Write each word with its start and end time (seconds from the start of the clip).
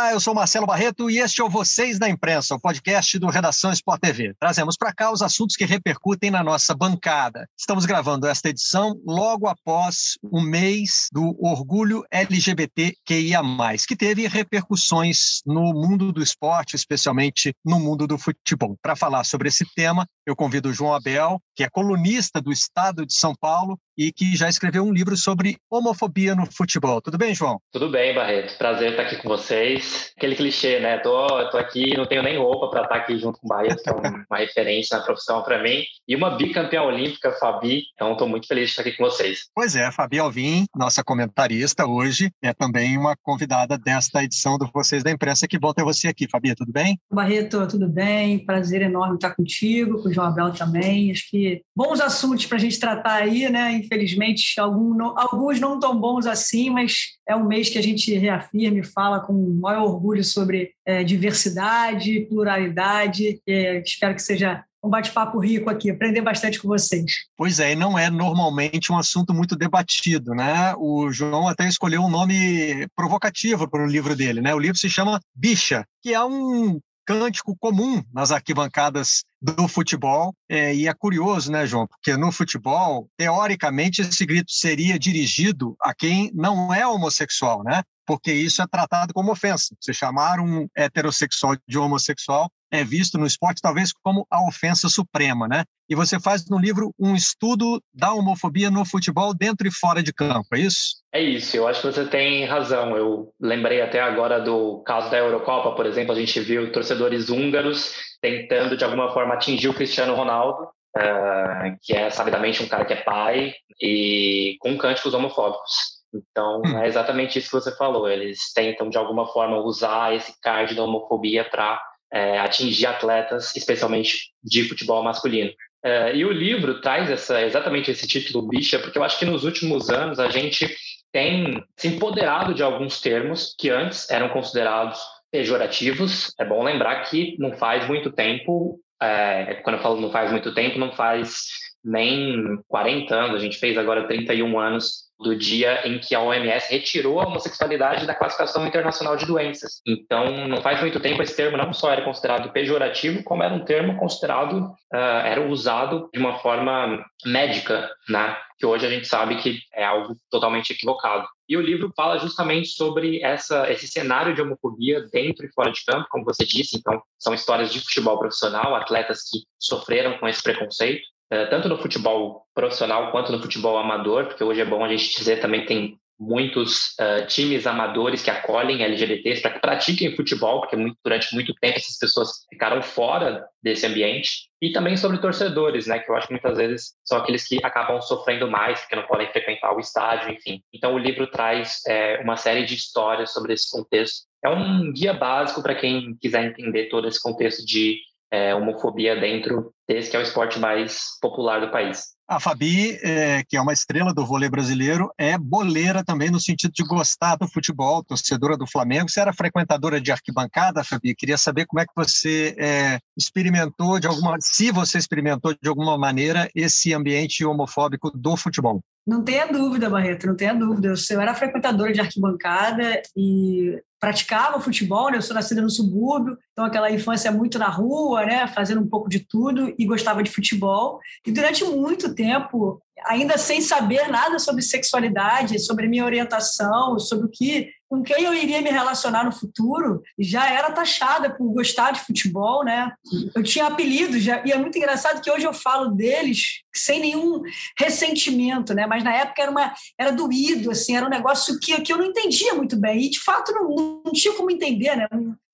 Olá, 0.00 0.12
eu 0.12 0.20
sou 0.20 0.34
Marcelo 0.34 0.64
Barreto 0.66 1.10
e 1.10 1.18
este 1.18 1.42
é 1.42 1.44
o 1.44 1.50
Vocês 1.50 1.98
da 1.98 2.08
Imprensa, 2.08 2.54
o 2.54 2.58
podcast 2.58 3.18
do 3.18 3.26
Redação 3.26 3.70
Sport 3.70 4.00
TV. 4.00 4.32
Trazemos 4.40 4.74
para 4.74 4.94
cá 4.94 5.12
os 5.12 5.20
assuntos 5.20 5.56
que 5.56 5.66
repercutem 5.66 6.30
na 6.30 6.42
nossa 6.42 6.74
bancada. 6.74 7.46
Estamos 7.54 7.84
gravando 7.84 8.26
esta 8.26 8.48
edição 8.48 8.98
logo 9.04 9.46
após 9.46 10.16
o 10.22 10.40
mês 10.40 11.08
do 11.12 11.36
orgulho 11.38 12.02
LGBTQIA+, 12.10 13.42
que 13.86 13.94
teve 13.94 14.26
repercussões 14.26 15.42
no 15.44 15.74
mundo 15.74 16.10
do 16.12 16.22
esporte, 16.22 16.76
especialmente 16.76 17.54
no 17.62 17.78
mundo 17.78 18.06
do 18.06 18.16
futebol. 18.16 18.78
Para 18.80 18.96
falar 18.96 19.24
sobre 19.24 19.48
esse 19.48 19.66
tema, 19.76 20.06
eu 20.24 20.34
convido 20.34 20.70
o 20.70 20.72
João 20.72 20.94
Abel, 20.94 21.38
que 21.54 21.62
é 21.62 21.68
colunista 21.68 22.40
do 22.40 22.50
Estado 22.50 23.04
de 23.04 23.12
São 23.12 23.34
Paulo 23.38 23.78
e 24.00 24.10
que 24.10 24.34
já 24.34 24.48
escreveu 24.48 24.82
um 24.82 24.94
livro 24.94 25.14
sobre 25.14 25.58
homofobia 25.70 26.34
no 26.34 26.50
futebol. 26.50 27.02
Tudo 27.02 27.18
bem, 27.18 27.34
João? 27.34 27.60
Tudo 27.70 27.90
bem, 27.90 28.14
Barreto. 28.14 28.56
Prazer 28.56 28.92
estar 28.92 29.02
aqui 29.02 29.16
com 29.16 29.28
vocês. 29.28 30.10
Aquele 30.16 30.34
clichê, 30.34 30.80
né? 30.80 30.96
Tô, 31.00 31.26
tô 31.50 31.58
aqui, 31.58 31.94
não 31.94 32.06
tenho 32.06 32.22
nem 32.22 32.38
roupa 32.38 32.70
para 32.70 32.84
estar 32.84 32.94
aqui 32.94 33.18
junto 33.18 33.38
com 33.38 33.46
o 33.46 33.50
Barreto, 33.50 33.82
que 33.82 33.90
é 33.90 33.92
uma 33.92 34.38
referência 34.38 34.96
na 34.96 35.04
profissão 35.04 35.42
para 35.42 35.62
mim. 35.62 35.82
E 36.08 36.16
uma 36.16 36.30
bicampeã 36.30 36.80
olímpica, 36.80 37.30
Fabi. 37.32 37.82
Então, 37.92 38.12
estou 38.12 38.26
muito 38.26 38.46
feliz 38.46 38.64
de 38.64 38.70
estar 38.70 38.80
aqui 38.80 38.96
com 38.96 39.04
vocês. 39.04 39.40
Pois 39.54 39.76
é, 39.76 39.92
Fabi 39.92 40.18
Alvim, 40.18 40.64
nossa 40.74 41.04
comentarista 41.04 41.86
hoje, 41.86 42.30
é 42.42 42.54
também 42.54 42.96
uma 42.96 43.14
convidada 43.22 43.76
desta 43.76 44.24
edição 44.24 44.56
do 44.56 44.70
Vocês 44.72 45.02
da 45.02 45.10
Imprensa. 45.10 45.46
Que 45.46 45.58
bom 45.58 45.74
ter 45.74 45.84
você 45.84 46.08
aqui, 46.08 46.26
Fabi. 46.26 46.54
Tudo 46.54 46.72
bem? 46.72 46.98
Barreto, 47.12 47.68
tudo 47.68 47.86
bem? 47.86 48.38
Prazer 48.46 48.80
enorme 48.80 49.16
estar 49.16 49.34
contigo, 49.34 50.02
com 50.02 50.08
o 50.08 50.12
João 50.12 50.28
Abel 50.28 50.54
também. 50.54 51.10
Acho 51.10 51.28
que 51.28 51.60
bons 51.76 52.00
assuntos 52.00 52.46
para 52.46 52.56
a 52.56 52.60
gente 52.60 52.80
tratar 52.80 53.16
aí, 53.16 53.50
né? 53.50 53.89
Infelizmente, 53.90 54.60
algum, 54.60 55.02
alguns 55.18 55.58
não 55.58 55.80
tão 55.80 55.98
bons 55.98 56.26
assim, 56.26 56.70
mas 56.70 57.16
é 57.28 57.34
um 57.34 57.46
mês 57.46 57.68
que 57.68 57.78
a 57.78 57.82
gente 57.82 58.14
reafirma 58.14 58.78
e 58.78 58.84
fala 58.84 59.18
com 59.18 59.32
maior 59.60 59.82
orgulho 59.82 60.22
sobre 60.22 60.70
é, 60.86 61.02
diversidade, 61.02 62.26
pluralidade. 62.28 63.40
É, 63.48 63.82
espero 63.82 64.14
que 64.14 64.22
seja 64.22 64.64
um 64.82 64.88
bate-papo 64.88 65.38
rico 65.38 65.68
aqui, 65.68 65.90
aprender 65.90 66.22
bastante 66.22 66.58
com 66.58 66.68
vocês. 66.68 67.12
Pois 67.36 67.60
é, 67.60 67.72
e 67.72 67.76
não 67.76 67.98
é 67.98 68.08
normalmente 68.08 68.92
um 68.92 68.96
assunto 68.96 69.34
muito 69.34 69.56
debatido, 69.56 70.34
né? 70.34 70.74
O 70.78 71.10
João 71.10 71.48
até 71.48 71.68
escolheu 71.68 72.00
um 72.02 72.10
nome 72.10 72.86
provocativo 72.96 73.68
para 73.68 73.84
o 73.84 73.88
livro 73.88 74.16
dele, 74.16 74.40
né? 74.40 74.54
O 74.54 74.58
livro 74.58 74.78
se 74.78 74.88
chama 74.88 75.20
Bicha, 75.34 75.84
que 76.02 76.14
é 76.14 76.24
um 76.24 76.80
cântico 77.10 77.56
comum 77.56 78.04
nas 78.14 78.30
arquibancadas 78.30 79.24
do 79.42 79.66
futebol. 79.66 80.32
É, 80.48 80.72
e 80.72 80.86
é 80.86 80.94
curioso, 80.94 81.50
né, 81.50 81.66
João? 81.66 81.88
Porque 81.88 82.16
no 82.16 82.30
futebol, 82.30 83.08
teoricamente, 83.16 84.00
esse 84.00 84.24
grito 84.24 84.52
seria 84.52 84.96
dirigido 84.96 85.76
a 85.82 85.92
quem 85.92 86.30
não 86.32 86.72
é 86.72 86.86
homossexual, 86.86 87.64
né? 87.64 87.82
Porque 88.06 88.32
isso 88.32 88.62
é 88.62 88.66
tratado 88.68 89.12
como 89.12 89.32
ofensa. 89.32 89.74
Você 89.80 89.92
chamar 89.92 90.38
um 90.38 90.68
heterossexual 90.76 91.56
de 91.66 91.78
homossexual 91.78 92.48
é 92.70 92.84
visto 92.84 93.18
no 93.18 93.26
esporte 93.26 93.60
talvez 93.60 93.92
como 94.02 94.26
a 94.30 94.46
ofensa 94.46 94.88
suprema, 94.88 95.48
né? 95.48 95.64
E 95.88 95.94
você 95.94 96.20
faz 96.20 96.48
no 96.48 96.58
livro 96.58 96.94
um 96.98 97.14
estudo 97.14 97.82
da 97.92 98.12
homofobia 98.12 98.70
no 98.70 98.84
futebol 98.84 99.34
dentro 99.34 99.66
e 99.66 99.72
fora 99.72 100.02
de 100.02 100.12
campo, 100.12 100.46
é 100.54 100.60
isso? 100.60 101.00
É 101.12 101.20
isso, 101.20 101.56
eu 101.56 101.66
acho 101.66 101.80
que 101.80 101.86
você 101.88 102.06
tem 102.06 102.44
razão. 102.44 102.96
Eu 102.96 103.32
lembrei 103.40 103.82
até 103.82 104.00
agora 104.00 104.40
do 104.40 104.82
caso 104.84 105.10
da 105.10 105.18
Eurocopa, 105.18 105.74
por 105.74 105.86
exemplo, 105.86 106.12
a 106.12 106.18
gente 106.18 106.38
viu 106.40 106.70
torcedores 106.70 107.28
húngaros 107.28 107.92
tentando 108.20 108.76
de 108.76 108.84
alguma 108.84 109.12
forma 109.12 109.34
atingir 109.34 109.68
o 109.68 109.74
Cristiano 109.74 110.14
Ronaldo, 110.14 110.64
uh, 110.96 111.76
que 111.82 111.94
é 111.94 112.10
sabidamente 112.10 112.62
um 112.62 112.68
cara 112.68 112.84
que 112.84 112.92
é 112.92 113.02
pai, 113.02 113.54
e 113.80 114.56
com 114.60 114.76
cânticos 114.76 115.14
homofóbicos. 115.14 116.00
Então, 116.12 116.60
hum. 116.64 116.78
é 116.78 116.86
exatamente 116.86 117.38
isso 117.38 117.48
que 117.48 117.56
você 117.56 117.74
falou. 117.76 118.08
Eles 118.08 118.52
tentam, 118.52 118.88
de 118.88 118.98
alguma 118.98 119.26
forma, 119.26 119.58
usar 119.58 120.14
esse 120.14 120.34
card 120.40 120.74
da 120.74 120.84
homofobia 120.84 121.44
para 121.44 121.80
é, 122.12 122.38
atingir 122.38 122.86
atletas, 122.86 123.54
especialmente 123.56 124.32
de 124.42 124.64
futebol 124.64 125.02
masculino. 125.02 125.50
É, 125.82 126.14
e 126.14 126.24
o 126.24 126.32
livro 126.32 126.80
traz 126.80 127.10
essa, 127.10 127.40
exatamente 127.42 127.90
esse 127.90 128.06
título 128.06 128.46
bicha, 128.46 128.78
porque 128.78 128.98
eu 128.98 129.04
acho 129.04 129.18
que 129.18 129.24
nos 129.24 129.44
últimos 129.44 129.88
anos 129.88 130.18
a 130.18 130.28
gente 130.28 130.68
tem 131.12 131.62
se 131.76 131.88
empoderado 131.88 132.54
de 132.54 132.62
alguns 132.62 133.00
termos 133.00 133.54
que 133.58 133.70
antes 133.70 134.08
eram 134.10 134.28
considerados 134.28 135.00
pejorativos. 135.30 136.32
É 136.38 136.44
bom 136.44 136.62
lembrar 136.62 137.02
que 137.04 137.36
não 137.38 137.56
faz 137.56 137.86
muito 137.86 138.12
tempo, 138.12 138.78
é, 139.00 139.54
quando 139.62 139.76
eu 139.76 139.82
falo 139.82 140.00
não 140.00 140.10
faz 140.10 140.30
muito 140.30 140.52
tempo, 140.54 140.78
não 140.78 140.92
faz 140.92 141.46
nem 141.82 142.58
40 142.68 143.14
anos, 143.14 143.36
a 143.36 143.38
gente 143.38 143.58
fez 143.58 143.78
agora 143.78 144.06
31 144.06 144.58
anos 144.58 145.09
do 145.20 145.36
dia 145.36 145.86
em 145.86 145.98
que 145.98 146.14
a 146.14 146.20
OMS 146.20 146.72
retirou 146.72 147.20
a 147.20 147.26
homossexualidade 147.26 148.06
da 148.06 148.14
classificação 148.14 148.66
internacional 148.66 149.16
de 149.16 149.26
doenças. 149.26 149.80
Então, 149.86 150.48
não 150.48 150.62
faz 150.62 150.80
muito 150.80 150.98
tempo 150.98 151.22
esse 151.22 151.36
termo 151.36 151.56
não 151.56 151.72
só 151.72 151.90
era 151.90 152.02
considerado 152.02 152.52
pejorativo, 152.52 153.22
como 153.22 153.42
era 153.42 153.54
um 153.54 153.64
termo 153.64 153.96
considerado, 153.98 154.58
uh, 154.92 154.96
era 155.24 155.46
usado 155.46 156.08
de 156.12 156.18
uma 156.18 156.38
forma 156.38 157.04
médica, 157.24 157.90
né? 158.08 158.36
Que 158.58 158.66
hoje 158.66 158.86
a 158.86 158.90
gente 158.90 159.06
sabe 159.06 159.36
que 159.36 159.58
é 159.74 159.84
algo 159.84 160.16
totalmente 160.30 160.72
equivocado. 160.72 161.26
E 161.48 161.56
o 161.56 161.60
livro 161.60 161.92
fala 161.96 162.18
justamente 162.18 162.68
sobre 162.68 163.20
essa, 163.22 163.70
esse 163.70 163.88
cenário 163.88 164.34
de 164.34 164.40
homofobia 164.40 165.04
dentro 165.12 165.44
e 165.44 165.52
fora 165.52 165.72
de 165.72 165.84
campo, 165.84 166.06
como 166.08 166.24
você 166.24 166.44
disse. 166.44 166.76
Então, 166.76 167.02
são 167.18 167.34
histórias 167.34 167.72
de 167.72 167.80
futebol 167.80 168.18
profissional, 168.18 168.74
atletas 168.74 169.22
que 169.28 169.40
sofreram 169.58 170.16
com 170.18 170.28
esse 170.28 170.42
preconceito. 170.42 171.02
Eh, 171.30 171.46
tanto 171.46 171.68
no 171.68 171.78
futebol 171.78 172.44
profissional 172.52 173.12
quanto 173.12 173.30
no 173.30 173.40
futebol 173.40 173.78
amador, 173.78 174.26
porque 174.26 174.42
hoje 174.42 174.60
é 174.60 174.64
bom 174.64 174.84
a 174.84 174.88
gente 174.88 175.16
dizer 175.16 175.40
também 175.40 175.64
tem 175.64 175.96
muitos 176.18 176.90
uh, 176.98 177.26
times 177.26 177.66
amadores 177.66 178.22
que 178.22 178.28
acolhem 178.28 178.82
LGBTs 178.82 179.40
para 179.40 179.52
que 179.52 179.58
pratiquem 179.58 180.14
futebol, 180.14 180.60
porque 180.60 180.76
muito, 180.76 180.98
durante 181.02 181.34
muito 181.34 181.54
tempo 181.54 181.78
essas 181.78 181.96
pessoas 181.96 182.44
ficaram 182.50 182.82
fora 182.82 183.46
desse 183.62 183.86
ambiente. 183.86 184.50
E 184.60 184.70
também 184.70 184.98
sobre 184.98 185.16
torcedores, 185.16 185.86
né, 185.86 185.98
que 185.98 186.10
eu 186.10 186.14
acho 186.14 186.26
que 186.26 186.34
muitas 186.34 186.58
vezes 186.58 186.92
são 187.02 187.16
aqueles 187.16 187.48
que 187.48 187.58
acabam 187.64 187.98
sofrendo 188.02 188.50
mais, 188.50 188.80
porque 188.80 188.96
não 188.96 189.06
podem 189.06 189.32
frequentar 189.32 189.74
o 189.74 189.80
estádio, 189.80 190.30
enfim. 190.34 190.62
Então 190.74 190.94
o 190.94 190.98
livro 190.98 191.26
traz 191.26 191.80
é, 191.88 192.20
uma 192.22 192.36
série 192.36 192.66
de 192.66 192.74
histórias 192.74 193.32
sobre 193.32 193.54
esse 193.54 193.70
contexto. 193.70 194.26
É 194.44 194.50
um 194.50 194.92
guia 194.92 195.14
básico 195.14 195.62
para 195.62 195.74
quem 195.74 196.14
quiser 196.20 196.44
entender 196.44 196.90
todo 196.90 197.08
esse 197.08 197.22
contexto 197.22 197.64
de 197.64 197.98
é, 198.30 198.54
homofobia 198.54 199.18
dentro 199.18 199.72
desse 199.88 200.10
que 200.10 200.16
é 200.16 200.20
o 200.20 200.22
esporte 200.22 200.58
mais 200.58 201.18
popular 201.20 201.60
do 201.60 201.70
país. 201.70 202.14
A 202.28 202.38
Fabi, 202.38 202.96
é, 203.02 203.42
que 203.48 203.56
é 203.56 203.60
uma 203.60 203.72
estrela 203.72 204.14
do 204.14 204.24
vôlei 204.24 204.48
brasileiro, 204.48 205.10
é 205.18 205.36
boleira 205.36 206.04
também 206.04 206.30
no 206.30 206.38
sentido 206.38 206.70
de 206.72 206.84
gostar 206.84 207.34
do 207.34 207.48
futebol, 207.48 208.04
torcedora 208.04 208.56
do 208.56 208.68
Flamengo. 208.68 209.10
Você 209.10 209.20
era 209.20 209.32
frequentadora 209.32 210.00
de 210.00 210.12
arquibancada, 210.12 210.84
Fabi? 210.84 211.12
Queria 211.16 211.36
saber 211.36 211.66
como 211.66 211.80
é 211.80 211.84
que 211.84 211.92
você 211.96 212.54
é, 212.56 213.00
experimentou 213.18 213.98
de 213.98 214.06
alguma, 214.06 214.36
se 214.40 214.70
você 214.70 214.96
experimentou 214.96 215.52
de 215.60 215.68
alguma 215.68 215.98
maneira 215.98 216.48
esse 216.54 216.94
ambiente 216.94 217.44
homofóbico 217.44 218.12
do 218.14 218.36
futebol. 218.36 218.80
Não 219.04 219.24
tenha 219.24 219.46
dúvida, 219.46 219.90
Barreto, 219.90 220.28
não 220.28 220.36
tenha 220.36 220.54
dúvida. 220.54 220.94
Eu 221.10 221.20
era 221.20 221.34
frequentadora 221.34 221.92
de 221.92 222.00
arquibancada 222.00 223.02
e 223.16 223.76
praticava 224.00 224.60
futebol, 224.60 225.10
né? 225.10 225.18
Eu 225.18 225.22
sou 225.22 225.34
nascida 225.34 225.60
no 225.60 225.68
subúrbio, 225.68 226.38
então 226.52 226.64
aquela 226.64 226.90
infância 226.90 227.30
muito 227.30 227.58
na 227.58 227.68
rua, 227.68 228.24
né? 228.24 228.46
Fazendo 228.48 228.80
um 228.80 228.88
pouco 228.88 229.08
de 229.08 229.20
tudo 229.20 229.74
e 229.78 229.84
gostava 229.84 230.22
de 230.22 230.30
futebol. 230.30 230.98
E 231.26 231.30
durante 231.30 231.62
muito 231.64 232.14
tempo, 232.14 232.82
ainda 233.04 233.36
sem 233.36 233.60
saber 233.60 234.08
nada 234.08 234.38
sobre 234.38 234.62
sexualidade, 234.62 235.58
sobre 235.58 235.86
minha 235.86 236.04
orientação, 236.04 236.98
sobre 236.98 237.26
o 237.26 237.30
que 237.30 237.68
com 237.90 238.04
quem 238.04 238.22
eu 238.22 238.32
iria 238.32 238.62
me 238.62 238.70
relacionar 238.70 239.24
no 239.24 239.32
futuro, 239.32 240.00
já 240.16 240.48
era 240.48 240.70
taxada 240.70 241.28
por 241.28 241.52
gostar 241.52 241.90
de 241.90 241.98
futebol, 241.98 242.64
né? 242.64 242.92
Eu 243.34 243.42
tinha 243.42 243.66
apelidos, 243.66 244.22
já, 244.22 244.40
e 244.46 244.52
é 244.52 244.56
muito 244.56 244.78
engraçado 244.78 245.20
que 245.20 245.28
hoje 245.28 245.44
eu 245.44 245.52
falo 245.52 245.88
deles 245.88 246.62
sem 246.72 247.00
nenhum 247.00 247.42
ressentimento, 247.76 248.72
né? 248.74 248.86
Mas 248.86 249.02
na 249.02 249.12
época 249.12 249.42
era, 249.42 249.50
uma, 249.50 249.74
era 249.98 250.12
doído, 250.12 250.70
assim, 250.70 250.96
era 250.96 251.04
um 251.04 251.10
negócio 251.10 251.58
que, 251.58 251.80
que 251.80 251.92
eu 251.92 251.98
não 251.98 252.04
entendia 252.04 252.54
muito 252.54 252.76
bem, 252.76 253.06
e 253.06 253.10
de 253.10 253.18
fato 253.18 253.50
não, 253.52 253.89
não 254.04 254.12
tinha 254.12 254.34
como 254.34 254.50
entender, 254.50 254.96
né? 254.96 255.08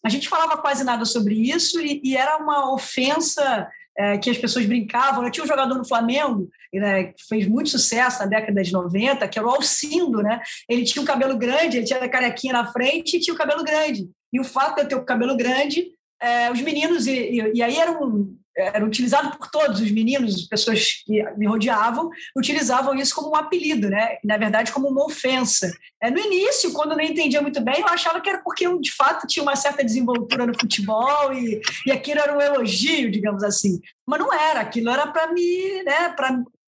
A 0.05 0.09
gente 0.09 0.29
falava 0.29 0.57
quase 0.57 0.85
nada 0.85 1.05
sobre 1.05 1.35
isso 1.35 1.81
e, 1.81 2.01
e 2.05 2.17
era 2.17 2.37
uma 2.37 2.73
ofensa 2.73 3.69
é, 3.99 4.19
que 4.19 4.31
as 4.31 4.39
pessoas 4.39 4.67
brincavam. 4.67 5.25
Eu 5.25 5.31
tinha 5.31 5.45
um 5.45 5.49
jogador 5.49 5.75
no 5.75 5.87
Flamengo 5.87 6.49
né, 6.73 7.05
que 7.05 7.25
fez 7.27 7.49
muito 7.49 7.71
sucesso 7.71 8.21
na 8.21 8.27
década 8.27 8.63
de 8.63 8.73
90, 8.73 9.27
que 9.27 9.39
era 9.39 9.49
o 9.49 9.51
Alcindo, 9.51 10.23
né? 10.23 10.41
Ele 10.69 10.85
tinha 10.85 11.03
um 11.03 11.07
cabelo 11.07 11.37
grande, 11.37 11.79
ele 11.79 11.87
tinha 11.87 11.99
a 11.99 12.09
carequinha 12.09 12.53
na 12.53 12.71
frente 12.71 13.17
e 13.17 13.21
tinha 13.21 13.35
o 13.35 13.39
cabelo 13.39 13.65
grande. 13.65 14.09
E 14.33 14.41
o 14.41 14.45
fato 14.45 14.77
de 14.77 14.83
eu 14.83 14.89
ter 14.89 14.95
o 14.97 15.05
cabelo 15.05 15.37
grande, 15.37 15.91
é, 16.21 16.51
os 16.51 16.61
meninos, 16.61 17.07
e, 17.07 17.13
e, 17.13 17.53
e, 17.55 17.63
aí 17.63 17.77
era 17.77 17.93
um, 17.93 18.37
era 18.57 18.85
utilizado 18.85 19.37
por 19.37 19.51
todos 19.51 19.81
os 19.81 19.91
meninos, 19.91 20.47
pessoas 20.49 21.03
que 21.05 21.23
me 21.37 21.47
rodeavam, 21.47 22.09
utilizavam 22.37 22.95
isso 22.95 23.15
como 23.15 23.31
um 23.31 23.37
apelido, 23.37 23.91
né? 23.91 24.17
Na 24.25 24.37
verdade, 24.37 24.73
como 24.73 24.89
uma 24.89 25.05
ofensa. 25.05 25.71
É, 26.03 26.11
no 26.11 26.19
início, 26.19 26.73
quando 26.73 26.93
eu 26.93 26.97
não 26.97 27.05
entendia 27.05 27.43
muito 27.43 27.61
bem, 27.61 27.81
eu 27.81 27.87
achava 27.87 28.21
que 28.21 28.29
era 28.29 28.43
porque 28.43 28.67
eu, 28.67 28.81
de 28.81 28.93
fato, 28.93 29.27
tinha 29.27 29.43
uma 29.43 29.57
certa 29.57 29.85
desenvoltura 29.85 30.47
no 30.47 30.59
futebol 30.59 31.33
e, 31.33 31.61
e 31.87 31.93
aquilo 31.93 32.21
era 32.21 32.37
um 32.37 32.41
elogio, 32.41 33.11
digamos 33.11 33.45
assim. 33.45 33.81
Mas 34.07 34.21
não 34.21 34.33
era, 34.33 34.61
aquilo 34.61 34.91
era 34.91 35.07
para 35.07 35.33
me, 35.33 35.83
né, 35.83 36.15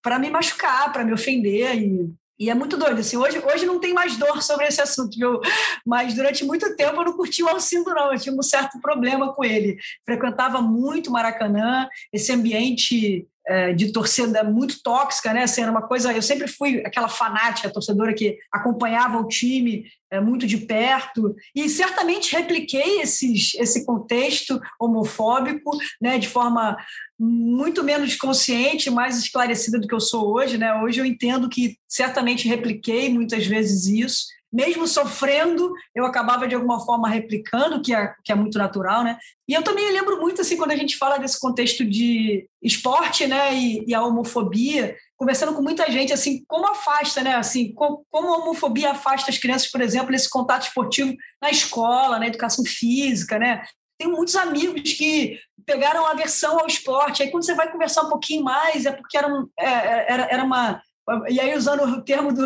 para 0.02 0.18
me 0.18 0.30
machucar, 0.30 0.92
para 0.92 1.04
me 1.04 1.12
ofender. 1.12 1.74
E, 1.76 2.10
e 2.38 2.48
é 2.48 2.54
muito 2.54 2.76
doido. 2.76 3.00
Assim, 3.00 3.16
hoje, 3.16 3.38
hoje 3.38 3.66
não 3.66 3.80
tem 3.80 3.92
mais 3.92 4.16
dor 4.16 4.42
sobre 4.42 4.66
esse 4.66 4.80
assunto, 4.80 5.18
viu? 5.18 5.40
mas 5.84 6.14
durante 6.14 6.44
muito 6.44 6.76
tempo 6.76 7.00
eu 7.00 7.04
não 7.04 7.12
curti 7.14 7.42
o 7.42 7.48
Alcindo, 7.48 7.90
não. 7.90 8.12
Eu 8.12 8.18
tinha 8.18 8.34
um 8.34 8.42
certo 8.42 8.80
problema 8.80 9.32
com 9.34 9.44
ele. 9.44 9.78
Frequentava 10.04 10.62
muito 10.62 11.10
Maracanã, 11.10 11.88
esse 12.12 12.32
ambiente 12.32 13.26
de 13.74 13.92
torcida 13.92 14.44
muito 14.44 14.82
tóxica, 14.82 15.32
né? 15.32 15.44
Assim, 15.44 15.62
era 15.62 15.70
uma 15.70 15.86
coisa. 15.86 16.12
Eu 16.12 16.22
sempre 16.22 16.46
fui 16.46 16.82
aquela 16.84 17.08
fanática, 17.08 17.72
torcedora 17.72 18.12
que 18.12 18.38
acompanhava 18.52 19.18
o 19.18 19.26
time 19.26 19.84
é, 20.10 20.20
muito 20.20 20.46
de 20.46 20.58
perto 20.58 21.34
e 21.54 21.68
certamente 21.68 22.34
repliquei 22.34 23.00
esses, 23.00 23.54
esse 23.54 23.84
contexto 23.86 24.60
homofóbico, 24.80 25.70
né? 26.00 26.18
De 26.18 26.28
forma 26.28 26.76
muito 27.18 27.82
menos 27.82 28.16
consciente, 28.16 28.90
mais 28.90 29.18
esclarecida 29.18 29.78
do 29.78 29.88
que 29.88 29.94
eu 29.94 30.00
sou 30.00 30.34
hoje, 30.34 30.56
né? 30.56 30.74
Hoje 30.82 31.00
eu 31.00 31.04
entendo 31.04 31.48
que 31.48 31.76
certamente 31.88 32.46
repliquei 32.46 33.08
muitas 33.08 33.46
vezes 33.46 33.86
isso, 33.86 34.26
mesmo 34.52 34.86
sofrendo, 34.86 35.72
eu 35.94 36.04
acabava 36.04 36.48
de 36.48 36.54
alguma 36.54 36.80
forma 36.84 37.08
replicando, 37.08 37.82
que 37.82 37.94
é, 37.94 38.12
que 38.24 38.32
é 38.32 38.34
muito 38.34 38.58
natural, 38.58 39.04
né? 39.04 39.18
E 39.46 39.54
eu 39.54 39.62
também 39.62 39.90
lembro 39.92 40.20
muito, 40.20 40.40
assim, 40.40 40.56
quando 40.56 40.70
a 40.70 40.76
gente 40.76 40.96
fala 40.96 41.18
desse 41.18 41.38
contexto 41.38 41.84
de 41.84 42.48
esporte, 42.62 43.26
né, 43.26 43.54
e, 43.54 43.84
e 43.86 43.94
a 43.94 44.02
homofobia, 44.02 44.96
conversando 45.16 45.54
com 45.54 45.62
muita 45.62 45.90
gente, 45.90 46.12
assim, 46.12 46.44
como 46.46 46.66
afasta, 46.66 47.22
né, 47.22 47.34
assim, 47.34 47.72
como, 47.72 48.04
como 48.10 48.28
a 48.32 48.38
homofobia 48.38 48.90
afasta 48.90 49.30
as 49.30 49.38
crianças, 49.38 49.70
por 49.70 49.80
exemplo, 49.80 50.10
nesse 50.10 50.28
contato 50.28 50.66
esportivo 50.66 51.14
na 51.40 51.50
escola, 51.50 52.18
na 52.18 52.26
educação 52.26 52.64
física, 52.64 53.38
né? 53.38 53.62
tenho 53.98 54.12
muitos 54.12 54.36
amigos 54.36 54.92
que 54.92 55.38
pegaram 55.66 56.06
aversão 56.06 56.60
ao 56.60 56.66
esporte. 56.66 57.22
Aí, 57.22 57.30
quando 57.30 57.44
você 57.44 57.54
vai 57.54 57.70
conversar 57.70 58.02
um 58.02 58.08
pouquinho 58.08 58.44
mais, 58.44 58.86
é 58.86 58.92
porque 58.92 59.18
era, 59.18 59.26
um, 59.26 59.48
é, 59.58 59.66
é, 59.66 60.06
era, 60.08 60.28
era 60.30 60.44
uma. 60.44 60.80
E 61.28 61.40
aí, 61.40 61.56
usando 61.56 61.82
o 61.84 62.02
termo 62.02 62.32
do, 62.32 62.44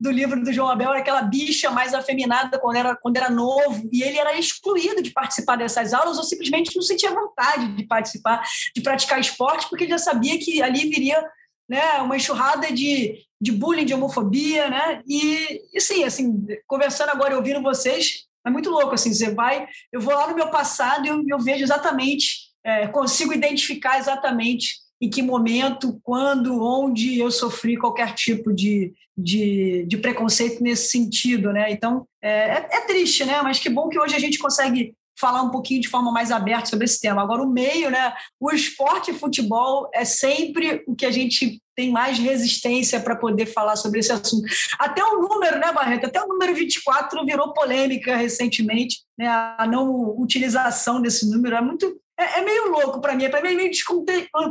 do 0.00 0.10
livro 0.10 0.42
do 0.42 0.52
João 0.52 0.68
Abel, 0.68 0.90
era 0.90 0.98
aquela 0.98 1.22
bicha 1.22 1.70
mais 1.70 1.94
afeminada 1.94 2.58
quando 2.58 2.76
era, 2.76 2.96
quando 2.96 3.16
era 3.16 3.30
novo, 3.30 3.88
e 3.92 4.02
ele 4.02 4.18
era 4.18 4.38
excluído 4.38 5.02
de 5.02 5.10
participar 5.10 5.56
dessas 5.56 5.94
aulas, 5.94 6.18
ou 6.18 6.24
simplesmente 6.24 6.74
não 6.74 6.82
sentia 6.82 7.10
vontade 7.10 7.68
de 7.74 7.84
participar, 7.84 8.42
de 8.74 8.82
praticar 8.82 9.20
esporte, 9.20 9.68
porque 9.68 9.84
ele 9.84 9.92
já 9.92 9.98
sabia 9.98 10.38
que 10.38 10.62
ali 10.62 10.88
viria 10.90 11.22
né, 11.68 12.00
uma 12.00 12.16
enxurrada 12.16 12.72
de, 12.72 13.24
de 13.40 13.52
bullying, 13.52 13.84
de 13.84 13.94
homofobia, 13.94 14.68
né? 14.68 15.02
E, 15.06 15.62
e 15.72 15.80
sim, 15.80 16.04
assim, 16.04 16.46
conversando 16.66 17.10
agora 17.10 17.34
e 17.34 17.36
ouvindo 17.36 17.62
vocês, 17.62 18.26
é 18.46 18.50
muito 18.50 18.70
louco, 18.70 18.94
assim, 18.94 19.12
você 19.12 19.34
vai, 19.34 19.66
eu 19.92 20.00
vou 20.00 20.14
lá 20.14 20.28
no 20.28 20.36
meu 20.36 20.50
passado 20.50 21.04
e 21.04 21.08
eu, 21.08 21.22
eu 21.26 21.38
vejo 21.38 21.64
exatamente, 21.64 22.46
é, 22.64 22.86
consigo 22.86 23.32
identificar 23.32 23.98
exatamente 23.98 24.85
em 25.00 25.10
que 25.10 25.22
momento, 25.22 26.00
quando, 26.02 26.62
onde 26.62 27.18
eu 27.18 27.30
sofri 27.30 27.76
qualquer 27.76 28.14
tipo 28.14 28.52
de, 28.52 28.94
de, 29.16 29.84
de 29.86 29.96
preconceito 29.98 30.62
nesse 30.62 30.88
sentido, 30.88 31.52
né? 31.52 31.70
Então, 31.70 32.06
é, 32.22 32.30
é, 32.30 32.68
é, 32.72 32.80
triste, 32.82 33.24
né? 33.24 33.40
Mas 33.42 33.58
que 33.58 33.68
bom 33.68 33.88
que 33.88 33.98
hoje 33.98 34.14
a 34.14 34.18
gente 34.18 34.38
consegue 34.38 34.94
falar 35.18 35.42
um 35.42 35.50
pouquinho 35.50 35.80
de 35.80 35.88
forma 35.88 36.12
mais 36.12 36.30
aberta 36.30 36.66
sobre 36.66 36.84
esse 36.84 37.00
tema. 37.00 37.22
Agora, 37.22 37.42
o 37.42 37.50
meio, 37.50 37.90
né? 37.90 38.14
O 38.38 38.52
esporte 38.52 39.10
e 39.10 39.14
futebol 39.14 39.90
é 39.94 40.04
sempre 40.04 40.82
o 40.86 40.94
que 40.94 41.06
a 41.06 41.10
gente 41.10 41.60
tem 41.74 41.90
mais 41.90 42.18
resistência 42.18 43.00
para 43.00 43.16
poder 43.16 43.46
falar 43.46 43.76
sobre 43.76 44.00
esse 44.00 44.12
assunto. 44.12 44.46
Até 44.78 45.04
o 45.04 45.20
número, 45.20 45.58
né, 45.58 45.72
Barreto? 45.72 46.06
Até 46.06 46.22
o 46.22 46.28
número 46.28 46.54
24 46.54 47.24
virou 47.24 47.52
polêmica 47.52 48.16
recentemente, 48.16 49.00
né? 49.18 49.28
A 49.28 49.66
não 49.70 50.18
utilização 50.18 51.00
desse 51.00 51.30
número 51.30 51.56
é 51.56 51.60
muito. 51.60 52.00
É, 52.18 52.40
é 52.40 52.42
meio 52.42 52.70
louco 52.70 53.00
para 53.00 53.14
mim, 53.14 53.24
é 53.24 53.28
para 53.28 53.42
mim 53.42 53.50
é 53.50 53.54
meio 53.54 53.70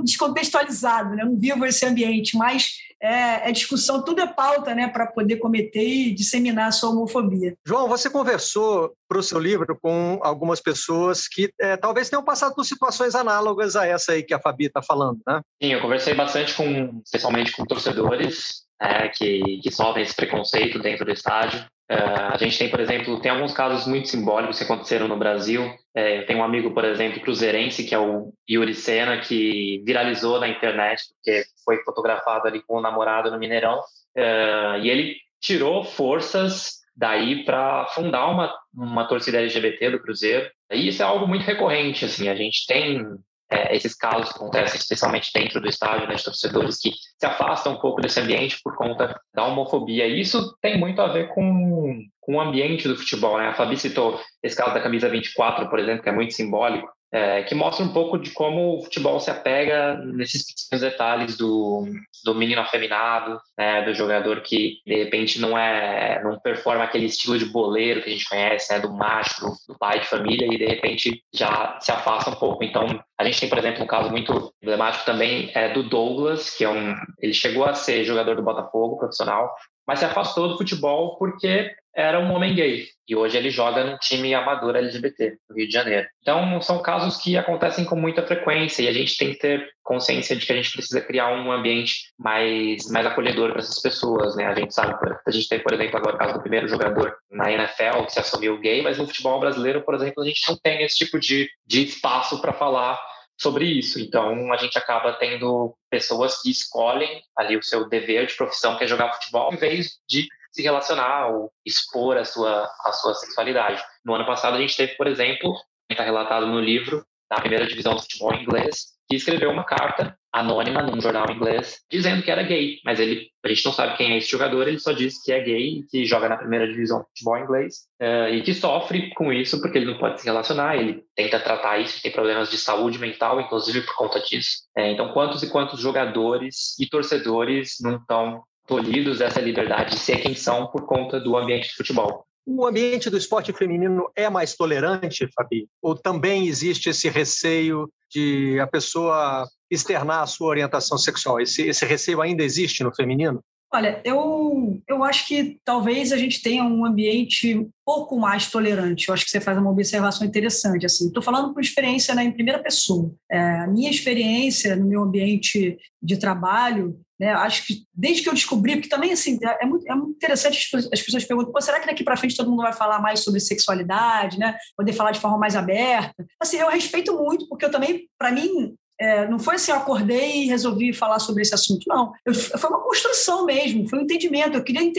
descontextualizado, 0.03 1.15
né? 1.15 1.23
Eu 1.23 1.27
não 1.27 1.37
vivo 1.37 1.65
esse 1.65 1.85
ambiente, 1.85 2.37
mas 2.37 2.77
é, 3.01 3.49
é, 3.49 3.51
discussão, 3.51 4.03
tudo 4.03 4.21
é 4.21 4.27
pauta 4.27 4.73
né, 4.73 4.87
para 4.87 5.07
poder 5.07 5.37
cometer 5.37 5.83
e 5.83 6.13
disseminar 6.13 6.69
a 6.69 6.71
sua 6.71 6.89
homofobia. 6.89 7.55
João, 7.65 7.87
você 7.87 8.09
conversou 8.09 8.93
para 9.07 9.19
o 9.19 9.23
seu 9.23 9.39
livro 9.39 9.77
com 9.79 10.19
algumas 10.23 10.59
pessoas 10.61 11.27
que 11.27 11.51
é, 11.59 11.77
talvez 11.77 12.09
tenham 12.09 12.23
passado 12.23 12.55
por 12.55 12.63
situações 12.63 13.13
análogas 13.13 13.75
a 13.75 13.85
essa 13.85 14.13
aí 14.13 14.23
que 14.23 14.33
a 14.33 14.39
Fabi 14.39 14.65
está 14.65 14.81
falando, 14.81 15.19
né? 15.27 15.41
Sim, 15.61 15.73
eu 15.73 15.81
conversei 15.81 16.13
bastante 16.13 16.55
com, 16.55 17.01
especialmente 17.03 17.51
com 17.51 17.65
torcedores 17.65 18.65
é, 18.81 19.07
que, 19.09 19.59
que 19.61 19.71
sofrem 19.71 20.03
esse 20.03 20.15
preconceito 20.15 20.79
dentro 20.79 21.05
do 21.05 21.11
estádio. 21.11 21.65
Uh, 21.91 22.33
a 22.33 22.37
gente 22.37 22.57
tem, 22.57 22.69
por 22.69 22.79
exemplo, 22.79 23.21
tem 23.21 23.31
alguns 23.31 23.53
casos 23.53 23.85
muito 23.85 24.07
simbólicos 24.07 24.57
que 24.57 24.63
aconteceram 24.63 25.07
no 25.07 25.17
Brasil. 25.17 25.71
É, 25.93 26.19
eu 26.19 26.25
tenho 26.25 26.39
um 26.39 26.43
amigo, 26.43 26.73
por 26.73 26.83
exemplo, 26.83 27.21
cruzeirense, 27.21 27.83
que 27.83 27.93
é 27.93 27.99
o 27.99 28.33
Yuri 28.49 28.73
Sena, 28.73 29.19
que 29.19 29.83
viralizou 29.85 30.39
na 30.39 30.47
internet, 30.47 31.03
porque 31.13 31.43
foi 31.63 31.77
fotografado 31.83 32.47
ali 32.47 32.61
com 32.63 32.77
o 32.77 32.81
namorado 32.81 33.29
no 33.29 33.37
Mineirão. 33.37 33.79
Uh, 34.17 34.79
e 34.81 34.89
ele 34.89 35.15
tirou 35.39 35.83
forças 35.83 36.79
daí 36.95 37.43
para 37.43 37.85
fundar 37.87 38.27
uma, 38.27 38.55
uma 38.73 39.07
torcida 39.07 39.39
LGBT 39.39 39.91
do 39.91 40.01
Cruzeiro. 40.01 40.49
E 40.71 40.87
isso 40.87 41.03
é 41.03 41.05
algo 41.05 41.27
muito 41.27 41.43
recorrente, 41.43 42.05
assim, 42.05 42.29
a 42.29 42.35
gente 42.35 42.65
tem 42.65 43.03
é, 43.49 43.75
esses 43.75 43.95
casos 43.95 44.31
acontecem 44.31 44.79
especialmente 44.79 45.31
dentro 45.33 45.61
do 45.61 45.67
estádio, 45.67 46.07
né, 46.07 46.15
de 46.15 46.23
torcedores 46.23 46.79
que 46.79 46.91
se 46.91 47.25
afastam 47.25 47.73
um 47.73 47.79
pouco 47.79 48.01
desse 48.01 48.19
ambiente 48.19 48.59
por 48.63 48.75
conta 48.75 49.19
da 49.33 49.45
homofobia. 49.45 50.07
E 50.07 50.19
isso 50.19 50.55
tem 50.61 50.79
muito 50.79 51.01
a 51.01 51.07
ver 51.07 51.29
com, 51.29 52.03
com 52.19 52.35
o 52.35 52.41
ambiente 52.41 52.87
do 52.87 52.95
futebol. 52.95 53.37
Né? 53.37 53.47
A 53.47 53.53
Fabi 53.53 53.77
citou 53.77 54.19
esse 54.41 54.55
caso 54.55 54.73
da 54.73 54.81
camisa 54.81 55.09
24, 55.09 55.69
por 55.69 55.79
exemplo, 55.79 56.03
que 56.03 56.09
é 56.09 56.13
muito 56.13 56.33
simbólico 56.33 56.94
é, 57.11 57.43
que 57.43 57.55
mostra 57.55 57.85
um 57.85 57.93
pouco 57.93 58.17
de 58.17 58.31
como 58.31 58.77
o 58.77 58.83
futebol 58.83 59.19
se 59.19 59.29
apega 59.29 59.95
nesses 60.05 60.43
pequenos 60.45 60.81
detalhes 60.81 61.37
do, 61.37 61.85
do 62.23 62.35
menino 62.35 62.61
afeminado, 62.61 63.39
né, 63.57 63.83
do 63.83 63.93
jogador 63.93 64.41
que 64.41 64.79
de 64.85 64.95
repente 64.95 65.39
não 65.39 65.57
é 65.57 66.21
não 66.23 66.39
performa 66.39 66.83
aquele 66.83 67.05
estilo 67.05 67.37
de 67.37 67.45
boleiro 67.45 68.01
que 68.01 68.09
a 68.09 68.11
gente 68.11 68.27
conhece, 68.27 68.73
né, 68.73 68.79
do 68.79 68.91
macho, 68.91 69.45
do, 69.67 69.77
pai 69.77 69.99
de 69.99 70.07
família 70.07 70.47
e 70.51 70.57
de 70.57 70.65
repente 70.65 71.23
já 71.33 71.77
se 71.79 71.91
afasta 71.91 72.31
um 72.31 72.35
pouco. 72.35 72.63
Então 72.63 72.85
a 73.17 73.23
gente 73.23 73.39
tem, 73.39 73.49
por 73.49 73.57
exemplo, 73.57 73.83
um 73.83 73.87
caso 73.87 74.09
muito 74.09 74.53
emblemático 74.61 75.05
também 75.05 75.51
é 75.53 75.71
do 75.71 75.83
Douglas, 75.83 76.49
que 76.49 76.63
é 76.63 76.69
um 76.69 76.95
ele 77.21 77.33
chegou 77.33 77.65
a 77.65 77.73
ser 77.73 78.03
jogador 78.03 78.35
do 78.35 78.43
Botafogo 78.43 78.97
profissional, 78.97 79.53
mas 79.87 79.99
se 79.99 80.05
afastou 80.05 80.47
do 80.47 80.57
futebol 80.57 81.17
porque 81.17 81.71
era 81.95 82.19
um 82.19 82.33
homem 82.33 82.53
gay 82.53 82.85
e 83.07 83.15
hoje 83.15 83.37
ele 83.37 83.49
joga 83.49 83.83
no 83.83 83.97
time 83.99 84.33
amador 84.33 84.75
LGBT 84.75 85.37
no 85.49 85.55
Rio 85.55 85.67
de 85.67 85.73
Janeiro. 85.73 86.07
Então 86.21 86.59
são 86.59 86.81
casos 86.81 87.17
que 87.17 87.37
acontecem 87.37 87.85
com 87.85 87.95
muita 87.95 88.25
frequência 88.25 88.83
e 88.83 88.87
a 88.87 88.91
gente 88.91 89.17
tem 89.17 89.31
que 89.31 89.39
ter 89.39 89.69
consciência 89.81 90.35
de 90.35 90.45
que 90.45 90.51
a 90.51 90.55
gente 90.55 90.71
precisa 90.71 90.99
criar 90.99 91.31
um 91.31 91.51
ambiente 91.51 92.11
mais 92.19 92.89
mais 92.91 93.05
acolhedor 93.05 93.51
para 93.51 93.59
essas 93.59 93.81
pessoas, 93.81 94.35
né? 94.35 94.45
A 94.45 94.55
gente 94.55 94.73
sabe, 94.73 94.93
a 95.25 95.31
gente 95.31 95.47
tem 95.47 95.59
por 95.59 95.73
exemplo 95.73 95.97
agora 95.97 96.15
o 96.15 96.19
caso 96.19 96.33
do 96.33 96.41
primeiro 96.41 96.67
jogador 96.67 97.15
na 97.31 97.51
NFL 97.51 98.03
que 98.05 98.11
se 98.11 98.19
assumiu 98.19 98.59
gay, 98.59 98.81
mas 98.81 98.97
no 98.97 99.07
futebol 99.07 99.39
brasileiro, 99.39 99.81
por 99.83 99.95
exemplo, 99.95 100.21
a 100.21 100.25
gente 100.25 100.41
não 100.49 100.57
tem 100.57 100.83
esse 100.83 100.97
tipo 100.97 101.17
de, 101.17 101.47
de 101.65 101.83
espaço 101.83 102.41
para 102.41 102.51
falar 102.51 102.99
sobre 103.37 103.65
isso. 103.65 103.99
Então, 103.99 104.51
a 104.51 104.57
gente 104.57 104.77
acaba 104.77 105.13
tendo 105.13 105.75
pessoas 105.89 106.41
que 106.41 106.49
escolhem 106.49 107.21
ali 107.37 107.57
o 107.57 107.63
seu 107.63 107.87
dever 107.87 108.27
de 108.27 108.35
profissão, 108.35 108.77
que 108.77 108.83
é 108.83 108.87
jogar 108.87 109.13
futebol, 109.13 109.53
em 109.53 109.57
vez 109.57 109.99
de 110.07 110.27
se 110.51 110.61
relacionar 110.61 111.27
ou 111.27 111.51
expor 111.65 112.17
a 112.17 112.23
sua, 112.23 112.69
a 112.83 112.91
sua 112.93 113.13
sexualidade. 113.13 113.83
No 114.03 114.15
ano 114.15 114.25
passado, 114.25 114.55
a 114.55 114.59
gente 114.59 114.77
teve, 114.77 114.95
por 114.95 115.07
exemplo, 115.07 115.53
está 115.89 116.03
relatado 116.03 116.47
no 116.47 116.59
livro 116.59 117.05
da 117.29 117.37
primeira 117.37 117.67
divisão 117.67 117.95
do 117.95 118.01
futebol 118.01 118.33
inglês, 118.33 118.93
que 119.09 119.15
escreveu 119.15 119.51
uma 119.51 119.65
carta 119.65 120.17
anônima 120.35 120.81
num 120.83 120.99
jornal 120.99 121.31
inglês 121.31 121.79
dizendo 121.89 122.21
que 122.21 122.29
era 122.29 122.43
gay, 122.43 122.79
mas 122.83 122.99
ele 122.99 123.29
a 123.43 123.47
gente 123.47 123.65
não 123.65 123.71
sabe 123.71 123.95
quem 123.95 124.11
é 124.11 124.17
esse 124.17 124.29
jogador, 124.29 124.67
ele 124.67 124.79
só 124.79 124.91
diz 124.91 125.21
que 125.23 125.31
é 125.31 125.39
gay 125.39 125.83
que 125.89 126.03
joga 126.03 126.27
na 126.27 126.35
primeira 126.35 126.67
divisão 126.67 126.99
do 126.99 127.05
futebol 127.05 127.37
inglês 127.37 127.83
uh, 128.01 128.33
e 128.33 128.41
que 128.41 128.53
sofre 128.53 129.13
com 129.13 129.31
isso 129.31 129.61
porque 129.61 129.77
ele 129.77 129.85
não 129.85 129.99
pode 129.99 130.19
se 130.19 130.25
relacionar, 130.25 130.75
ele 130.75 131.03
tenta 131.15 131.39
tratar 131.39 131.77
isso, 131.77 132.01
tem 132.01 132.11
problemas 132.11 132.49
de 132.49 132.57
saúde 132.57 132.97
mental, 132.97 133.39
inclusive 133.39 133.81
por 133.81 133.95
conta 133.95 134.19
disso. 134.19 134.63
É, 134.75 134.91
então, 134.91 135.13
quantos 135.13 135.43
e 135.43 135.49
quantos 135.49 135.79
jogadores 135.79 136.77
e 136.79 136.89
torcedores 136.89 137.75
não 137.81 137.97
estão 137.97 138.43
tolhidos 138.67 139.19
dessa 139.19 139.39
liberdade 139.39 139.91
de 139.91 139.99
ser 139.99 140.17
quem 140.17 140.33
são 140.33 140.67
por 140.67 140.87
conta 140.87 141.19
do 141.19 141.37
ambiente 141.37 141.69
de 141.69 141.75
futebol? 141.75 142.25
O 142.47 142.65
ambiente 142.65 143.09
do 143.09 143.17
esporte 143.17 143.51
feminino 143.53 144.09
é 144.15 144.29
mais 144.29 144.55
tolerante, 144.55 145.27
Fabi? 145.35 145.67
Ou 145.81 145.95
também 145.95 146.47
existe 146.47 146.89
esse 146.89 147.09
receio 147.09 147.89
de 148.11 148.59
a 148.59 148.67
pessoa 148.67 149.47
externar 149.69 150.23
a 150.23 150.27
sua 150.27 150.47
orientação 150.47 150.97
sexual? 150.97 151.39
Esse, 151.39 151.67
esse 151.67 151.85
receio 151.85 152.21
ainda 152.21 152.43
existe 152.43 152.83
no 152.83 152.93
feminino? 152.93 153.43
Olha, 153.73 153.99
eu, 154.05 154.81
eu 154.87 155.03
acho 155.03 155.27
que 155.27 155.59
talvez 155.65 156.13
a 156.13 156.17
gente 156.17 156.41
tenha 156.41 156.63
um 156.63 156.85
ambiente 156.85 157.57
um 157.57 157.69
pouco 157.85 158.17
mais 158.17 158.49
tolerante. 158.49 159.07
Eu 159.07 159.13
acho 159.13 159.25
que 159.25 159.31
você 159.31 159.41
faz 159.41 159.57
uma 159.57 159.69
observação 159.69 160.25
interessante. 160.25 160.85
Assim, 160.85 161.07
estou 161.07 161.21
falando 161.21 161.53
por 161.53 161.61
experiência 161.61 162.15
né, 162.15 162.23
em 162.23 162.31
primeira 162.31 162.63
pessoa. 162.63 163.13
É, 163.29 163.37
a 163.37 163.67
minha 163.67 163.89
experiência 163.89 164.77
no 164.77 164.85
meu 164.85 165.01
ambiente 165.01 165.77
de 166.01 166.17
trabalho, 166.17 166.97
né, 167.19 167.31
acho 167.33 167.67
que 167.67 167.83
desde 167.93 168.23
que 168.23 168.29
eu 168.29 168.33
descobri, 168.33 168.75
porque 168.75 168.87
também 168.87 169.11
assim 169.11 169.37
é, 169.43 169.63
é 169.63 169.65
muito, 169.65 169.89
é 169.91 169.95
muito 169.95 170.15
interessante 170.15 170.69
as 170.73 171.01
pessoas 171.01 171.25
perguntam, 171.25 171.61
será 171.61 171.79
que 171.79 171.87
daqui 171.87 172.03
para 172.03 172.17
frente 172.17 172.35
todo 172.35 172.49
mundo 172.49 172.61
vai 172.61 172.73
falar 172.73 172.99
mais 172.99 173.21
sobre 173.21 173.39
sexualidade, 173.39 174.37
né? 174.37 174.57
Poder 174.77 174.93
falar 174.93 175.11
de 175.11 175.19
forma 175.19 175.37
mais 175.37 175.55
aberta? 175.55 176.25
Assim, 176.39 176.57
eu 176.57 176.69
respeito 176.69 177.13
muito, 177.13 177.47
porque 177.49 177.65
eu 177.65 177.71
também, 177.71 178.07
para 178.17 178.31
mim, 178.31 178.75
é, 178.99 179.27
não 179.27 179.37
foi 179.37 179.55
assim, 179.55 179.71
eu 179.71 179.77
acordei 179.77 180.43
e 180.43 180.47
resolvi 180.47 180.93
falar 180.93 181.19
sobre 181.19 181.41
esse 181.41 181.53
assunto. 181.53 181.83
Não, 181.87 182.13
eu, 182.25 182.33
foi 182.33 182.69
uma 182.69 182.83
construção 182.83 183.45
mesmo, 183.45 183.87
foi 183.89 183.99
um 183.99 184.03
entendimento. 184.03 184.57
Eu 184.57 184.63
queria 184.63 184.91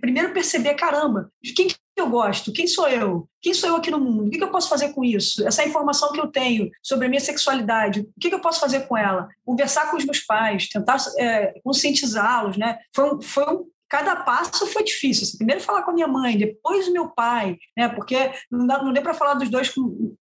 primeiro 0.00 0.32
perceber, 0.32 0.74
caramba, 0.74 1.30
de 1.42 1.52
quem 1.52 1.68
que 1.68 1.76
eu 1.96 2.10
gosto? 2.10 2.52
Quem 2.52 2.66
sou 2.66 2.88
eu? 2.88 3.28
Quem 3.40 3.54
sou 3.54 3.70
eu 3.70 3.76
aqui 3.76 3.90
no 3.90 3.98
mundo? 3.98 4.26
O 4.26 4.30
que, 4.30 4.38
que 4.38 4.44
eu 4.44 4.50
posso 4.50 4.68
fazer 4.68 4.90
com 4.90 5.02
isso? 5.04 5.46
Essa 5.46 5.64
informação 5.64 6.12
que 6.12 6.20
eu 6.20 6.28
tenho 6.28 6.70
sobre 6.82 7.06
a 7.06 7.08
minha 7.08 7.20
sexualidade, 7.20 8.00
o 8.00 8.20
que, 8.20 8.28
que 8.28 8.34
eu 8.34 8.40
posso 8.40 8.60
fazer 8.60 8.86
com 8.86 8.96
ela? 8.96 9.28
Conversar 9.44 9.90
com 9.90 9.96
os 9.96 10.04
meus 10.04 10.20
pais, 10.20 10.68
tentar 10.68 10.98
é, 11.18 11.54
conscientizá-los, 11.64 12.56
né? 12.56 12.78
Foi 12.94 13.14
um, 13.14 13.20
foi 13.20 13.44
um 13.44 13.66
cada 13.88 14.16
passo 14.16 14.66
foi 14.66 14.84
difícil. 14.84 15.24
Assim, 15.24 15.38
primeiro 15.38 15.62
falar 15.62 15.82
com 15.82 15.90
a 15.90 15.94
minha 15.94 16.06
mãe, 16.06 16.36
depois 16.36 16.88
o 16.88 16.92
meu 16.92 17.08
pai, 17.08 17.56
né? 17.76 17.88
Porque 17.88 18.30
não, 18.50 18.66
dá, 18.66 18.82
não 18.82 18.92
deu 18.92 19.02
para 19.02 19.14
falar 19.14 19.34
dos 19.34 19.48
dois 19.48 19.72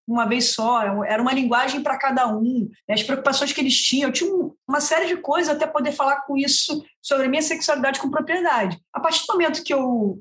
uma 0.07 0.25
vez 0.25 0.53
só. 0.53 1.03
Era 1.03 1.21
uma 1.21 1.33
linguagem 1.33 1.81
para 1.81 1.97
cada 1.97 2.27
um. 2.27 2.69
Né? 2.88 2.95
As 2.95 3.03
preocupações 3.03 3.51
que 3.51 3.59
eles 3.62 3.75
tinham, 3.75 4.09
eu 4.09 4.13
tinha 4.13 4.31
uma 4.67 4.79
série 4.79 5.07
de 5.07 5.17
coisas 5.17 5.53
até 5.53 5.67
poder 5.67 5.91
falar 5.91 6.21
com 6.21 6.38
isso 6.38 6.83
sobre 7.01 7.25
a 7.25 7.29
minha 7.29 7.41
sexualidade 7.41 8.00
com 8.00 8.09
propriedade. 8.09 8.79
A 8.93 9.00
partir 9.00 9.25
do 9.25 9.33
momento 9.33 9.63
que 9.63 9.74
eu 9.74 10.19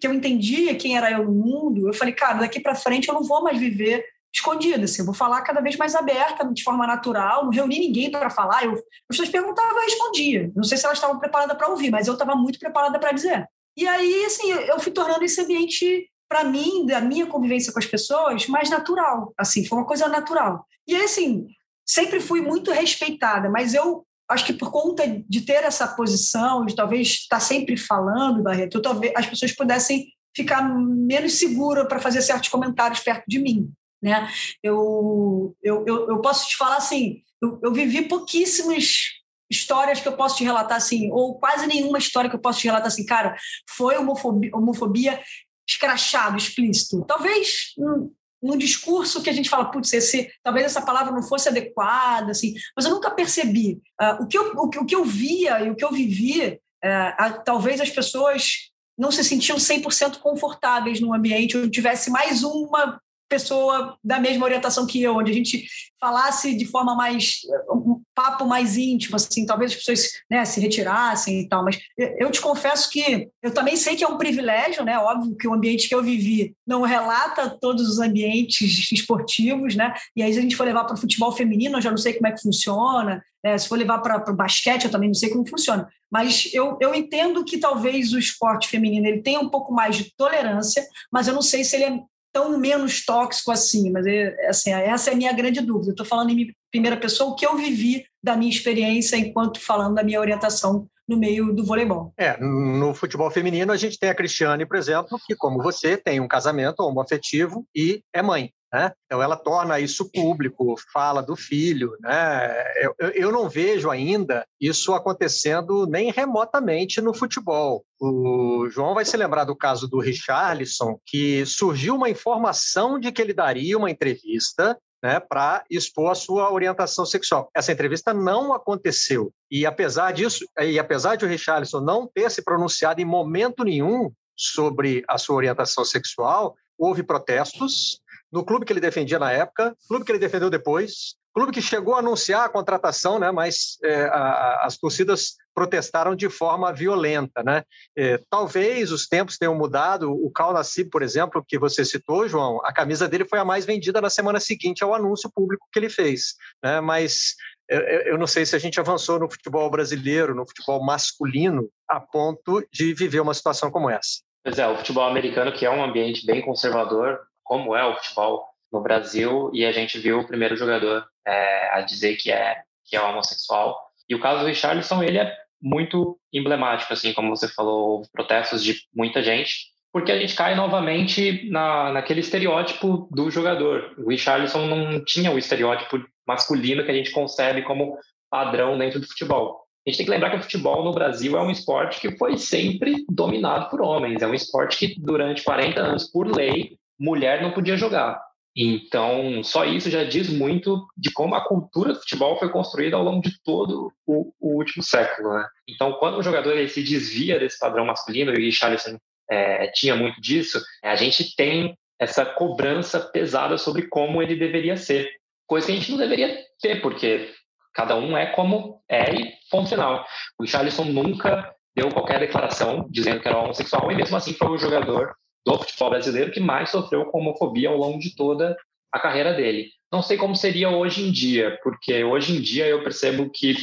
que 0.00 0.06
eu 0.06 0.12
entendia 0.12 0.74
quem 0.74 0.94
era 0.94 1.10
eu 1.10 1.24
no 1.24 1.32
mundo, 1.32 1.88
eu 1.88 1.94
falei, 1.94 2.12
cara, 2.12 2.40
daqui 2.40 2.60
para 2.60 2.74
frente 2.74 3.08
eu 3.08 3.14
não 3.14 3.22
vou 3.22 3.42
mais 3.42 3.58
viver 3.58 4.04
escondida, 4.34 4.84
assim, 4.84 5.00
eu 5.00 5.06
vou 5.06 5.14
falar 5.14 5.42
cada 5.42 5.60
vez 5.60 5.76
mais 5.76 5.94
aberta, 5.94 6.44
de 6.52 6.62
forma 6.64 6.86
natural, 6.86 7.44
não 7.44 7.52
reuni 7.52 7.78
ninguém 7.78 8.10
para 8.10 8.28
falar, 8.28 8.64
eu, 8.64 8.72
as 8.72 8.80
pessoas 9.08 9.28
perguntavam, 9.28 9.78
eu 9.78 9.84
respondia. 9.84 10.52
Não 10.56 10.64
sei 10.64 10.76
se 10.76 10.84
elas 10.84 10.98
estavam 10.98 11.20
preparadas 11.20 11.56
para 11.56 11.68
ouvir, 11.68 11.90
mas 11.90 12.08
eu 12.08 12.14
estava 12.14 12.34
muito 12.34 12.58
preparada 12.58 12.98
para 12.98 13.12
dizer. 13.12 13.46
E 13.76 13.86
aí, 13.86 14.24
assim, 14.24 14.50
eu 14.50 14.80
fui 14.80 14.92
tornando 14.92 15.24
esse 15.24 15.40
ambiente, 15.40 16.10
para 16.28 16.42
mim, 16.42 16.84
da 16.84 17.00
minha 17.00 17.26
convivência 17.26 17.72
com 17.72 17.78
as 17.78 17.86
pessoas, 17.86 18.48
mais 18.48 18.68
natural, 18.68 19.32
assim, 19.38 19.64
foi 19.64 19.78
uma 19.78 19.86
coisa 19.86 20.08
natural. 20.08 20.66
E 20.86 20.96
aí, 20.96 21.04
assim, 21.04 21.46
sempre 21.86 22.20
fui 22.20 22.40
muito 22.40 22.72
respeitada, 22.72 23.48
mas 23.48 23.72
eu 23.72 24.04
acho 24.28 24.46
que 24.46 24.52
por 24.52 24.72
conta 24.72 25.04
de 25.28 25.42
ter 25.42 25.62
essa 25.64 25.86
posição, 25.86 26.64
de 26.64 26.74
talvez 26.74 27.08
estar 27.08 27.40
sempre 27.40 27.76
falando, 27.76 28.42
Barreto, 28.42 28.82
talvez 28.82 29.12
as 29.14 29.26
pessoas 29.26 29.52
pudessem 29.52 30.06
ficar 30.34 30.62
menos 30.62 31.34
seguras 31.34 31.86
para 31.86 32.00
fazer 32.00 32.20
certos 32.20 32.48
comentários 32.48 33.00
perto 33.00 33.24
de 33.28 33.38
mim. 33.38 33.72
Né? 34.04 34.30
Eu, 34.62 35.56
eu, 35.62 35.82
eu, 35.86 36.08
eu 36.10 36.20
posso 36.20 36.46
te 36.46 36.58
falar 36.58 36.76
assim, 36.76 37.22
eu, 37.42 37.58
eu 37.62 37.72
vivi 37.72 38.02
pouquíssimas 38.02 39.14
histórias 39.50 39.98
que 39.98 40.06
eu 40.06 40.14
posso 40.14 40.36
te 40.36 40.44
relatar 40.44 40.76
assim, 40.76 41.10
ou 41.10 41.38
quase 41.38 41.66
nenhuma 41.66 41.96
história 41.96 42.28
que 42.28 42.36
eu 42.36 42.40
posso 42.40 42.60
te 42.60 42.66
relatar 42.66 42.88
assim, 42.88 43.06
cara, 43.06 43.34
foi 43.66 43.96
homofobia, 43.96 44.50
homofobia 44.54 45.22
escrachado, 45.66 46.36
explícito. 46.36 47.02
Talvez 47.06 47.72
num, 47.78 48.12
num 48.42 48.58
discurso 48.58 49.22
que 49.22 49.30
a 49.30 49.32
gente 49.32 49.48
fala, 49.48 49.70
putz, 49.70 49.90
esse, 49.94 50.30
talvez 50.42 50.66
essa 50.66 50.82
palavra 50.82 51.10
não 51.10 51.22
fosse 51.22 51.48
adequada, 51.48 52.32
assim, 52.32 52.52
mas 52.76 52.84
eu 52.84 52.92
nunca 52.92 53.10
percebi. 53.10 53.80
Uh, 53.98 54.22
o, 54.22 54.26
que 54.26 54.36
eu, 54.36 54.52
o, 54.54 54.66
o, 54.66 54.84
que 54.84 54.94
eu 54.94 55.02
via 55.02 55.60
e 55.62 55.70
o 55.70 55.76
que 55.76 55.84
eu 55.84 55.92
vivi, 55.92 56.60
uh, 56.84 57.42
talvez 57.42 57.80
as 57.80 57.88
pessoas 57.88 58.70
não 58.98 59.10
se 59.10 59.24
sentiam 59.24 59.56
100% 59.56 60.18
confortáveis 60.18 61.00
num 61.00 61.14
ambiente 61.14 61.56
onde 61.56 61.70
tivesse 61.70 62.10
mais 62.10 62.44
uma 62.44 63.00
pessoa 63.28 63.96
da 64.02 64.18
mesma 64.18 64.44
orientação 64.44 64.86
que 64.86 65.02
eu, 65.02 65.16
onde 65.16 65.30
a 65.30 65.34
gente 65.34 65.66
falasse 66.00 66.54
de 66.54 66.66
forma 66.66 66.94
mais 66.94 67.40
um 67.70 68.02
papo 68.14 68.44
mais 68.44 68.76
íntimo, 68.76 69.16
assim, 69.16 69.46
talvez 69.46 69.72
as 69.72 69.78
pessoas 69.78 70.10
né, 70.30 70.44
se 70.44 70.60
retirassem 70.60 71.40
e 71.40 71.48
tal, 71.48 71.64
mas 71.64 71.78
eu 71.96 72.30
te 72.30 72.40
confesso 72.40 72.90
que 72.90 73.28
eu 73.42 73.50
também 73.52 73.76
sei 73.76 73.96
que 73.96 74.04
é 74.04 74.08
um 74.08 74.18
privilégio, 74.18 74.84
né? 74.84 74.98
Óbvio 74.98 75.34
que 75.34 75.48
o 75.48 75.54
ambiente 75.54 75.88
que 75.88 75.94
eu 75.94 76.02
vivi 76.02 76.54
não 76.66 76.82
relata 76.82 77.48
todos 77.60 77.88
os 77.88 77.98
ambientes 77.98 78.92
esportivos, 78.92 79.74
né? 79.74 79.94
E 80.14 80.22
aí 80.22 80.32
se 80.32 80.38
a 80.38 80.42
gente 80.42 80.56
for 80.56 80.64
levar 80.64 80.84
para 80.84 80.94
o 80.94 81.00
futebol 81.00 81.32
feminino, 81.32 81.78
eu 81.78 81.82
já 81.82 81.90
não 81.90 81.98
sei 81.98 82.12
como 82.12 82.26
é 82.26 82.32
que 82.32 82.42
funciona, 82.42 83.24
né? 83.42 83.58
se 83.58 83.68
for 83.68 83.78
levar 83.78 83.98
para 83.98 84.30
o 84.30 84.36
basquete, 84.36 84.84
eu 84.84 84.90
também 84.90 85.08
não 85.08 85.14
sei 85.14 85.30
como 85.30 85.48
funciona. 85.48 85.88
Mas 86.10 86.50
eu, 86.52 86.78
eu 86.80 86.94
entendo 86.94 87.44
que 87.44 87.58
talvez 87.58 88.12
o 88.12 88.18
esporte 88.18 88.68
feminino 88.68 89.06
ele 89.06 89.22
tenha 89.22 89.40
um 89.40 89.48
pouco 89.48 89.72
mais 89.72 89.96
de 89.96 90.14
tolerância, 90.16 90.86
mas 91.10 91.26
eu 91.26 91.34
não 91.34 91.42
sei 91.42 91.64
se 91.64 91.76
ele 91.76 91.84
é 91.84 91.98
tão 92.34 92.58
menos 92.58 93.04
tóxico 93.06 93.52
assim, 93.52 93.92
mas 93.92 94.04
é, 94.04 94.48
assim, 94.48 94.72
essa 94.72 95.10
é 95.10 95.12
a 95.12 95.16
minha 95.16 95.32
grande 95.32 95.60
dúvida. 95.60 95.92
Estou 95.92 96.04
falando 96.04 96.30
em 96.30 96.52
primeira 96.70 96.96
pessoa 96.96 97.30
o 97.30 97.36
que 97.36 97.46
eu 97.46 97.56
vivi 97.56 98.04
da 98.20 98.36
minha 98.36 98.50
experiência 98.50 99.16
enquanto 99.16 99.60
falando 99.60 99.94
da 99.94 100.02
minha 100.02 100.18
orientação 100.18 100.88
no 101.08 101.16
meio 101.16 101.54
do 101.54 101.64
voleibol. 101.64 102.12
É, 102.18 102.36
no 102.40 102.92
futebol 102.92 103.30
feminino 103.30 103.70
a 103.70 103.76
gente 103.76 103.98
tem 103.98 104.10
a 104.10 104.14
Cristiane, 104.14 104.66
por 104.66 104.76
exemplo, 104.76 105.16
que 105.26 105.36
como 105.36 105.62
você 105.62 105.96
tem 105.96 106.18
um 106.18 106.26
casamento 106.26 106.80
homoafetivo 106.80 107.64
e 107.74 108.02
é 108.12 108.20
mãe. 108.20 108.50
Né? 108.74 108.90
Então 109.06 109.22
ela 109.22 109.36
torna 109.36 109.78
isso 109.78 110.10
público, 110.10 110.74
fala 110.92 111.22
do 111.22 111.36
filho. 111.36 111.96
Né? 112.00 112.64
Eu, 112.98 113.10
eu 113.10 113.30
não 113.30 113.48
vejo 113.48 113.88
ainda 113.88 114.44
isso 114.60 114.92
acontecendo 114.94 115.86
nem 115.86 116.10
remotamente 116.10 117.00
no 117.00 117.14
futebol. 117.14 117.84
O 118.00 118.68
João 118.68 118.92
vai 118.92 119.04
se 119.04 119.16
lembrar 119.16 119.44
do 119.44 119.54
caso 119.54 119.86
do 119.86 120.00
Richarlison, 120.00 120.98
que 121.06 121.46
surgiu 121.46 121.94
uma 121.94 122.10
informação 122.10 122.98
de 122.98 123.12
que 123.12 123.22
ele 123.22 123.32
daria 123.32 123.78
uma 123.78 123.92
entrevista 123.92 124.76
né, 125.00 125.20
para 125.20 125.62
expor 125.70 126.10
a 126.10 126.16
sua 126.16 126.52
orientação 126.52 127.06
sexual. 127.06 127.48
Essa 127.54 127.70
entrevista 127.70 128.12
não 128.12 128.52
aconteceu. 128.52 129.30
E 129.48 129.64
apesar 129.64 130.12
disso, 130.12 130.44
e 130.60 130.80
apesar 130.80 131.14
de 131.14 131.24
o 131.24 131.28
Richarlison 131.28 131.80
não 131.80 132.08
ter 132.12 132.28
se 132.28 132.42
pronunciado 132.42 133.00
em 133.00 133.04
momento 133.04 133.62
nenhum 133.62 134.10
sobre 134.36 135.04
a 135.08 135.16
sua 135.16 135.36
orientação 135.36 135.84
sexual, 135.84 136.56
houve 136.78 137.02
protestos, 137.02 138.00
no 138.34 138.44
clube 138.44 138.66
que 138.66 138.72
ele 138.72 138.80
defendia 138.80 139.16
na 139.16 139.30
época, 139.30 139.76
clube 139.86 140.04
que 140.04 140.10
ele 140.10 140.18
defendeu 140.18 140.50
depois, 140.50 141.14
clube 141.32 141.52
que 141.52 141.62
chegou 141.62 141.94
a 141.94 142.00
anunciar 142.00 142.44
a 142.44 142.48
contratação, 142.48 143.16
né, 143.16 143.30
mas 143.30 143.78
é, 143.84 144.06
a, 144.06 144.62
as 144.64 144.76
torcidas 144.76 145.36
protestaram 145.54 146.16
de 146.16 146.28
forma 146.28 146.72
violenta. 146.72 147.44
Né? 147.44 147.62
É, 147.96 148.20
talvez 148.28 148.90
os 148.90 149.06
tempos 149.06 149.38
tenham 149.38 149.54
mudado. 149.54 150.10
O 150.10 150.32
Cal 150.32 150.52
Nassib, 150.52 150.90
por 150.90 151.00
exemplo, 151.00 151.44
que 151.46 151.56
você 151.56 151.84
citou, 151.84 152.28
João, 152.28 152.60
a 152.64 152.72
camisa 152.72 153.08
dele 153.08 153.24
foi 153.24 153.38
a 153.38 153.44
mais 153.44 153.64
vendida 153.64 154.00
na 154.00 154.10
semana 154.10 154.40
seguinte 154.40 154.82
ao 154.82 154.92
anúncio 154.92 155.30
público 155.32 155.68
que 155.72 155.78
ele 155.78 155.88
fez. 155.88 156.34
Né? 156.62 156.80
Mas 156.80 157.36
eu 157.68 158.18
não 158.18 158.26
sei 158.26 158.44
se 158.44 158.56
a 158.56 158.58
gente 158.58 158.80
avançou 158.80 159.18
no 159.18 159.30
futebol 159.30 159.70
brasileiro, 159.70 160.34
no 160.34 160.46
futebol 160.46 160.84
masculino, 160.84 161.68
a 161.88 162.00
ponto 162.00 162.66
de 162.72 162.92
viver 162.92 163.20
uma 163.20 163.32
situação 163.32 163.70
como 163.70 163.88
essa. 163.88 164.22
Pois 164.44 164.58
é, 164.58 164.66
o 164.66 164.76
futebol 164.76 165.08
americano, 165.08 165.52
que 165.52 165.64
é 165.64 165.70
um 165.70 165.82
ambiente 165.82 166.26
bem 166.26 166.42
conservador, 166.42 167.20
como 167.44 167.76
é 167.76 167.84
o 167.86 167.94
futebol 167.96 168.46
no 168.72 168.80
Brasil 168.80 169.50
e 169.52 169.64
a 169.64 169.70
gente 169.70 169.98
viu 169.98 170.18
o 170.18 170.26
primeiro 170.26 170.56
jogador 170.56 171.06
é, 171.26 171.70
a 171.70 171.80
dizer 171.82 172.16
que 172.16 172.32
é 172.32 172.62
que 172.84 172.96
é 172.96 173.02
homossexual. 173.02 173.80
E 174.08 174.14
o 174.14 174.20
caso 174.20 174.40
do 174.40 174.46
Richarlison, 174.46 175.02
ele 175.02 175.18
é 175.18 175.34
muito 175.60 176.18
emblemático, 176.32 176.92
assim, 176.92 177.14
como 177.14 177.34
você 177.34 177.48
falou, 177.48 178.02
protestos 178.12 178.62
de 178.62 178.80
muita 178.94 179.22
gente, 179.22 179.72
porque 179.90 180.12
a 180.12 180.18
gente 180.18 180.34
cai 180.34 180.54
novamente 180.54 181.48
na, 181.50 181.92
naquele 181.92 182.20
estereótipo 182.20 183.08
do 183.10 183.30
jogador. 183.30 183.94
O 183.96 184.10
Richarlison 184.10 184.66
não 184.66 185.02
tinha 185.04 185.30
o 185.30 185.38
estereótipo 185.38 186.04
masculino 186.26 186.84
que 186.84 186.90
a 186.90 186.94
gente 186.94 187.12
concebe 187.12 187.62
como 187.62 187.96
padrão 188.28 188.76
dentro 188.76 189.00
do 189.00 189.06
futebol. 189.06 189.64
A 189.86 189.90
gente 189.90 189.98
tem 189.98 190.06
que 190.06 190.12
lembrar 190.12 190.30
que 190.30 190.36
o 190.36 190.42
futebol 190.42 190.82
no 190.82 190.92
Brasil 190.92 191.36
é 191.36 191.42
um 191.42 191.50
esporte 191.50 192.00
que 192.00 192.16
foi 192.16 192.36
sempre 192.36 193.04
dominado 193.08 193.70
por 193.70 193.80
homens. 193.82 194.22
É 194.22 194.26
um 194.26 194.34
esporte 194.34 194.78
que, 194.78 195.00
durante 195.00 195.44
40 195.44 195.80
anos, 195.80 196.10
por 196.10 196.26
lei, 196.26 196.76
mulher 196.98 197.42
não 197.42 197.52
podia 197.52 197.76
jogar. 197.76 198.20
Então, 198.56 199.42
só 199.42 199.64
isso 199.64 199.90
já 199.90 200.04
diz 200.04 200.28
muito 200.28 200.86
de 200.96 201.10
como 201.10 201.34
a 201.34 201.44
cultura 201.44 201.92
do 201.92 201.98
futebol 201.98 202.38
foi 202.38 202.50
construída 202.50 202.96
ao 202.96 203.02
longo 203.02 203.20
de 203.20 203.32
todo 203.42 203.92
o, 204.06 204.32
o 204.40 204.56
último 204.56 204.82
século. 204.82 205.34
Né? 205.34 205.44
Então, 205.68 205.94
quando 205.94 206.18
o 206.18 206.22
jogador 206.22 206.52
ele 206.52 206.68
se 206.68 206.82
desvia 206.82 207.38
desse 207.38 207.58
padrão 207.58 207.84
masculino, 207.84 208.30
e 208.30 208.34
o 208.34 208.38
Richarlison 208.38 208.96
é, 209.28 209.66
tinha 209.74 209.96
muito 209.96 210.20
disso, 210.20 210.62
a 210.84 210.94
gente 210.94 211.34
tem 211.34 211.76
essa 211.98 212.24
cobrança 212.24 213.00
pesada 213.00 213.58
sobre 213.58 213.88
como 213.88 214.22
ele 214.22 214.36
deveria 214.36 214.76
ser. 214.76 215.10
Coisa 215.46 215.66
que 215.66 215.72
a 215.72 215.76
gente 215.76 215.90
não 215.90 215.98
deveria 215.98 216.38
ter, 216.60 216.80
porque 216.80 217.32
cada 217.74 217.96
um 217.96 218.16
é 218.16 218.26
como 218.26 218.80
é 218.88 219.12
e 219.14 219.32
ponto 219.50 219.68
final. 219.68 220.06
O 220.38 220.44
Richarlison 220.44 220.84
nunca 220.84 221.52
deu 221.76 221.88
qualquer 221.88 222.20
declaração 222.20 222.86
dizendo 222.88 223.20
que 223.20 223.26
era 223.26 223.38
homossexual 223.38 223.90
e 223.90 223.96
mesmo 223.96 224.16
assim 224.16 224.32
foi 224.32 224.48
o 224.48 224.58
jogador 224.58 225.12
do 225.44 225.58
futebol 225.58 225.90
brasileiro 225.90 226.32
que 226.32 226.40
mais 226.40 226.70
sofreu 226.70 227.04
com 227.06 227.18
homofobia 227.18 227.68
ao 227.68 227.76
longo 227.76 227.98
de 227.98 228.14
toda 228.14 228.56
a 228.90 228.98
carreira 228.98 229.34
dele. 229.34 229.70
Não 229.92 230.02
sei 230.02 230.16
como 230.16 230.34
seria 230.34 230.70
hoje 230.70 231.02
em 231.02 231.12
dia, 231.12 231.58
porque 231.62 232.02
hoje 232.02 232.36
em 232.36 232.40
dia 232.40 232.66
eu 232.66 232.82
percebo 232.82 233.30
que 233.30 233.54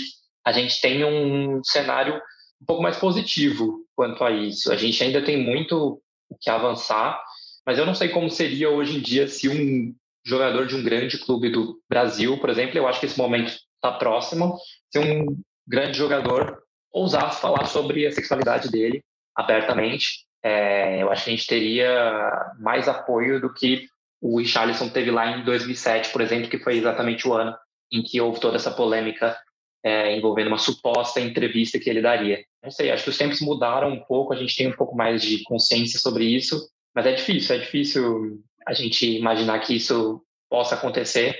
a 0.45 0.51
gente 0.51 0.79
tem 0.81 1.03
um 1.03 1.63
cenário 1.63 2.21
um 2.61 2.65
pouco 2.65 2.83
mais 2.83 2.97
positivo 2.97 3.85
quanto 3.95 4.23
a 4.23 4.31
isso. 4.31 4.71
A 4.71 4.75
gente 4.75 5.03
ainda 5.03 5.23
tem 5.23 5.37
muito 5.37 6.01
que 6.39 6.49
avançar, 6.49 7.21
mas 7.65 7.77
eu 7.77 7.85
não 7.85 7.95
sei 7.95 8.09
como 8.09 8.29
seria 8.29 8.69
hoje 8.69 8.97
em 8.97 9.01
dia 9.01 9.27
se 9.27 9.49
um 9.49 9.93
jogador 10.25 10.67
de 10.67 10.75
um 10.75 10.83
grande 10.83 11.17
clube 11.17 11.49
do 11.49 11.81
Brasil, 11.89 12.37
por 12.37 12.49
exemplo, 12.49 12.77
eu 12.77 12.87
acho 12.87 12.99
que 12.99 13.05
esse 13.05 13.17
momento 13.17 13.51
está 13.75 13.91
próximo, 13.97 14.57
se 14.91 14.99
um 14.99 15.37
grande 15.67 15.97
jogador 15.97 16.61
ousasse 16.91 17.41
falar 17.41 17.65
sobre 17.65 18.05
a 18.05 18.11
sexualidade 18.11 18.69
dele 18.69 19.03
abertamente, 19.35 20.25
é, 20.43 21.01
eu 21.01 21.11
acho 21.11 21.25
que 21.25 21.29
a 21.29 21.35
gente 21.35 21.47
teria 21.47 22.53
mais 22.59 22.87
apoio 22.87 23.39
do 23.39 23.53
que 23.53 23.87
o 24.21 24.39
Richarlison 24.39 24.89
teve 24.89 25.11
lá 25.11 25.37
em 25.37 25.43
2007, 25.43 26.11
por 26.11 26.21
exemplo, 26.21 26.49
que 26.49 26.59
foi 26.59 26.77
exatamente 26.77 27.27
o 27.27 27.33
ano 27.33 27.55
em 27.91 28.03
que 28.03 28.21
houve 28.21 28.39
toda 28.39 28.55
essa 28.55 28.71
polêmica 28.71 29.37
é, 29.83 30.15
envolvendo 30.15 30.47
uma 30.47 30.57
suposta 30.57 31.19
entrevista 31.19 31.79
que 31.79 31.89
ele 31.89 32.01
daria. 32.01 32.43
Não 32.63 32.69
sei, 32.69 32.91
acho 32.91 33.03
que 33.03 33.09
os 33.09 33.17
tempos 33.17 33.41
mudaram 33.41 33.89
um 33.89 33.99
pouco, 33.99 34.33
a 34.33 34.35
gente 34.35 34.55
tem 34.55 34.67
um 34.67 34.75
pouco 34.75 34.95
mais 34.95 35.21
de 35.21 35.43
consciência 35.43 35.99
sobre 35.99 36.25
isso, 36.25 36.69
mas 36.93 37.05
é 37.05 37.13
difícil, 37.13 37.55
é 37.55 37.59
difícil 37.59 38.43
a 38.65 38.73
gente 38.73 39.17
imaginar 39.17 39.59
que 39.59 39.75
isso 39.75 40.23
possa 40.49 40.75
acontecer, 40.75 41.35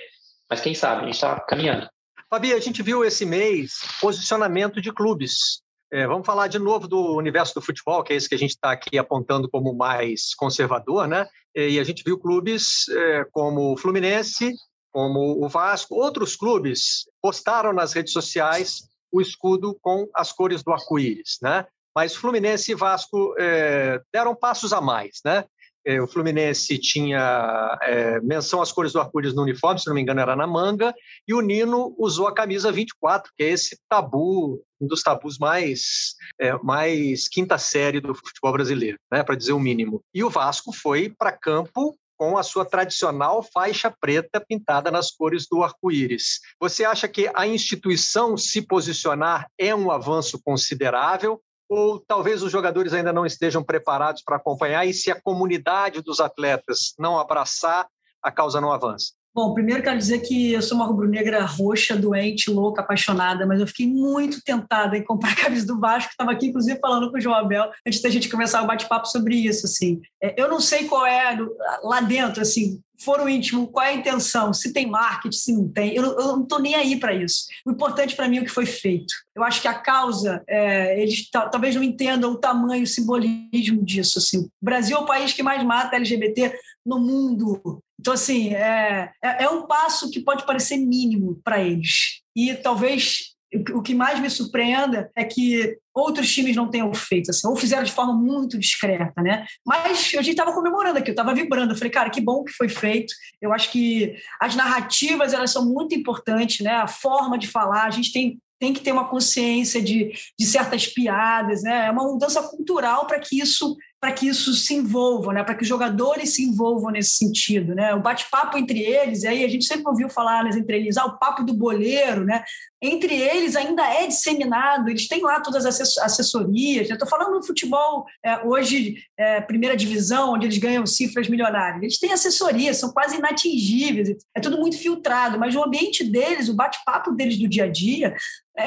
mas 0.49 0.61
quem 0.61 0.73
sabe, 0.73 1.03
a 1.03 1.05
gente 1.05 1.13
está 1.15 1.39
caminhando. 1.41 1.87
Fabi, 2.29 2.53
a 2.53 2.59
gente 2.59 2.81
viu 2.81 3.03
esse 3.05 3.25
mês 3.25 3.73
posicionamento 3.99 4.81
de 4.81 4.91
clubes. 4.91 5.61
É, 5.93 6.07
vamos 6.07 6.25
falar 6.25 6.47
de 6.47 6.57
novo 6.57 6.87
do 6.87 7.17
universo 7.17 7.53
do 7.53 7.61
futebol, 7.61 8.01
que 8.01 8.13
é 8.13 8.15
esse 8.15 8.29
que 8.29 8.35
a 8.35 8.37
gente 8.37 8.51
está 8.51 8.71
aqui 8.71 8.97
apontando 8.97 9.49
como 9.49 9.73
mais 9.73 10.33
conservador, 10.33 11.05
né? 11.05 11.27
E 11.53 11.77
a 11.79 11.83
gente 11.83 12.01
viu 12.01 12.17
clubes 12.17 12.87
é, 12.87 13.25
como 13.31 13.73
o 13.73 13.77
Fluminense, 13.77 14.53
como 14.89 15.43
o 15.43 15.49
Vasco, 15.49 15.95
outros 15.95 16.35
clubes 16.37 17.09
postaram 17.21 17.73
nas 17.73 17.91
redes 17.91 18.13
sociais 18.13 18.83
o 19.11 19.19
escudo 19.19 19.77
com 19.81 20.07
as 20.15 20.31
cores 20.31 20.63
do 20.63 20.71
arco-íris, 20.71 21.37
né? 21.41 21.65
Mas 21.93 22.15
Fluminense 22.15 22.71
e 22.71 22.75
Vasco 22.75 23.35
é, 23.37 23.99
deram 24.13 24.33
passos 24.33 24.71
a 24.71 24.79
mais, 24.79 25.19
né? 25.25 25.43
É, 25.85 26.01
o 26.01 26.07
Fluminense 26.07 26.77
tinha 26.77 27.77
é, 27.81 28.19
menção 28.21 28.61
às 28.61 28.71
cores 28.71 28.93
do 28.93 28.99
arco-íris 28.99 29.33
no 29.33 29.41
uniforme, 29.41 29.79
se 29.79 29.87
não 29.87 29.95
me 29.95 30.01
engano 30.01 30.21
era 30.21 30.35
na 30.35 30.45
manga, 30.45 30.93
e 31.27 31.33
o 31.33 31.41
Nino 31.41 31.95
usou 31.97 32.27
a 32.27 32.33
camisa 32.33 32.71
24, 32.71 33.31
que 33.35 33.43
é 33.43 33.49
esse 33.49 33.79
tabu, 33.89 34.61
um 34.79 34.87
dos 34.87 35.01
tabus 35.01 35.37
mais, 35.37 36.15
é, 36.39 36.53
mais 36.63 37.27
quinta 37.27 37.57
série 37.57 37.99
do 37.99 38.13
futebol 38.13 38.53
brasileiro, 38.53 38.97
né, 39.11 39.23
para 39.23 39.35
dizer 39.35 39.53
o 39.53 39.59
mínimo. 39.59 40.01
E 40.13 40.23
o 40.23 40.29
Vasco 40.29 40.71
foi 40.71 41.09
para 41.09 41.31
campo 41.31 41.95
com 42.21 42.37
a 42.37 42.43
sua 42.43 42.63
tradicional 42.63 43.41
faixa 43.41 43.91
preta 43.99 44.39
pintada 44.39 44.91
nas 44.91 45.09
cores 45.09 45.47
do 45.49 45.63
arco-íris. 45.63 46.39
Você 46.59 46.85
acha 46.85 47.07
que 47.07 47.27
a 47.33 47.47
instituição 47.47 48.37
se 48.37 48.61
posicionar 48.61 49.47
é 49.57 49.73
um 49.73 49.89
avanço 49.89 50.39
considerável? 50.43 51.41
Ou 51.73 52.01
talvez 52.01 52.43
os 52.43 52.51
jogadores 52.51 52.91
ainda 52.91 53.13
não 53.13 53.25
estejam 53.25 53.63
preparados 53.63 54.21
para 54.21 54.35
acompanhar, 54.35 54.85
e 54.85 54.93
se 54.93 55.09
a 55.09 55.21
comunidade 55.21 56.01
dos 56.01 56.19
atletas 56.19 56.93
não 56.99 57.17
abraçar, 57.17 57.87
a 58.21 58.29
causa 58.29 58.59
não 58.59 58.73
avança? 58.73 59.13
Bom, 59.33 59.53
primeiro 59.53 59.81
quero 59.81 59.97
dizer 59.97 60.19
que 60.19 60.51
eu 60.51 60.61
sou 60.61 60.77
uma 60.77 60.85
rubro-negra 60.85 61.45
roxa, 61.45 61.95
doente, 61.95 62.51
louca, 62.51 62.81
apaixonada, 62.81 63.45
mas 63.45 63.61
eu 63.61 63.67
fiquei 63.67 63.87
muito 63.87 64.43
tentada 64.43 64.97
em 64.97 65.03
comprar 65.03 65.31
a 65.31 65.35
camisa 65.35 65.65
do 65.65 65.79
Vasco. 65.79 66.11
Estava 66.11 66.31
aqui, 66.31 66.47
inclusive, 66.47 66.79
falando 66.79 67.09
com 67.09 67.17
o 67.17 67.21
João 67.21 67.35
Abel 67.35 67.69
antes 67.87 68.01
da 68.01 68.09
gente 68.09 68.27
começar 68.27 68.61
o 68.61 68.67
bate-papo 68.67 69.07
sobre 69.07 69.35
isso. 69.35 69.65
Assim, 69.65 70.01
é, 70.21 70.39
eu 70.39 70.49
não 70.49 70.59
sei 70.59 70.85
qual 70.85 71.05
é 71.05 71.37
lá 71.81 72.01
dentro, 72.01 72.41
assim, 72.41 72.81
foro 72.99 73.27
íntimo, 73.27 73.67
qual 73.67 73.85
é 73.85 73.89
a 73.89 73.93
intenção, 73.93 74.53
se 74.53 74.73
tem 74.73 74.85
marketing, 74.85 75.37
se 75.37 75.53
não 75.53 75.67
tem. 75.67 75.95
Eu, 75.95 76.03
eu 76.03 76.27
não 76.27 76.43
estou 76.43 76.59
nem 76.59 76.75
aí 76.75 76.99
para 76.99 77.13
isso. 77.13 77.45
O 77.65 77.71
importante 77.71 78.15
para 78.15 78.27
mim 78.27 78.37
é 78.37 78.41
o 78.41 78.45
que 78.45 78.51
foi 78.51 78.65
feito. 78.65 79.13
Eu 79.33 79.43
acho 79.43 79.61
que 79.61 79.67
a 79.67 79.73
causa, 79.73 80.43
é, 80.47 81.01
eles 81.01 81.29
talvez 81.29 81.75
não 81.75 81.83
entendam 81.83 82.31
o 82.31 82.37
tamanho, 82.37 82.83
o 82.83 82.87
simbolismo 82.87 83.83
disso. 83.83 84.19
Assim. 84.19 84.39
O 84.39 84.49
Brasil 84.61 84.97
é 84.97 84.99
o 84.99 85.05
país 85.05 85.33
que 85.33 85.41
mais 85.41 85.63
mata 85.63 85.95
LGBT 85.95 86.53
no 86.85 86.99
mundo. 86.99 87.81
Então, 88.01 88.15
assim, 88.15 88.55
é, 88.55 89.11
é, 89.23 89.43
é 89.43 89.49
um 89.49 89.67
passo 89.67 90.09
que 90.09 90.19
pode 90.19 90.43
parecer 90.43 90.75
mínimo 90.75 91.39
para 91.43 91.61
eles. 91.61 92.21
E 92.35 92.55
talvez 92.55 93.35
o 93.73 93.81
que 93.81 93.93
mais 93.93 94.19
me 94.19 94.29
surpreenda 94.29 95.11
é 95.15 95.23
que 95.23 95.77
outros 95.93 96.33
times 96.33 96.55
não 96.55 96.69
tenham 96.69 96.91
feito, 96.93 97.29
assim, 97.29 97.47
ou 97.47 97.55
fizeram 97.55 97.83
de 97.83 97.91
forma 97.91 98.13
muito 98.13 98.57
discreta, 98.57 99.21
né? 99.21 99.45
Mas 99.63 100.13
a 100.15 100.21
gente 100.21 100.31
estava 100.31 100.53
comemorando 100.53 100.97
aqui, 100.97 101.09
eu 101.09 101.13
estava 101.13 101.33
vibrando, 101.33 101.73
eu 101.73 101.77
falei, 101.77 101.91
cara, 101.91 102.09
que 102.09 102.21
bom 102.21 102.43
que 102.43 102.53
foi 102.53 102.69
feito. 102.69 103.13
Eu 103.39 103.53
acho 103.53 103.71
que 103.71 104.15
as 104.39 104.55
narrativas 104.55 105.33
elas 105.33 105.51
são 105.51 105.65
muito 105.65 105.93
importantes, 105.93 106.61
né? 106.61 106.71
A 106.71 106.87
forma 106.87 107.37
de 107.37 107.47
falar, 107.47 107.83
a 107.83 107.91
gente 107.91 108.11
tem 108.11 108.39
tem 108.59 108.73
que 108.73 108.81
ter 108.81 108.91
uma 108.91 109.09
consciência 109.09 109.81
de, 109.81 110.11
de 110.39 110.45
certas 110.45 110.85
piadas, 110.85 111.63
né? 111.63 111.87
É 111.87 111.91
uma 111.91 112.03
mudança 112.03 112.43
cultural 112.43 113.07
para 113.07 113.19
que 113.19 113.39
isso 113.39 113.75
para 114.01 114.13
que 114.13 114.27
isso 114.27 114.51
se 114.55 114.73
envolva, 114.73 115.31
né? 115.31 115.43
para 115.43 115.53
que 115.53 115.61
os 115.61 115.69
jogadores 115.69 116.33
se 116.33 116.43
envolvam 116.43 116.89
nesse 116.89 117.11
sentido. 117.11 117.75
Né? 117.75 117.93
O 117.93 118.01
bate-papo 118.01 118.57
entre 118.57 118.79
eles, 118.79 119.21
e 119.21 119.27
aí 119.27 119.45
a 119.45 119.47
gente 119.47 119.63
sempre 119.63 119.87
ouviu 119.87 120.09
falar 120.09 120.43
nas 120.43 120.55
entrelinhas, 120.55 120.97
ah, 120.97 121.05
o 121.05 121.19
papo 121.19 121.43
do 121.43 121.53
boleiro, 121.53 122.25
né? 122.25 122.43
entre 122.81 123.13
eles 123.13 123.55
ainda 123.55 123.85
é 123.85 124.07
disseminado, 124.07 124.89
eles 124.89 125.07
têm 125.07 125.21
lá 125.21 125.39
todas 125.39 125.67
as 125.67 125.99
assessorias. 125.99 126.89
Estou 126.89 127.07
falando 127.07 127.39
do 127.39 127.45
futebol 127.45 128.07
é, 128.25 128.39
hoje, 128.43 128.95
é, 129.15 129.39
primeira 129.39 129.77
divisão, 129.77 130.33
onde 130.33 130.47
eles 130.47 130.57
ganham 130.57 130.83
cifras 130.87 131.29
milionárias. 131.29 131.83
Eles 131.83 131.99
têm 131.99 132.11
assessoria, 132.11 132.73
são 132.73 132.91
quase 132.91 133.17
inatingíveis, 133.17 134.17
é 134.35 134.39
tudo 134.39 134.57
muito 134.57 134.79
filtrado, 134.79 135.37
mas 135.37 135.55
o 135.55 135.63
ambiente 135.63 136.03
deles, 136.03 136.49
o 136.49 136.55
bate-papo 136.55 137.11
deles 137.11 137.37
do 137.37 137.47
dia 137.47 137.65
a 137.65 137.71
dia, 137.71 138.15
é, 138.57 138.63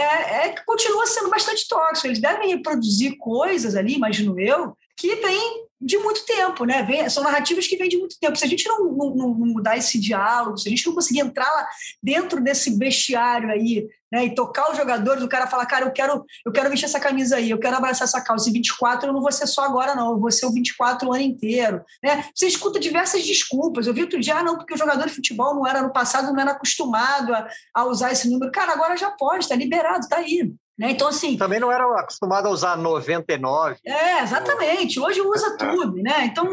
é, 0.46 0.54
continua 0.64 1.06
sendo 1.06 1.28
bastante 1.28 1.66
tóxico. 1.66 2.06
Eles 2.06 2.20
devem 2.20 2.50
reproduzir 2.50 3.16
coisas 3.18 3.74
ali, 3.74 3.94
imagino 3.94 4.38
eu, 4.38 4.76
que 4.96 5.14
vem 5.16 5.64
de 5.84 5.98
muito 5.98 6.24
tempo, 6.24 6.64
né? 6.64 6.82
Vem, 6.82 7.08
são 7.10 7.22
narrativas 7.22 7.66
que 7.66 7.76
vêm 7.76 7.88
de 7.88 7.98
muito 7.98 8.18
tempo. 8.18 8.36
Se 8.36 8.44
a 8.44 8.48
gente 8.48 8.66
não, 8.66 8.84
não, 8.92 9.14
não, 9.14 9.28
mudar 9.34 9.76
esse 9.76 10.00
diálogo, 10.00 10.56
se 10.56 10.66
a 10.66 10.70
gente 10.70 10.86
não 10.86 10.94
conseguir 10.94 11.20
entrar 11.20 11.44
lá 11.44 11.68
dentro 12.02 12.40
desse 12.40 12.78
bestiário 12.78 13.50
aí, 13.50 13.86
né, 14.10 14.24
e 14.26 14.34
tocar 14.34 14.70
os 14.70 14.78
jogadores, 14.78 15.22
o 15.22 15.28
cara 15.28 15.46
fala, 15.46 15.66
cara, 15.66 15.84
eu 15.84 15.92
quero, 15.92 16.24
eu 16.46 16.52
quero 16.52 16.70
vestir 16.70 16.86
essa 16.86 17.00
camisa 17.00 17.36
aí, 17.36 17.50
eu 17.50 17.58
quero 17.58 17.76
abraçar 17.76 18.06
essa 18.06 18.22
calça. 18.22 18.48
E 18.48 18.52
24 18.52 19.08
eu 19.08 19.12
não 19.12 19.20
vou 19.20 19.32
ser 19.32 19.46
só 19.46 19.64
agora, 19.64 19.94
não, 19.94 20.12
eu 20.12 20.18
vou 20.18 20.30
ser 20.30 20.46
o 20.46 20.52
24 20.52 21.06
o 21.06 21.12
ano 21.12 21.22
inteiro. 21.22 21.82
Né? 22.02 22.24
Você 22.34 22.46
escuta 22.46 22.80
diversas 22.80 23.24
desculpas. 23.24 23.86
Eu 23.86 23.92
vi 23.92 24.02
outro 24.02 24.20
dia, 24.20 24.36
ah, 24.36 24.42
não, 24.42 24.56
porque 24.56 24.72
o 24.72 24.78
jogador 24.78 25.06
de 25.06 25.14
futebol 25.14 25.54
não 25.54 25.66
era 25.66 25.82
no 25.82 25.92
passado, 25.92 26.32
não 26.32 26.40
era 26.40 26.52
acostumado 26.52 27.34
a, 27.34 27.46
a 27.74 27.84
usar 27.84 28.12
esse 28.12 28.30
número. 28.30 28.52
Cara, 28.52 28.72
agora 28.72 28.96
já 28.96 29.10
pode, 29.10 29.44
está 29.44 29.54
liberado, 29.54 30.00
está 30.00 30.16
aí. 30.16 30.54
Né? 30.78 30.90
Então, 30.90 31.08
assim. 31.08 31.36
Também 31.36 31.60
não 31.60 31.70
era 31.70 31.84
acostumado 32.00 32.46
a 32.46 32.50
usar 32.50 32.76
99. 32.76 33.76
É, 33.84 34.20
exatamente. 34.22 34.98
Hoje 34.98 35.20
usa 35.20 35.56
tudo, 35.56 35.94
né? 36.02 36.26
Então, 36.26 36.48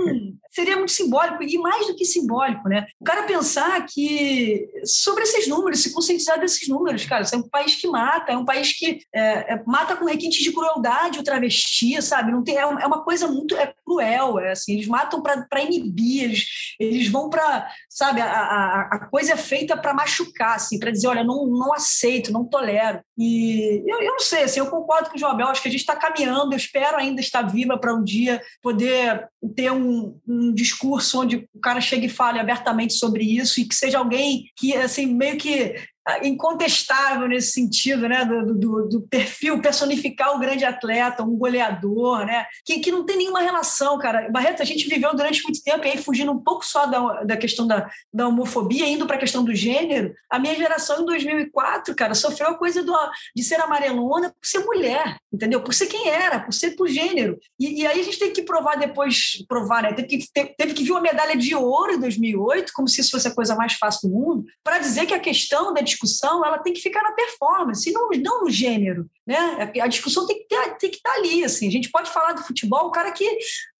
seria 0.51 0.75
muito 0.75 0.91
simbólico, 0.91 1.41
e 1.41 1.57
mais 1.57 1.87
do 1.87 1.95
que 1.95 2.05
simbólico, 2.05 2.67
né? 2.67 2.85
O 2.99 3.05
cara 3.05 3.23
pensar 3.23 3.85
que 3.85 4.67
sobre 4.85 5.23
esses 5.23 5.47
números, 5.47 5.81
se 5.81 5.93
conscientizar 5.93 6.39
desses 6.39 6.67
números, 6.67 7.05
cara, 7.05 7.25
é 7.31 7.37
um 7.37 7.47
país 7.47 7.75
que 7.75 7.87
mata, 7.87 8.33
é 8.33 8.37
um 8.37 8.45
país 8.45 8.77
que 8.77 8.99
é, 9.13 9.53
é, 9.53 9.63
mata 9.65 9.95
com 9.95 10.05
requinte 10.05 10.43
de 10.43 10.51
crueldade 10.51 11.19
o 11.19 11.23
travesti, 11.23 12.01
sabe? 12.01 12.31
Não 12.31 12.43
tem, 12.43 12.57
é, 12.57 12.61
é 12.61 12.65
uma 12.65 13.03
coisa 13.03 13.27
muito 13.27 13.55
é 13.55 13.73
cruel, 13.85 14.39
é 14.39 14.51
assim, 14.51 14.73
eles 14.73 14.87
matam 14.87 15.21
para 15.21 15.61
inibir, 15.61 16.25
eles, 16.25 16.45
eles 16.79 17.07
vão 17.07 17.29
para, 17.29 17.67
sabe, 17.89 18.21
a, 18.21 18.27
a, 18.27 18.81
a, 18.91 18.99
coisa 19.07 19.33
é 19.33 19.37
feita 19.37 19.77
para 19.77 19.93
machucar, 19.93 20.55
assim, 20.55 20.77
para 20.77 20.91
dizer, 20.91 21.07
olha, 21.07 21.23
não, 21.23 21.47
não 21.47 21.73
aceito, 21.73 22.31
não 22.31 22.45
tolero. 22.45 23.01
E 23.17 23.83
eu, 23.87 24.01
eu 24.01 24.10
não 24.11 24.19
sei, 24.19 24.43
assim, 24.43 24.59
eu 24.59 24.67
concordo 24.67 25.09
com 25.09 25.15
o 25.15 25.19
João 25.19 25.31
Abel, 25.31 25.47
acho 25.47 25.61
que 25.61 25.67
a 25.67 25.71
gente 25.71 25.81
está 25.81 25.95
caminhando, 25.95 26.53
eu 26.53 26.57
espero 26.57 26.97
ainda 26.97 27.21
estar 27.21 27.41
viva 27.43 27.77
para 27.77 27.93
um 27.93 28.03
dia 28.03 28.41
poder 28.61 29.27
ter 29.55 29.71
um 29.71 30.19
um 30.27 30.53
discurso 30.53 31.21
onde 31.21 31.47
o 31.53 31.59
cara 31.59 31.81
chegue 31.81 32.05
e 32.05 32.09
fale 32.09 32.39
abertamente 32.39 32.93
sobre 32.93 33.23
isso 33.23 33.59
e 33.59 33.65
que 33.65 33.75
seja 33.75 33.97
alguém 33.97 34.45
que, 34.55 34.73
assim, 34.75 35.05
meio 35.05 35.37
que 35.37 35.75
incontestável 36.23 37.27
nesse 37.27 37.51
sentido, 37.51 38.09
né, 38.09 38.25
do, 38.25 38.53
do, 38.53 38.89
do, 38.89 39.01
perfil, 39.01 39.61
personificar 39.61 40.35
o 40.35 40.39
grande 40.39 40.65
atleta, 40.65 41.23
um 41.23 41.37
goleador, 41.37 42.25
né, 42.25 42.45
que, 42.65 42.79
que 42.79 42.91
não 42.91 43.05
tem 43.05 43.17
nenhuma 43.17 43.41
relação, 43.41 43.99
cara. 43.99 44.29
Barreto, 44.29 44.61
a 44.61 44.65
gente 44.65 44.87
viveu 44.87 45.15
durante 45.15 45.43
muito 45.43 45.61
tempo, 45.63 45.85
e 45.85 45.91
aí 45.91 45.97
fugindo 45.97 46.31
um 46.31 46.39
pouco 46.39 46.65
só 46.65 46.87
da, 46.87 47.23
da 47.23 47.37
questão 47.37 47.67
da, 47.67 47.87
da 48.11 48.27
homofobia, 48.27 48.87
indo 48.87 49.05
para 49.05 49.15
a 49.15 49.19
questão 49.19 49.43
do 49.43 49.53
gênero, 49.53 50.13
a 50.29 50.39
minha 50.39 50.55
geração 50.55 51.01
em 51.01 51.05
2004, 51.05 51.95
cara, 51.95 52.15
sofreu 52.15 52.49
a 52.49 52.57
coisa 52.57 52.83
do, 52.83 52.93
de 53.35 53.43
ser 53.43 53.61
amarelona 53.61 54.29
por 54.29 54.47
ser 54.47 54.59
mulher, 54.59 55.17
entendeu? 55.31 55.61
Por 55.61 55.73
ser 55.73 55.85
quem 55.85 56.09
era, 56.09 56.39
por 56.39 56.53
ser 56.53 56.71
por 56.71 56.87
gênero. 56.87 57.39
E, 57.59 57.81
e 57.81 57.87
aí 57.87 57.99
a 57.99 58.03
gente 58.03 58.17
tem 58.17 58.33
que 58.33 58.41
provar 58.41 58.75
depois, 58.75 59.45
provar, 59.47 59.83
né, 59.83 59.93
teve 59.93 60.07
que, 60.07 60.31
teve, 60.33 60.55
teve 60.57 60.73
que 60.73 60.83
vir 60.83 60.91
uma 60.91 61.01
medalha 61.01 61.37
de 61.37 61.53
ouro 61.53 61.93
em 61.93 61.99
2008, 61.99 62.71
como 62.73 62.87
se 62.87 63.01
isso 63.01 63.11
fosse 63.11 63.27
a 63.27 63.35
coisa 63.35 63.55
mais 63.55 63.73
fácil 63.73 64.09
do 64.09 64.15
mundo, 64.15 64.45
para 64.63 64.79
dizer 64.79 65.05
que 65.05 65.13
a 65.13 65.19
questão 65.19 65.73
da 65.73 65.90
discussão 65.91 66.45
ela 66.45 66.59
tem 66.59 66.73
que 66.73 66.81
ficar 66.81 67.03
na 67.03 67.11
performance, 67.11 67.89
e 67.89 67.93
não, 67.93 68.09
não 68.09 68.43
no 68.43 68.49
gênero. 68.49 69.09
Né? 69.25 69.71
A 69.81 69.87
discussão 69.87 70.25
tem 70.25 70.39
que, 70.39 70.47
ter, 70.47 70.77
tem 70.77 70.89
que 70.89 70.97
estar 70.97 71.13
ali. 71.13 71.43
Assim. 71.43 71.67
A 71.67 71.71
gente 71.71 71.91
pode 71.91 72.09
falar 72.09 72.33
do 72.33 72.43
futebol, 72.43 72.87
o 72.87 72.91
cara 72.91 73.11
que 73.11 73.25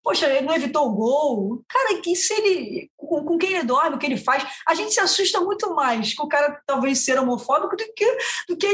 poxa, 0.04 0.28
ele 0.28 0.46
não 0.46 0.54
evitou 0.54 0.88
o 0.88 0.94
gol. 0.94 1.64
Cara, 1.68 2.02
que 2.02 2.16
se 2.16 2.34
ele. 2.34 2.92
Com, 2.98 3.24
com, 3.24 3.38
quem 3.38 3.54
ele 3.54 3.64
dorme, 3.64 3.96
o 3.96 4.00
que 4.00 4.06
ele 4.06 4.18
faz, 4.18 4.46
a 4.68 4.74
gente 4.74 4.94
se 4.94 5.00
assusta 5.00 5.42
muito 5.42 5.74
mais 5.76 6.14
com 6.14 6.26
o 6.26 6.30
cara 6.30 6.62
talvez 6.66 7.04
ser 7.04 7.20
homofóbico 7.20 7.76
do 7.76 7.84
que, 7.94 8.18
do 8.48 8.58
que, 8.58 8.68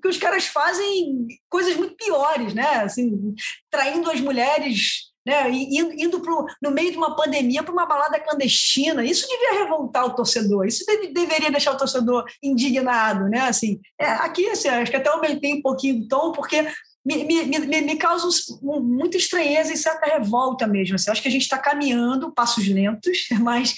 que 0.00 0.08
os 0.08 0.16
caras 0.16 0.46
fazem 0.46 1.26
coisas 1.48 1.76
muito 1.76 1.94
piores, 1.94 2.54
né? 2.54 2.76
Assim, 2.76 3.34
traindo 3.70 4.10
as 4.10 4.20
mulheres 4.20 5.11
né, 5.26 5.50
indo, 5.50 6.20
pro, 6.20 6.46
no 6.60 6.70
meio 6.70 6.90
de 6.90 6.96
uma 6.96 7.14
pandemia 7.14 7.62
para 7.62 7.72
uma 7.72 7.86
balada 7.86 8.18
clandestina. 8.18 9.04
Isso 9.04 9.26
devia 9.28 9.62
revoltar 9.62 10.04
o 10.04 10.14
torcedor, 10.14 10.66
isso 10.66 10.84
deve, 10.86 11.08
deveria 11.08 11.50
deixar 11.50 11.72
o 11.72 11.76
torcedor 11.76 12.24
indignado. 12.42 13.28
Né? 13.28 13.40
Assim, 13.40 13.80
é, 13.98 14.06
aqui, 14.06 14.48
assim, 14.48 14.68
acho 14.68 14.90
que 14.90 14.96
até 14.96 15.08
aumentei 15.08 15.54
um 15.54 15.62
pouquinho 15.62 16.02
o 16.04 16.08
tom, 16.08 16.32
porque 16.32 16.66
me, 17.04 17.24
me, 17.24 17.44
me, 17.44 17.82
me 17.82 17.96
causa 17.96 18.28
um, 18.62 18.80
muita 18.80 19.16
estranheza 19.16 19.72
e 19.72 19.76
certa 19.76 20.06
revolta 20.06 20.66
mesmo. 20.66 20.96
Assim. 20.96 21.10
Acho 21.10 21.22
que 21.22 21.28
a 21.28 21.32
gente 21.32 21.42
está 21.42 21.58
caminhando, 21.58 22.32
passos 22.32 22.66
lentos, 22.66 23.26
mas 23.40 23.74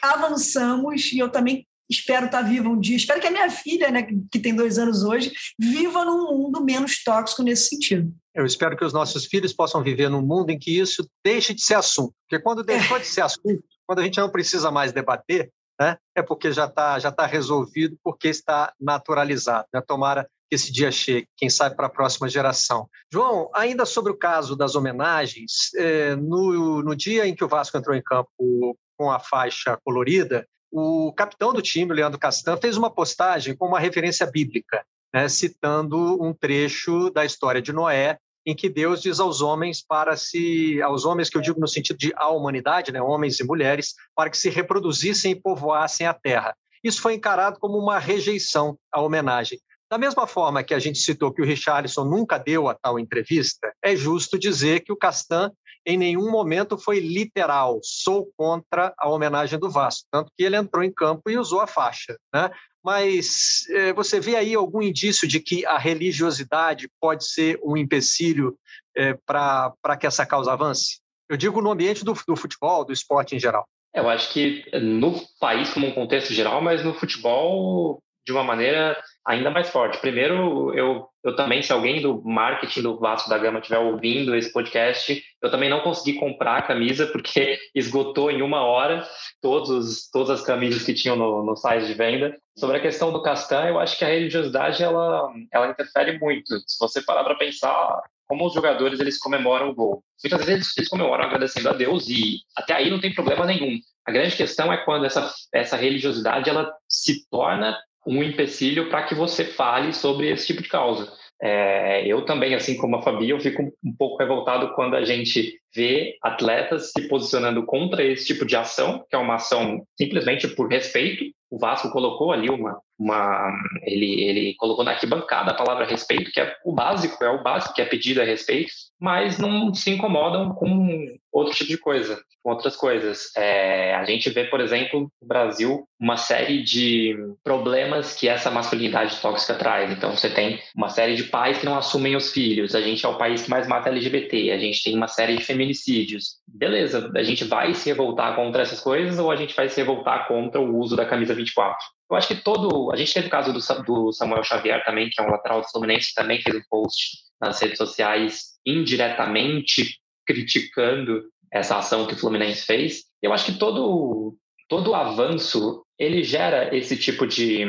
avançamos 0.00 1.12
e 1.12 1.18
eu 1.18 1.30
também 1.30 1.66
espero 1.88 2.26
estar 2.26 2.42
tá 2.42 2.48
viva 2.48 2.68
um 2.68 2.80
dia. 2.80 2.96
Espero 2.96 3.20
que 3.20 3.26
a 3.26 3.30
minha 3.30 3.50
filha, 3.50 3.90
né, 3.90 4.06
que 4.30 4.38
tem 4.38 4.54
dois 4.54 4.78
anos 4.78 5.02
hoje, 5.02 5.32
viva 5.58 6.04
num 6.04 6.36
mundo 6.36 6.64
menos 6.64 7.02
tóxico 7.02 7.42
nesse 7.42 7.68
sentido. 7.68 8.12
Eu 8.34 8.46
espero 8.46 8.76
que 8.76 8.84
os 8.84 8.92
nossos 8.92 9.26
filhos 9.26 9.52
possam 9.52 9.82
viver 9.82 10.08
num 10.08 10.22
mundo 10.22 10.50
em 10.50 10.58
que 10.58 10.78
isso 10.78 11.06
deixe 11.24 11.52
de 11.52 11.62
ser 11.62 11.74
assunto. 11.74 12.14
Porque 12.28 12.42
quando 12.42 12.62
deixou 12.62 12.98
de 12.98 13.06
ser 13.06 13.20
assunto, 13.20 13.62
quando 13.86 13.98
a 13.98 14.04
gente 14.04 14.18
não 14.18 14.30
precisa 14.30 14.70
mais 14.70 14.92
debater, 14.92 15.52
né, 15.78 15.98
é 16.14 16.22
porque 16.22 16.52
já 16.52 16.66
está 16.66 16.98
já 16.98 17.12
tá 17.12 17.26
resolvido, 17.26 17.96
porque 18.02 18.28
está 18.28 18.72
naturalizado. 18.80 19.66
Né? 19.72 19.82
Tomara 19.86 20.24
que 20.48 20.54
esse 20.54 20.72
dia 20.72 20.90
chegue, 20.90 21.26
quem 21.36 21.50
sabe 21.50 21.76
para 21.76 21.86
a 21.86 21.90
próxima 21.90 22.28
geração. 22.28 22.88
João, 23.12 23.50
ainda 23.54 23.84
sobre 23.84 24.12
o 24.12 24.18
caso 24.18 24.56
das 24.56 24.74
homenagens, 24.74 25.74
é, 25.76 26.16
no, 26.16 26.82
no 26.82 26.96
dia 26.96 27.26
em 27.26 27.34
que 27.34 27.44
o 27.44 27.48
Vasco 27.48 27.76
entrou 27.76 27.94
em 27.94 28.02
campo 28.02 28.76
com 28.96 29.10
a 29.10 29.18
faixa 29.18 29.78
colorida, 29.84 30.46
o 30.70 31.12
capitão 31.12 31.52
do 31.52 31.60
time, 31.60 31.92
Leandro 31.92 32.18
Castan, 32.18 32.56
fez 32.56 32.78
uma 32.78 32.90
postagem 32.90 33.54
com 33.54 33.66
uma 33.66 33.78
referência 33.78 34.26
bíblica 34.26 34.82
né, 35.12 35.28
citando 35.28 36.22
um 36.22 36.32
trecho 36.32 37.10
da 37.10 37.24
história 37.24 37.60
de 37.60 37.72
Noé, 37.72 38.18
em 38.44 38.56
que 38.56 38.68
Deus 38.68 39.00
diz 39.00 39.20
aos 39.20 39.40
homens 39.40 39.84
para 39.84 40.16
se, 40.16 40.80
aos 40.82 41.04
homens 41.04 41.30
que 41.30 41.36
eu 41.36 41.42
digo 41.42 41.60
no 41.60 41.68
sentido 41.68 41.96
de 41.96 42.12
a 42.16 42.28
humanidade, 42.28 42.90
né, 42.90 43.00
homens 43.00 43.38
e 43.38 43.44
mulheres, 43.44 43.94
para 44.16 44.30
que 44.30 44.36
se 44.36 44.50
reproduzissem 44.50 45.32
e 45.32 45.40
povoassem 45.40 46.06
a 46.06 46.14
terra. 46.14 46.54
Isso 46.82 47.00
foi 47.00 47.14
encarado 47.14 47.60
como 47.60 47.78
uma 47.78 47.98
rejeição 47.98 48.76
à 48.90 49.00
homenagem. 49.00 49.60
Da 49.88 49.98
mesma 49.98 50.26
forma 50.26 50.64
que 50.64 50.74
a 50.74 50.78
gente 50.78 50.98
citou 50.98 51.32
que 51.32 51.42
o 51.42 51.44
Richarlison 51.44 52.04
nunca 52.04 52.38
deu 52.38 52.68
a 52.68 52.74
tal 52.74 52.98
entrevista, 52.98 53.72
é 53.82 53.94
justo 53.94 54.38
dizer 54.38 54.80
que 54.80 54.92
o 54.92 54.96
Castan 54.96 55.52
em 55.84 55.98
nenhum 55.98 56.30
momento 56.30 56.78
foi 56.78 57.00
literal, 57.00 57.80
sou 57.82 58.30
contra 58.36 58.94
a 58.96 59.08
homenagem 59.08 59.58
do 59.58 59.70
Vasco, 59.70 60.06
tanto 60.10 60.30
que 60.36 60.44
ele 60.44 60.56
entrou 60.56 60.82
em 60.82 60.92
campo 60.92 61.28
e 61.28 61.36
usou 61.36 61.60
a 61.60 61.66
faixa. 61.66 62.16
Né? 62.32 62.50
Mas 62.84 63.64
é, 63.70 63.92
você 63.92 64.18
vê 64.18 64.36
aí 64.36 64.54
algum 64.54 64.82
indício 64.82 65.26
de 65.28 65.40
que 65.40 65.64
a 65.66 65.78
religiosidade 65.78 66.88
pode 67.00 67.26
ser 67.26 67.58
um 67.62 67.76
empecilho 67.76 68.56
é, 68.96 69.14
para 69.26 69.96
que 69.98 70.06
essa 70.06 70.26
causa 70.26 70.52
avance? 70.52 71.00
Eu 71.28 71.36
digo 71.36 71.62
no 71.62 71.70
ambiente 71.70 72.04
do, 72.04 72.12
do 72.26 72.36
futebol, 72.36 72.84
do 72.84 72.92
esporte 72.92 73.36
em 73.36 73.40
geral. 73.40 73.66
Eu 73.94 74.08
acho 74.08 74.32
que 74.32 74.64
no 74.80 75.20
país 75.38 75.72
como 75.72 75.86
um 75.86 75.92
contexto 75.92 76.32
geral, 76.32 76.62
mas 76.62 76.84
no 76.84 76.94
futebol 76.94 78.02
de 78.26 78.32
uma 78.32 78.42
maneira 78.42 79.00
ainda 79.26 79.50
mais 79.50 79.70
forte. 79.70 79.98
Primeiro, 79.98 80.74
eu, 80.74 81.08
eu 81.24 81.36
também, 81.36 81.62
se 81.62 81.72
alguém 81.72 82.02
do 82.02 82.22
marketing 82.24 82.82
do 82.82 82.98
Vasco 82.98 83.30
da 83.30 83.38
Gama 83.38 83.58
estiver 83.58 83.78
ouvindo 83.78 84.34
esse 84.34 84.52
podcast, 84.52 85.22
eu 85.40 85.50
também 85.50 85.70
não 85.70 85.80
consegui 85.80 86.18
comprar 86.18 86.58
a 86.58 86.62
camisa 86.62 87.06
porque 87.06 87.58
esgotou 87.74 88.30
em 88.30 88.42
uma 88.42 88.62
hora 88.62 89.06
todos, 89.40 90.08
todas 90.10 90.30
as 90.40 90.46
camisas 90.46 90.84
que 90.84 90.94
tinham 90.94 91.16
no, 91.16 91.44
no 91.44 91.56
site 91.56 91.86
de 91.86 91.94
venda. 91.94 92.36
Sobre 92.58 92.76
a 92.76 92.82
questão 92.82 93.12
do 93.12 93.22
Castan, 93.22 93.66
eu 93.66 93.78
acho 93.78 93.96
que 93.96 94.04
a 94.04 94.08
religiosidade 94.08 94.82
ela, 94.82 95.32
ela 95.52 95.70
interfere 95.70 96.18
muito. 96.18 96.58
Se 96.66 96.78
você 96.78 97.00
parar 97.02 97.24
para 97.24 97.36
pensar 97.36 98.02
como 98.32 98.46
os 98.46 98.54
jogadores 98.54 98.98
eles 98.98 99.18
comemoram 99.18 99.68
o 99.68 99.74
gol. 99.74 100.02
Muitas 100.24 100.46
vezes 100.46 100.76
eles 100.76 100.88
comemoram 100.88 101.24
agradecendo 101.24 101.68
a 101.68 101.74
Deus 101.74 102.08
e 102.08 102.38
até 102.56 102.74
aí 102.74 102.88
não 102.88 102.98
tem 102.98 103.12
problema 103.12 103.44
nenhum. 103.44 103.78
A 104.06 104.10
grande 104.10 104.34
questão 104.34 104.72
é 104.72 104.78
quando 104.78 105.04
essa, 105.04 105.30
essa 105.52 105.76
religiosidade 105.76 106.48
ela 106.48 106.72
se 106.88 107.28
torna 107.28 107.78
um 108.06 108.22
empecilho 108.22 108.88
para 108.88 109.04
que 109.04 109.14
você 109.14 109.44
fale 109.44 109.92
sobre 109.92 110.30
esse 110.30 110.46
tipo 110.46 110.62
de 110.62 110.68
causa. 110.68 111.12
É, 111.44 112.06
eu 112.06 112.24
também, 112.24 112.54
assim 112.54 112.76
como 112.76 112.96
a 112.96 113.02
Fabi, 113.02 113.30
eu 113.30 113.40
fico 113.40 113.62
um 113.84 113.92
pouco 113.96 114.16
revoltado 114.16 114.72
quando 114.74 114.94
a 114.94 115.04
gente 115.04 115.60
vê 115.74 116.16
atletas 116.22 116.92
se 116.92 117.08
posicionando 117.08 117.66
contra 117.66 118.04
esse 118.04 118.26
tipo 118.26 118.46
de 118.46 118.54
ação, 118.54 119.04
que 119.10 119.16
é 119.16 119.18
uma 119.18 119.34
ação 119.34 119.84
simplesmente 119.98 120.46
por 120.46 120.68
respeito. 120.68 121.24
O 121.50 121.58
Vasco 121.58 121.90
colocou 121.90 122.30
ali 122.30 122.48
uma, 122.48 122.78
uma 122.98 123.52
ele, 123.82 124.22
ele 124.22 124.54
colocou 124.54 124.84
na 124.84 124.92
arquibancada 124.92 125.50
a 125.50 125.56
palavra 125.56 125.86
respeito, 125.86 126.30
que 126.30 126.40
é 126.40 126.54
o 126.64 126.72
básico, 126.72 127.22
é 127.24 127.30
o 127.30 127.42
básico 127.42 127.74
que 127.74 127.82
é 127.82 127.84
pedido 127.84 128.20
a 128.20 128.24
respeito, 128.24 128.72
mas 129.00 129.38
não 129.38 129.74
se 129.74 129.90
incomodam 129.90 130.54
com 130.54 131.06
outro 131.32 131.54
tipo 131.54 131.70
de 131.70 131.78
coisa, 131.78 132.20
com 132.42 132.50
outras 132.50 132.76
coisas. 132.76 133.34
É, 133.36 133.94
a 133.94 134.04
gente 134.04 134.28
vê, 134.30 134.44
por 134.44 134.60
exemplo, 134.60 135.10
no 135.20 135.26
Brasil, 135.26 135.84
uma 135.98 136.16
série 136.16 136.62
de 136.62 137.16
problemas 137.42 138.14
que 138.14 138.28
essa 138.28 138.50
masculinidade 138.50 139.20
tóxica 139.20 139.54
traz. 139.54 139.90
Então, 139.90 140.14
você 140.14 140.28
tem 140.28 140.60
uma 140.76 140.88
série 140.88 141.16
de 141.16 141.24
pais 141.24 141.58
que 141.58 141.64
não 141.64 141.76
assumem 141.76 142.14
os 142.14 142.32
filhos, 142.32 142.74
a 142.74 142.80
gente 142.80 143.04
é 143.04 143.08
o 143.08 143.18
país 143.18 143.42
que 143.42 143.50
mais 143.50 143.66
mata 143.66 143.88
LGBT, 143.88 144.50
a 144.50 144.58
gente 144.58 144.82
tem 144.82 144.96
uma 144.96 145.08
série 145.08 145.36
de 145.36 145.44
feminicídios. 145.44 146.36
Beleza, 146.46 147.10
a 147.14 147.22
gente 147.22 147.44
vai 147.44 147.74
se 147.74 147.88
revoltar 147.88 148.36
contra 148.36 148.62
essas 148.62 148.80
coisas 148.80 149.18
ou 149.18 149.30
a 149.30 149.36
gente 149.36 149.54
vai 149.54 149.68
se 149.68 149.80
revoltar 149.80 150.28
contra 150.28 150.60
o 150.60 150.76
uso 150.78 150.94
da 150.94 151.06
camisa 151.06 151.34
24? 151.34 151.78
Eu 152.12 152.18
acho 152.18 152.28
que 152.28 152.34
todo. 152.34 152.92
A 152.92 152.96
gente 152.96 153.14
teve 153.14 153.28
o 153.28 153.30
caso 153.30 153.52
do, 153.52 153.82
do 153.84 154.12
Samuel 154.12 154.44
Xavier 154.44 154.84
também, 154.84 155.08
que 155.08 155.20
é 155.20 155.24
um 155.24 155.30
lateral 155.30 155.62
do 155.62 155.68
Fluminense, 155.68 156.14
também 156.14 156.42
fez 156.42 156.54
um 156.54 156.62
post 156.68 157.16
nas 157.40 157.58
redes 157.58 157.78
sociais 157.78 158.52
indiretamente 158.66 159.98
criticando 160.26 161.24
essa 161.50 161.78
ação 161.78 162.06
que 162.06 162.12
o 162.12 162.18
Fluminense 162.18 162.66
fez. 162.66 163.04
Eu 163.22 163.32
acho 163.32 163.46
que 163.46 163.58
todo 163.58 164.36
todo 164.68 164.94
avanço 164.94 165.84
ele 165.98 166.22
gera 166.22 166.74
esse 166.76 166.96
tipo 166.96 167.26
de 167.26 167.64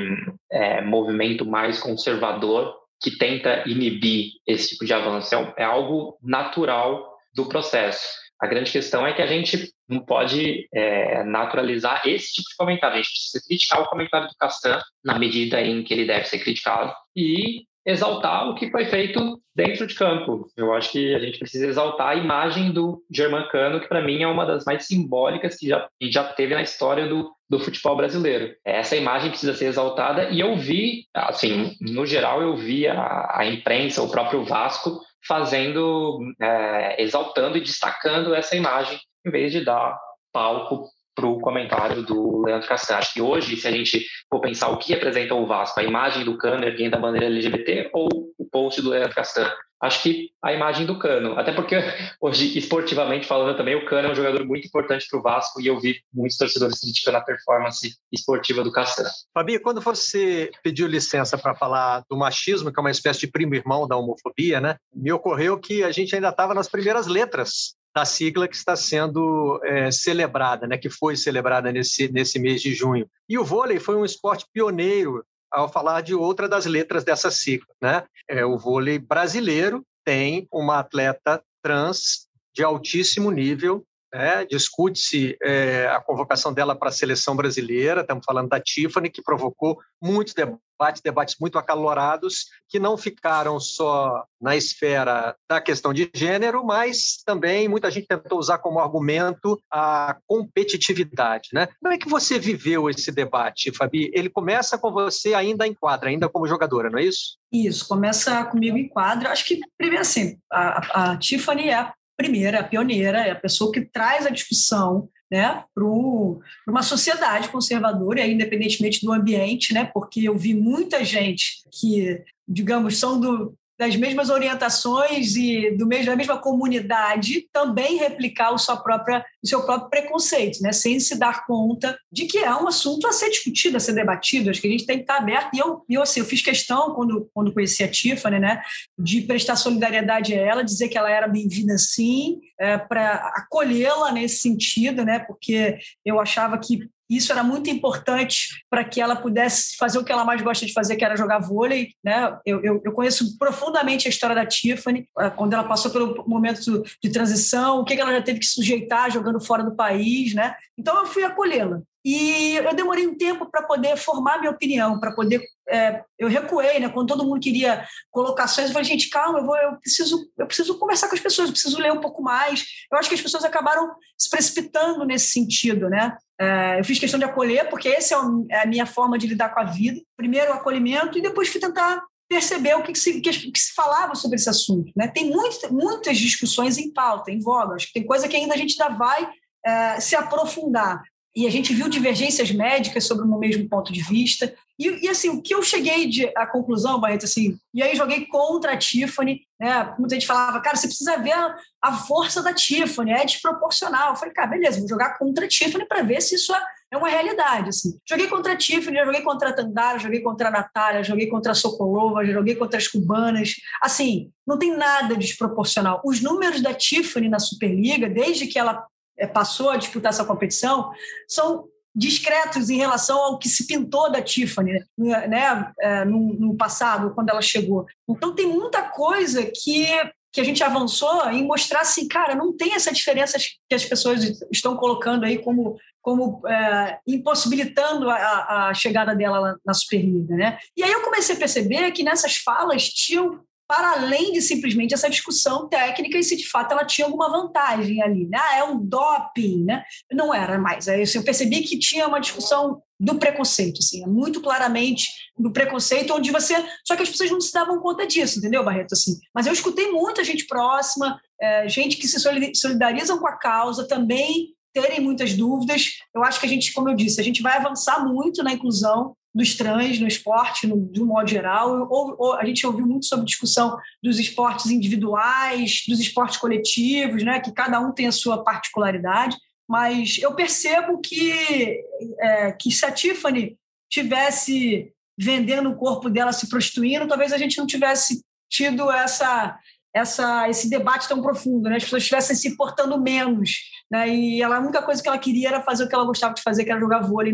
é, 0.51 0.82
movimento 0.82 1.45
mais 1.45 1.79
conservador 1.79 2.75
que 3.01 3.17
tenta 3.17 3.63
inibir 3.67 4.32
esse 4.45 4.69
tipo 4.69 4.86
de 4.86 4.93
avanço. 4.93 5.34
É, 5.36 5.53
é 5.60 5.63
algo 5.63 6.17
natural 6.21 7.17
do 7.34 7.45
processo. 7.45 8.23
A 8.43 8.45
grande 8.45 8.73
questão 8.73 9.08
é 9.08 9.13
que 9.13 9.21
a 9.21 9.25
gente 9.25 9.69
não 9.88 10.01
pode 10.01 10.67
é, 10.73 11.23
naturalizar 11.23 12.01
esse 12.06 12.34
tipo 12.34 12.49
de 12.49 12.58
comentário. 12.58 12.95
A 12.95 12.97
gente 12.97 13.12
precisa 13.13 13.41
criticar 13.47 13.82
o 13.82 13.86
comentário 13.86 14.27
do 14.27 14.36
Castan 14.38 14.82
na 15.01 15.17
medida 15.17 15.62
em 15.62 15.82
que 15.82 15.93
ele 15.93 16.06
deve 16.06 16.25
ser 16.25 16.39
criticado 16.39 16.91
e 17.15 17.62
exaltar 17.86 18.49
o 18.49 18.56
que 18.56 18.69
foi 18.69 18.84
feito 18.84 19.39
dentro 19.56 19.88
de 19.88 19.95
campo. 19.95 20.45
Eu 20.58 20.73
acho 20.73 20.91
que 20.91 21.15
a 21.15 21.19
gente 21.19 21.39
precisa 21.39 21.67
exaltar 21.67 22.10
a 22.10 22.15
imagem 22.15 22.73
do 22.73 23.01
Germancano, 23.10 23.79
que 23.79 23.88
para 23.88 24.01
mim 24.01 24.21
é 24.21 24.27
uma 24.27 24.45
das 24.45 24.65
mais 24.65 24.88
simbólicas 24.88 25.56
que 25.56 25.69
já, 25.69 25.88
que 25.97 26.12
já 26.12 26.25
teve 26.25 26.53
na 26.53 26.62
história 26.62 27.08
do, 27.08 27.32
do 27.49 27.62
futebol 27.62 27.95
brasileiro. 27.95 28.53
Essa 28.65 28.97
imagem 28.97 29.29
precisa 29.29 29.53
ser 29.53 29.67
exaltada 29.67 30.32
e 30.32 30.41
eu 30.41 30.58
vi, 30.58 31.06
assim, 31.13 31.77
no 31.79 32.06
geral 32.06 32.41
eu 32.41 32.58
vi 32.58 32.89
a, 32.89 33.38
a 33.38 33.45
imprensa, 33.45 34.03
o 34.03 34.12
próprio 34.12 34.43
Vasco, 34.43 34.99
fazendo, 35.28 36.20
é, 36.42 37.02
exaltando 37.02 37.58
e 37.58 37.62
destacando 37.62 38.34
essa 38.34 38.56
imagem, 38.56 39.00
em 39.26 39.32
vez 39.32 39.52
de 39.52 39.64
dar 39.64 39.98
palco 40.32 40.88
para 41.16 41.28
o 41.28 41.40
comentário 41.40 42.02
do 42.02 42.44
Leandro 42.44 42.68
Castan. 42.68 42.98
Acho 42.98 43.14
que 43.14 43.22
hoje, 43.22 43.56
se 43.56 43.68
a 43.68 43.72
gente 43.72 44.06
for 44.30 44.42
pensar 44.42 44.70
o 44.70 44.78
que 44.78 44.94
representa 44.94 45.36
o 45.36 45.46
Vasco, 45.46 45.80
a 45.80 45.84
imagem 45.84 46.26
do 46.26 46.38
Cano 46.38 46.66
erguendo 46.66 46.92
da 46.92 47.00
bandeira 47.00 47.28
LGBT 47.28 47.92
ou 47.94 48.10
o 48.38 48.46
post 48.52 48.82
do 48.82 48.90
Leandro 48.90 49.14
Castan, 49.14 49.52
acho 49.84 50.02
que 50.02 50.30
a 50.41 50.54
imagem 50.54 50.86
do 50.86 50.98
Cano. 50.98 51.38
Até 51.38 51.52
porque 51.52 51.76
hoje, 52.22 52.58
esportivamente 52.58 53.28
falando 53.28 53.56
também, 53.58 53.76
o 53.76 53.86
Cano 53.86 54.08
é 54.08 54.12
um 54.12 54.15
jogador 54.15 54.46
muito 54.46 54.65
importante 54.65 55.06
para 55.10 55.19
o 55.19 55.22
Vasco 55.22 55.62
e 55.62 55.67
eu 55.67 55.80
vi 55.80 56.00
muitos 56.13 56.38
torcedores 56.38 56.80
criticando 56.80 57.17
a 57.17 57.22
performance 57.22 57.96
esportiva 58.12 58.63
do 58.63 58.72
Castan. 58.72 59.04
Fabi, 59.34 59.60
quando 59.60 59.82
você 59.82 60.50
pediu 60.63 60.88
licença 60.88 61.38
para 61.38 61.54
falar 61.54 62.04
do 62.10 62.15
machismo, 62.15 62.72
que 62.72 62.80
é 62.80 62.82
uma 62.82 62.91
espécie 62.91 63.22
de 63.22 63.28
primo 63.28 63.56
irmão 63.56 63.88
da 63.88 63.98
homofobia, 63.98 64.62
né? 64.62 64.78
Me 64.96 65.12
ocorreu 65.12 65.60
que 65.60 65.84
a 65.84 65.91
gente 65.91 66.15
ainda 66.15 66.30
estava 66.30 66.54
nas 66.54 66.69
primeiras 66.69 67.08
letras 67.08 67.76
da 67.93 68.06
sigla 68.06 68.48
que 68.48 68.56
está 68.56 68.76
sendo 68.76 69.60
é, 69.63 69.91
celebrada, 69.91 70.65
né, 70.65 70.80
que 70.80 70.89
foi 70.89 71.15
celebrada 71.15 71.72
nesse, 71.72 72.12
nesse 72.12 72.39
mês 72.39 72.60
de 72.60 72.74
junho. 72.74 73.08
E 73.30 73.38
o 73.38 73.46
vôlei 73.46 73.80
foi 73.80 73.96
um 73.96 74.04
esporte 74.04 74.48
pioneiro 74.52 75.24
ao 75.54 75.72
falar 75.72 76.02
de 76.02 76.16
outra 76.16 76.50
das 76.50 76.66
letras 76.66 77.04
dessa 77.04 77.30
sigla. 77.30 77.68
Né? 77.80 78.04
É, 78.28 78.44
o 78.44 78.58
vôlei 78.58 78.98
brasileiro 78.98 79.86
tem 80.04 80.48
uma 80.52 80.80
atleta 80.80 81.42
trans 81.62 82.28
de 82.54 82.63
altíssimo 82.63 83.32
nível 83.32 83.86
né? 84.13 84.45
discute-se 84.45 85.36
é, 85.41 85.88
a 85.88 85.99
convocação 85.99 86.54
dela 86.54 86.76
para 86.76 86.89
a 86.89 86.91
seleção 86.91 87.36
brasileira, 87.36 88.02
estamos 88.02 88.23
falando 88.23 88.49
da 88.49 88.60
Tiffany, 88.60 89.10
que 89.10 89.23
provocou 89.23 89.80
muitos 90.02 90.34
debates, 90.34 91.02
debates 91.04 91.36
muito 91.39 91.58
acalorados, 91.58 92.45
que 92.69 92.78
não 92.80 92.97
ficaram 92.97 93.60
só 93.60 94.23
na 94.39 94.56
esfera 94.56 95.36
da 95.49 95.60
questão 95.60 95.93
de 95.93 96.10
gênero, 96.13 96.63
mas 96.63 97.23
também 97.26 97.67
muita 97.67 97.89
gente 97.89 98.08
tentou 98.08 98.38
usar 98.38 98.60
como 98.60 98.80
argumento 98.80 99.60
a 99.71 100.17
competitividade. 100.28 101.49
Né? 101.54 101.67
Como 101.82 101.93
é 101.93 101.97
que 101.97 102.10
você 102.10 102.38
viveu 102.38 102.89
esse 102.89 103.12
debate, 103.12 103.71
Fabi? 103.71 104.12
Ele 104.13 104.30
começa 104.30 104.78
com 104.78 104.91
você 104.91 105.34
ainda 105.34 105.65
em 105.65 105.73
quadra, 105.73 106.10
ainda 106.10 106.30
como 106.30 106.47
jogadora, 106.47 106.89
não 106.89 106.99
é 106.99 107.04
isso? 107.04 107.38
Isso, 107.52 107.88
começa 107.88 108.43
comigo 108.45 108.78
em 108.78 108.88
quadra. 108.88 109.32
Acho 109.32 109.45
que, 109.45 109.60
primeiro 109.78 110.02
assim, 110.02 110.38
a, 110.52 111.12
a 111.12 111.17
Tiffany 111.17 111.69
é 111.69 111.76
a 111.76 111.93
primeira, 112.17 112.60
a 112.60 112.63
pioneira, 112.63 113.19
é 113.19 113.32
a 113.32 113.39
pessoa 113.39 113.71
que 113.71 113.82
traz 113.82 114.26
a 114.26 114.30
discussão 114.30 115.10
né, 115.32 115.63
para 115.73 115.84
uma 115.84 116.84
sociedade 116.84 117.49
conservadora, 117.49 118.26
independentemente 118.26 119.04
do 119.04 119.12
ambiente, 119.12 119.73
né, 119.73 119.89
porque 119.93 120.21
eu 120.21 120.38
vi 120.38 120.54
muita 120.54 121.04
gente 121.04 121.63
que, 121.71 122.21
digamos, 122.47 122.99
são 122.99 123.19
do, 123.19 123.58
das 123.84 123.98
mesmas 123.98 124.30
orientações 124.30 125.36
e 125.36 125.72
do 125.72 125.86
mesmo, 125.86 126.06
da 126.06 126.15
mesma 126.15 126.38
comunidade 126.38 127.48
também 127.52 127.98
replicar 127.98 128.52
o, 128.54 128.58
sua 128.58 128.78
própria, 128.78 129.26
o 129.43 129.48
seu 129.48 129.63
próprio 129.65 129.89
preconceito, 129.89 130.62
né? 130.62 130.72
sem 130.72 131.00
se 131.02 131.17
dar 131.17 131.46
conta 131.46 131.98
de 132.10 132.26
que 132.26 132.38
é 132.38 132.56
um 132.56 132.67
assunto 132.67 133.06
a 133.06 133.12
ser 133.12 133.30
discutido, 133.30 133.76
a 133.76 133.82
ser 133.82 133.93
debatido. 133.93 134.50
Acho 134.50 134.62
que 134.62 134.67
a 134.67 134.72
gente 134.72 134.86
tem 134.86 134.98
que 134.98 135.04
estar 135.04 135.17
aberto. 135.17 135.54
E 135.54 135.60
eu, 135.60 135.84
eu, 135.89 136.02
assim, 136.02 136.22
eu 136.22 136.26
fiz 136.26 136.41
questão, 136.41 136.93
quando, 136.96 137.30
quando 137.34 137.54
conheci 137.54 137.84
a 137.84 137.91
Tiffany, 137.91 138.39
né, 138.39 138.62
de 138.98 139.22
prestar 139.22 139.58
solidariedade 139.58 140.34
a 140.34 140.38
ela, 140.38 140.63
dizer 140.63 140.88
que 140.88 140.98
ela 140.98 141.12
era 141.12 141.28
bem-vinda 141.28 141.78
sim, 141.78 142.39
é, 142.58 142.78
para 142.78 143.15
acolhê-la 143.36 144.13
nesse 144.13 144.38
sentido, 144.38 145.04
né, 145.04 145.19
porque 145.19 145.78
eu 146.06 146.22
achava 146.22 146.58
que 146.58 146.88
isso 147.17 147.32
era 147.32 147.43
muito 147.43 147.69
importante 147.69 148.63
para 148.69 148.84
que 148.84 149.02
ela 149.02 149.15
pudesse 149.15 149.76
fazer 149.78 149.97
o 149.99 150.04
que 150.04 150.12
ela 150.12 150.26
mais 150.26 150.41
gosta 150.41 150.65
de 150.65 150.73
fazer, 150.73 150.95
que 150.95 151.06
era 151.06 151.15
jogar 151.15 151.39
vôlei. 151.39 151.93
Né? 152.04 152.38
Eu, 152.45 152.63
eu, 152.63 152.82
eu 152.84 152.91
conheço 152.91 153.38
profundamente 153.38 154.08
a 154.08 154.10
história 154.10 154.36
da 154.36 154.45
Tiffany, 154.45 155.08
eh, 155.19 155.30
quando 155.30 155.54
ela 155.54 155.63
passou 155.63 155.91
pelo 155.91 156.28
momento 156.28 156.84
de 157.02 157.10
transição, 157.10 157.80
o 157.80 157.86
que 157.86 157.93
ela 157.93 158.12
já 158.12 158.21
teve 158.21 158.39
que 158.39 158.45
sujeitar 158.45 159.12
jogando 159.12 159.39
fora 159.39 159.63
do 159.63 159.76
país. 159.76 160.34
Né? 160.34 160.56
Então, 160.78 160.97
eu 160.99 161.06
fui 161.06 161.23
acolhê-la. 161.23 161.82
E 162.04 162.56
eu 162.56 162.74
demorei 162.76 163.08
um 163.08 163.16
tempo 163.16 163.50
para 163.50 163.63
poder 163.63 163.96
formar 163.96 164.39
minha 164.39 164.52
opinião, 164.52 165.00
para 165.00 165.13
poder. 165.13 165.42
É, 165.70 166.04
eu 166.20 166.28
recuei, 166.28 166.80
né? 166.80 166.89
Quando 166.89 167.08
todo 167.08 167.24
mundo 167.24 167.39
queria 167.39 167.88
colocações, 168.12 168.68
eu 168.68 168.74
falei, 168.74 168.88
gente, 168.88 169.10
calma, 169.10 169.39
eu, 169.39 169.46
vou, 169.46 169.56
eu, 169.56 169.78
preciso, 169.78 170.30
eu 170.38 170.46
preciso 170.46 170.78
conversar 170.78 171.08
com 171.08 171.16
as 171.16 171.22
pessoas, 171.22 171.48
eu 171.48 171.54
preciso 171.54 171.80
ler 171.80 171.94
um 171.94 172.02
pouco 172.02 172.22
mais. 172.22 172.66
Eu 172.92 172.98
acho 172.98 173.08
que 173.08 173.16
as 173.16 173.22
pessoas 173.22 173.46
acabaram 173.46 173.89
se 174.18 174.30
precipitando 174.30 175.06
nesse 175.06 175.32
sentido, 175.32 175.89
né? 175.89 176.18
É, 176.39 176.80
eu 176.80 176.84
fiz 176.84 177.00
questão 177.00 177.20
de 177.20 177.26
acolher, 177.26 177.70
porque 177.70 177.88
essa 177.88 178.16
é, 178.16 178.56
é 178.56 178.63
a 178.63 178.68
minha 178.68 178.86
forma 178.86 179.18
de 179.18 179.28
lidar 179.28 179.54
com 179.54 179.62
a 179.62 179.66
vida. 179.66 180.02
Primeiro 180.18 180.52
o 180.52 180.56
acolhimento 180.56 181.18
e 181.18 181.22
depois 181.22 181.48
fui 181.48 181.62
tentar 181.62 182.04
perceber 182.28 182.76
o 182.76 182.84
que, 182.84 182.92
que, 182.92 183.00
se, 183.00 183.22
que, 183.22 183.52
que 183.52 183.60
se 183.60 183.74
falava 183.74 184.16
sobre 184.16 184.36
esse 184.36 184.50
assunto. 184.50 184.92
Né? 184.96 185.08
Tem 185.08 185.30
muito, 185.30 185.74
muitas 185.74 186.18
discussões 186.18 186.78
em 186.78 186.92
pauta, 186.92 187.32
em 187.32 187.39
voga. 187.39 187.76
Acho 187.76 187.88
que 187.88 187.94
tem 187.94 188.06
coisa 188.06 188.28
que 188.28 188.36
ainda 188.36 188.56
a 188.56 188.58
gente 188.58 188.82
ainda 188.82 188.96
vai 188.96 189.30
é, 189.66 190.00
se 190.00 190.16
aprofundar 190.16 191.02
e 191.36 191.48
a 191.48 191.50
gente 191.50 191.74
viu 191.74 191.89
divergências 191.89 192.52
médicas 192.52 193.06
sobre 193.06 193.26
o 193.26 193.39
mesmo 193.39 193.67
ponto 193.67 193.91
de 193.91 194.02
vista. 194.02 194.54
E, 194.78 195.06
e, 195.06 195.10
assim, 195.10 195.30
o 195.30 195.41
que 195.41 195.54
eu 195.54 195.63
cheguei 195.63 196.08
de, 196.08 196.26
à 196.36 196.46
conclusão, 196.46 197.00
Barreto, 197.00 197.26
assim, 197.26 197.58
e 197.74 197.82
aí 197.82 197.96
joguei 197.96 198.26
contra 198.26 198.74
a 198.74 198.78
Tiffany, 198.78 199.41
né? 199.60 199.93
Muita 199.98 200.15
gente 200.15 200.28
falava, 200.28 200.60
cara, 200.62 200.76
você 200.76 200.88
precisa 200.88 201.17
ver 201.17 201.32
a, 201.32 201.56
a 201.82 201.93
força 201.93 202.41
da 202.41 202.54
Tiffany, 202.54 203.12
é 203.12 203.26
desproporcional. 203.26 204.12
Eu 204.12 204.15
falei, 204.15 204.34
cara, 204.34 204.48
beleza, 204.48 204.80
vou 204.80 204.89
jogar 204.89 205.17
contra 205.17 205.46
a 205.46 205.48
Tiffany 205.48 205.86
para 205.88 206.04
ver 206.04 206.22
se 206.22 206.36
isso 206.36 206.54
é, 206.54 206.62
é 206.91 206.98
uma 206.98 207.10
realidade. 207.10 207.69
Assim. 207.69 207.98
Joguei 208.08 208.28
contra 208.28 208.54
a 208.54 208.58
Tiffany, 208.58 209.04
joguei 209.04 209.22
contra 209.22 209.50
a 209.50 209.54
Tandara, 209.54 210.00
joguei 210.00 210.22
contra 210.22 210.48
a 210.50 210.52
Natália, 210.52 211.04
joguei 211.04 211.28
contra 211.28 211.52
a 211.52 211.56
Sokolova, 211.56 212.26
joguei 212.26 212.56
contra 212.56 212.78
as 212.78 212.88
cubanas. 212.88 213.56
Assim, 213.82 214.32
não 214.46 214.58
tem 214.58 214.76
nada 214.76 215.15
desproporcional. 215.15 216.02
Os 216.04 216.22
números 216.22 216.62
da 216.62 216.74
Tiffany 216.74 217.30
na 217.30 217.39
Superliga, 217.39 218.10
desde 218.10 218.48
que 218.48 218.60
ela 218.60 218.86
passou 219.34 219.69
a 219.69 219.78
disputar 219.78 220.12
essa 220.12 220.26
competição 220.26 220.91
são 221.28 221.67
discretos 221.95 222.69
em 222.69 222.78
relação 222.78 223.19
ao 223.19 223.38
que 223.38 223.47
se 223.47 223.67
pintou 223.67 224.12
da 224.12 224.21
Tiffany 224.21 224.84
né 224.97 225.71
é, 225.80 226.04
no, 226.04 226.34
no, 226.34 226.58
passado, 226.58 227.13
quando 227.13 227.30
ela 227.30 227.41
chegou. 227.41 227.86
Então, 228.10 228.34
tem 228.34 228.47
muita 228.47 228.82
coisa 228.82 229.43
que, 229.45 229.86
que 230.32 230.41
a 230.41 230.43
gente 230.43 230.63
avançou 230.63 231.30
em 231.30 231.45
mostrar 231.45 231.82
assim, 231.82 232.08
cara, 232.08 232.34
não 232.34 232.56
tem 232.56 232.73
essa 232.73 232.91
diferença 232.91 233.38
que 233.38 233.76
as 233.76 233.86
pessoas 233.86 234.41
estão 234.52 234.76
colocando 234.76 235.23
aí 235.23 235.38
como, 235.38 235.78
como 236.02 236.41
é, 236.47 236.99
impossibilitando 237.08 238.10
a, 238.10 238.69
a, 238.69 238.73
chegada 238.73 239.15
dela 239.15 239.56
na 239.63 239.73
Superliga. 239.73 240.36
Né? 240.36 240.58
E 240.76 240.84
aí 240.84 240.91
eu 240.91 241.02
comecei 241.02 241.36
a 241.36 241.39
perceber 241.39 241.91
que 241.91 242.04
nessas 242.04 242.38
falas 242.38 242.89
tinham 242.89 243.39
para 243.74 243.94
além 243.94 244.32
de 244.32 244.40
simplesmente 244.40 244.94
essa 244.94 245.10
discussão 245.10 245.68
técnica 245.68 246.16
e 246.16 246.24
se 246.24 246.36
de 246.36 246.48
fato 246.48 246.74
ela 246.74 246.86
tinha 246.86 247.08
alguma 247.08 247.28
vantagem 247.28 248.04
ali. 248.04 248.28
Né? 248.28 248.38
Ah, 248.40 248.58
é 248.60 248.64
um 248.64 248.78
doping, 248.78 249.64
né? 249.64 249.84
Não 250.12 250.32
era 250.32 250.60
mais. 250.60 250.88
Aí 250.88 251.04
eu 251.16 251.24
percebi 251.24 251.62
que 251.62 251.80
tinha 251.80 252.08
uma 252.08 252.20
discussão 252.20 252.84
do 253.00 253.16
preconceito, 253.16 253.80
assim, 253.80 254.06
muito 254.06 254.42
claramente 254.42 255.08
do 255.36 255.52
preconceito, 255.52 256.14
onde 256.14 256.30
você. 256.30 256.54
Só 256.86 256.96
que 256.96 257.02
as 257.02 257.10
pessoas 257.10 257.32
não 257.32 257.42
se 257.42 257.52
davam 257.52 257.82
conta 257.82 258.06
disso, 258.06 258.38
entendeu, 258.38 258.64
Barreto? 258.64 258.94
Assim. 258.94 259.18
Mas 259.34 259.48
eu 259.48 259.54
escutei 259.54 259.90
muita 259.90 260.24
gente 260.24 260.46
próxima, 260.46 261.20
é, 261.42 261.68
gente 261.68 261.98
que 261.98 262.08
se 262.08 262.20
solidarizam 262.54 263.18
com 263.18 263.28
a 263.28 263.36
causa, 263.40 263.88
também 263.88 264.54
terem 264.72 265.00
muitas 265.00 265.34
dúvidas. 265.34 265.94
Eu 266.14 266.24
acho 266.24 266.40
que 266.40 266.46
a 266.46 266.50
gente, 266.50 266.72
como 266.74 266.90
eu 266.90 266.96
disse, 266.96 267.20
a 267.20 267.24
gente 267.24 267.42
vai 267.42 267.58
avançar 267.58 268.06
muito 268.06 268.44
na 268.44 268.54
inclusão 268.54 269.16
dos 269.34 269.56
trans 269.56 270.00
no 270.00 270.08
esporte, 270.08 270.67
no, 270.67 270.80
de 270.91 271.02
um 271.02 271.08
modo 271.08 271.28
geral. 271.28 271.88
Ou, 271.89 272.15
ou, 272.17 272.34
a 272.34 272.46
gente 272.46 272.65
ouviu 272.67 272.86
muito 272.86 273.06
sobre 273.06 273.26
discussão 273.26 273.78
dos 274.02 274.19
esportes 274.19 274.67
individuais, 274.67 275.84
dos 275.88 276.00
esportes 276.00 276.38
coletivos, 276.38 277.24
né, 277.24 277.39
que 277.39 277.52
cada 277.52 277.80
um 277.80 277.91
tem 277.91 278.08
a 278.08 278.12
sua 278.12 278.43
particularidade. 278.43 279.36
Mas 279.67 280.19
eu 280.19 280.36
percebo 280.36 281.00
que, 281.00 281.82
é, 282.19 282.52
que 282.52 282.69
se 282.69 282.86
a 282.86 282.91
Tiffany 282.91 283.58
tivesse 283.89 284.91
vendendo 285.17 285.69
o 285.69 285.76
corpo 285.76 286.10
dela, 286.10 286.34
se 286.34 286.50
prostituindo, 286.50 287.08
talvez 287.08 287.32
a 287.32 287.38
gente 287.38 287.58
não 287.58 287.65
tivesse 287.65 288.24
tido 288.50 288.91
essa, 288.91 289.58
essa, 289.93 290.50
esse 290.50 290.69
debate 290.69 291.08
tão 291.08 291.22
profundo, 291.22 291.69
né? 291.69 291.78
as 291.78 291.84
pessoas 291.84 292.04
estivessem 292.04 292.36
se 292.36 292.58
portando 292.58 293.00
menos. 293.00 293.52
Né? 293.89 294.10
E 294.10 294.41
ela, 294.41 294.58
a 294.58 294.60
única 294.60 294.82
coisa 294.82 295.02
que 295.02 295.08
ela 295.08 295.17
queria 295.17 295.50
era 295.50 295.62
fazer 295.62 295.84
o 295.84 295.88
que 295.88 295.96
ela 295.96 296.06
gostava 296.06 296.34
de 296.34 296.41
fazer, 296.41 296.63
que 296.63 296.72
era 296.72 296.80
jogar 296.80 297.02
vôlei 297.02 297.34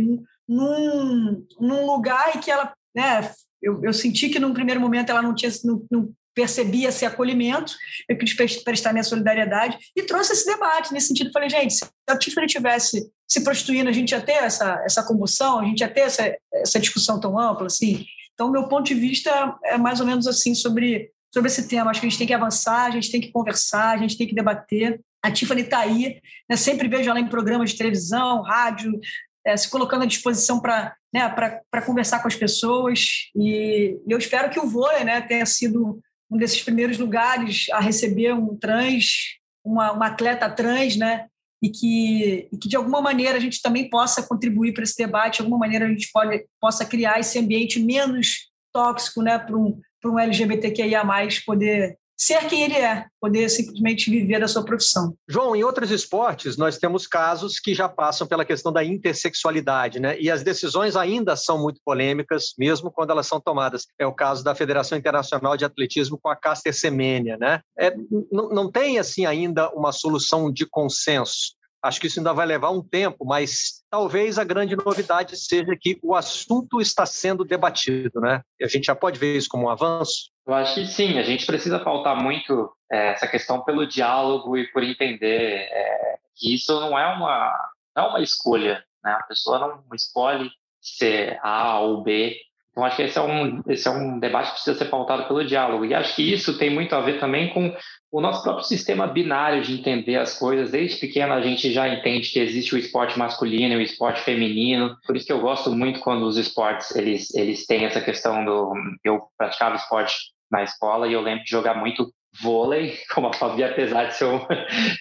num, 0.50 1.46
num 1.60 1.86
lugar 1.86 2.36
em 2.36 2.40
que 2.40 2.50
ela, 2.50 2.74
né, 2.96 3.32
eu, 3.62 3.84
eu 3.84 3.94
senti 3.94 4.30
que 4.30 4.40
num 4.40 4.54
primeiro 4.54 4.82
momento 4.82 5.12
ela 5.12 5.22
não 5.22 5.36
tinha, 5.36 5.52
não, 5.64 5.86
não 5.92 6.14
percebia 6.34 6.90
esse 6.90 7.06
acolhimento, 7.06 7.76
eu 8.08 8.18
quis 8.18 8.34
prestar 8.64 8.92
minha 8.92 9.04
solidariedade 9.04 9.78
e 9.96 10.04
trouxe 10.04 10.34
esse 10.34 10.46
debate 10.46 10.92
nesse 10.92 11.08
sentido. 11.08 11.32
Falei, 11.32 11.50
gente, 11.50 11.74
se 11.74 11.86
a 12.08 12.18
Tiffany 12.18 12.48
tivesse 12.48 13.12
se 13.28 13.44
prostituindo, 13.44 13.90
a 13.90 13.94
gente 13.94 14.12
ia 14.12 14.22
ter 14.22 14.44
essa, 14.44 14.82
essa 14.84 15.04
comoção, 15.04 15.60
a 15.60 15.66
gente 15.66 15.82
ia 15.82 15.90
ter 15.90 16.02
essa, 16.02 16.36
essa 16.54 16.80
discussão 16.80 17.20
tão 17.20 17.38
ampla 17.38 17.68
assim. 17.68 18.06
Então, 18.34 18.50
meu 18.50 18.68
ponto 18.68 18.88
de 18.88 18.96
vista 18.96 19.56
é 19.66 19.78
mais 19.78 20.00
ou 20.00 20.06
menos 20.06 20.26
assim 20.26 20.56
sobre, 20.56 21.12
sobre 21.32 21.52
esse 21.52 21.68
tema. 21.68 21.92
Acho 21.92 22.00
que 22.00 22.08
a 22.08 22.10
gente 22.10 22.18
tem 22.18 22.28
que 22.28 22.34
avançar, 22.34 22.86
a 22.86 22.92
gente 22.92 23.12
tem 23.12 23.22
que 23.22 23.32
conversar, 23.32 23.96
a 23.96 23.98
gente 23.98 24.18
tem 24.18 24.26
que 24.26 24.34
debater. 24.34 25.00
A 25.22 25.30
Tiffany 25.30 25.62
está 25.62 25.80
aí, 25.80 26.22
né? 26.50 26.56
sempre 26.56 26.88
vejo 26.88 27.10
ela 27.10 27.20
em 27.20 27.28
programas 27.28 27.72
de 27.72 27.78
televisão, 27.78 28.42
rádio, 28.42 28.98
é, 29.46 29.56
se 29.56 29.70
colocando 29.70 30.04
à 30.04 30.06
disposição 30.06 30.60
para 30.60 30.96
né, 31.14 31.62
conversar 31.86 32.22
com 32.22 32.28
as 32.28 32.36
pessoas. 32.36 33.30
E 33.36 33.98
eu 34.08 34.18
espero 34.18 34.50
que 34.50 34.60
o 34.60 34.68
vôlei 34.68 35.04
né, 35.04 35.22
tenha 35.22 35.46
sido 35.46 36.00
um 36.30 36.38
desses 36.38 36.62
primeiros 36.62 36.98
lugares 36.98 37.68
a 37.72 37.80
receber 37.80 38.34
um 38.34 38.56
trans, 38.56 39.38
uma, 39.64 39.92
uma 39.92 40.08
atleta 40.08 40.50
trans, 40.50 40.96
né? 40.96 41.28
E 41.62 41.70
que, 41.70 42.48
e 42.54 42.58
que, 42.58 42.70
de 42.70 42.78
alguma 42.78 43.02
maneira, 43.02 43.38
a 43.38 43.42
gente 43.42 43.62
também 43.62 43.90
possa 43.90 44.24
contribuir 44.24 44.74
para 44.74 44.84
esse 44.84 44.96
debate, 44.96 45.38
de 45.38 45.42
alguma 45.42 45.58
maneira, 45.58 45.86
a 45.86 45.90
gente 45.90 46.10
pode, 46.14 46.46
possa 46.60 46.86
criar 46.86 47.20
esse 47.20 47.38
ambiente 47.38 47.80
menos 47.82 48.50
tóxico 48.72 49.22
né, 49.22 49.38
para 49.38 49.58
um, 49.58 49.78
um 50.06 50.20
LGBTQIA, 50.20 51.04
poder 51.46 51.98
ser 52.20 52.46
quem 52.50 52.64
ele 52.64 52.76
é, 52.76 53.06
poder 53.22 53.48
simplesmente 53.50 54.12
viver 54.12 54.40
da 54.40 54.48
sua 54.48 54.66
profissão. 54.66 55.16
João, 55.28 55.56
em 55.56 55.64
outros 55.64 55.90
esportes, 55.90 56.58
nós 56.58 56.78
temos 56.78 57.08
casos 57.08 57.60
que 57.60 57.74
já 57.74 57.88
passam 57.88 58.28
pela 58.28 58.44
questão 58.44 58.74
da 58.74 58.84
intersexualidade, 58.84 60.02
né? 60.02 60.20
E 60.20 60.30
as 60.30 60.44
decisões 60.44 60.98
ainda 60.98 61.38
são 61.38 61.58
muito 61.58 61.80
polêmicas, 61.84 62.54
mesmo 62.58 62.92
quando 62.92 63.12
elas 63.12 63.26
são 63.26 63.40
tomadas. 63.40 63.88
É 63.98 64.06
o 64.06 64.14
caso 64.14 64.44
da 64.44 64.54
Federação 64.54 64.98
Internacional 64.98 65.56
de 65.56 65.64
Atletismo 65.64 66.20
com 66.22 66.28
a 66.28 66.36
Caster 66.36 66.74
Semenya, 66.74 67.38
né? 67.38 67.62
É, 67.80 67.96
não 68.32 68.70
tem, 68.70 69.00
assim, 69.00 69.26
ainda 69.26 69.70
uma 69.70 69.94
solução 69.94 70.52
de 70.52 70.66
consenso. 70.66 71.58
Acho 71.82 72.00
que 72.02 72.08
isso 72.08 72.20
ainda 72.20 72.34
vai 72.34 72.46
levar 72.46 72.72
um 72.72 72.82
tempo, 72.82 73.26
mas 73.26 73.84
talvez 73.90 74.38
a 74.38 74.44
grande 74.44 74.76
novidade 74.76 75.38
seja 75.38 75.76
que 75.80 75.98
o 76.04 76.14
assunto 76.14 76.82
está 76.82 77.06
sendo 77.06 77.46
debatido, 77.46 78.20
né? 78.20 78.42
E 78.60 78.66
a 78.66 78.68
gente 78.68 78.86
já 78.86 78.96
pode 78.96 79.18
ver 79.18 79.38
isso 79.38 79.48
como 79.50 79.68
um 79.68 79.70
avanço. 79.70 80.30
Eu 80.46 80.54
acho 80.54 80.76
que 80.76 80.86
sim, 80.88 81.18
a 81.18 81.24
gente 81.24 81.46
precisa 81.46 81.80
faltar 81.80 82.22
muito 82.22 82.72
é, 82.92 83.10
essa 83.12 83.28
questão 83.28 83.64
pelo 83.64 83.88
diálogo 83.88 84.58
e 84.58 84.68
por 84.72 84.84
entender 84.84 85.70
é, 85.72 86.18
que 86.36 86.54
isso 86.56 86.78
não 86.80 86.98
é 86.98 87.08
uma, 87.08 87.70
não 87.96 88.06
é 88.06 88.08
uma 88.10 88.22
escolha, 88.22 88.84
né? 89.04 89.12
A 89.12 89.24
pessoa 89.24 89.60
não 89.60 89.84
escolhe 89.96 90.50
ser 90.82 91.40
A 91.42 91.80
ou 91.80 92.04
B. 92.04 92.36
Então, 92.80 92.86
acho 92.86 92.96
que 92.96 93.02
esse 93.04 93.18
é, 93.18 93.22
um, 93.22 93.62
esse 93.68 93.88
é 93.88 93.92
um 93.92 94.20
debate 94.20 94.48
que 94.48 94.54
precisa 94.54 94.78
ser 94.78 94.86
pautado 94.86 95.28
pelo 95.28 95.44
diálogo. 95.44 95.84
E 95.84 95.94
acho 95.94 96.16
que 96.16 96.34
isso 96.34 96.58
tem 96.58 96.70
muito 96.70 96.96
a 96.96 97.02
ver 97.02 97.20
também 97.20 97.54
com 97.54 97.76
o 98.10 98.22
nosso 98.22 98.42
próprio 98.42 98.64
sistema 98.66 99.06
binário 99.06 99.62
de 99.62 99.74
entender 99.74 100.16
as 100.16 100.40
coisas. 100.40 100.72
Desde 100.72 100.98
pequeno, 100.98 101.34
a 101.34 101.42
gente 101.42 101.74
já 101.74 101.90
entende 101.90 102.30
que 102.30 102.40
existe 102.40 102.74
o 102.74 102.78
esporte 102.78 103.20
masculino 103.20 103.74
e 103.74 103.78
o 103.78 103.82
esporte 103.82 104.22
feminino. 104.22 104.96
Por 105.06 105.18
isso 105.18 105.26
que 105.26 105.34
eu 105.34 105.42
gosto 105.42 105.72
muito 105.72 106.00
quando 106.00 106.24
os 106.24 106.38
esportes 106.38 106.96
eles, 106.96 107.34
eles 107.36 107.66
têm 107.66 107.84
essa 107.84 108.00
questão 108.00 108.46
do. 108.46 108.74
Eu 109.04 109.24
praticava 109.38 109.76
esporte 109.76 110.16
na 110.50 110.64
escola 110.64 111.06
e 111.08 111.14
eu 111.14 111.22
lembro 111.22 111.44
de 111.44 111.52
jogar 111.52 111.76
muito 111.76 112.14
vôlei, 112.42 112.98
como 113.14 113.28
a 113.28 113.34
Fabi, 113.34 113.64
apesar 113.64 114.06
de, 114.06 114.16
ser 114.16 114.26
um, 114.26 114.40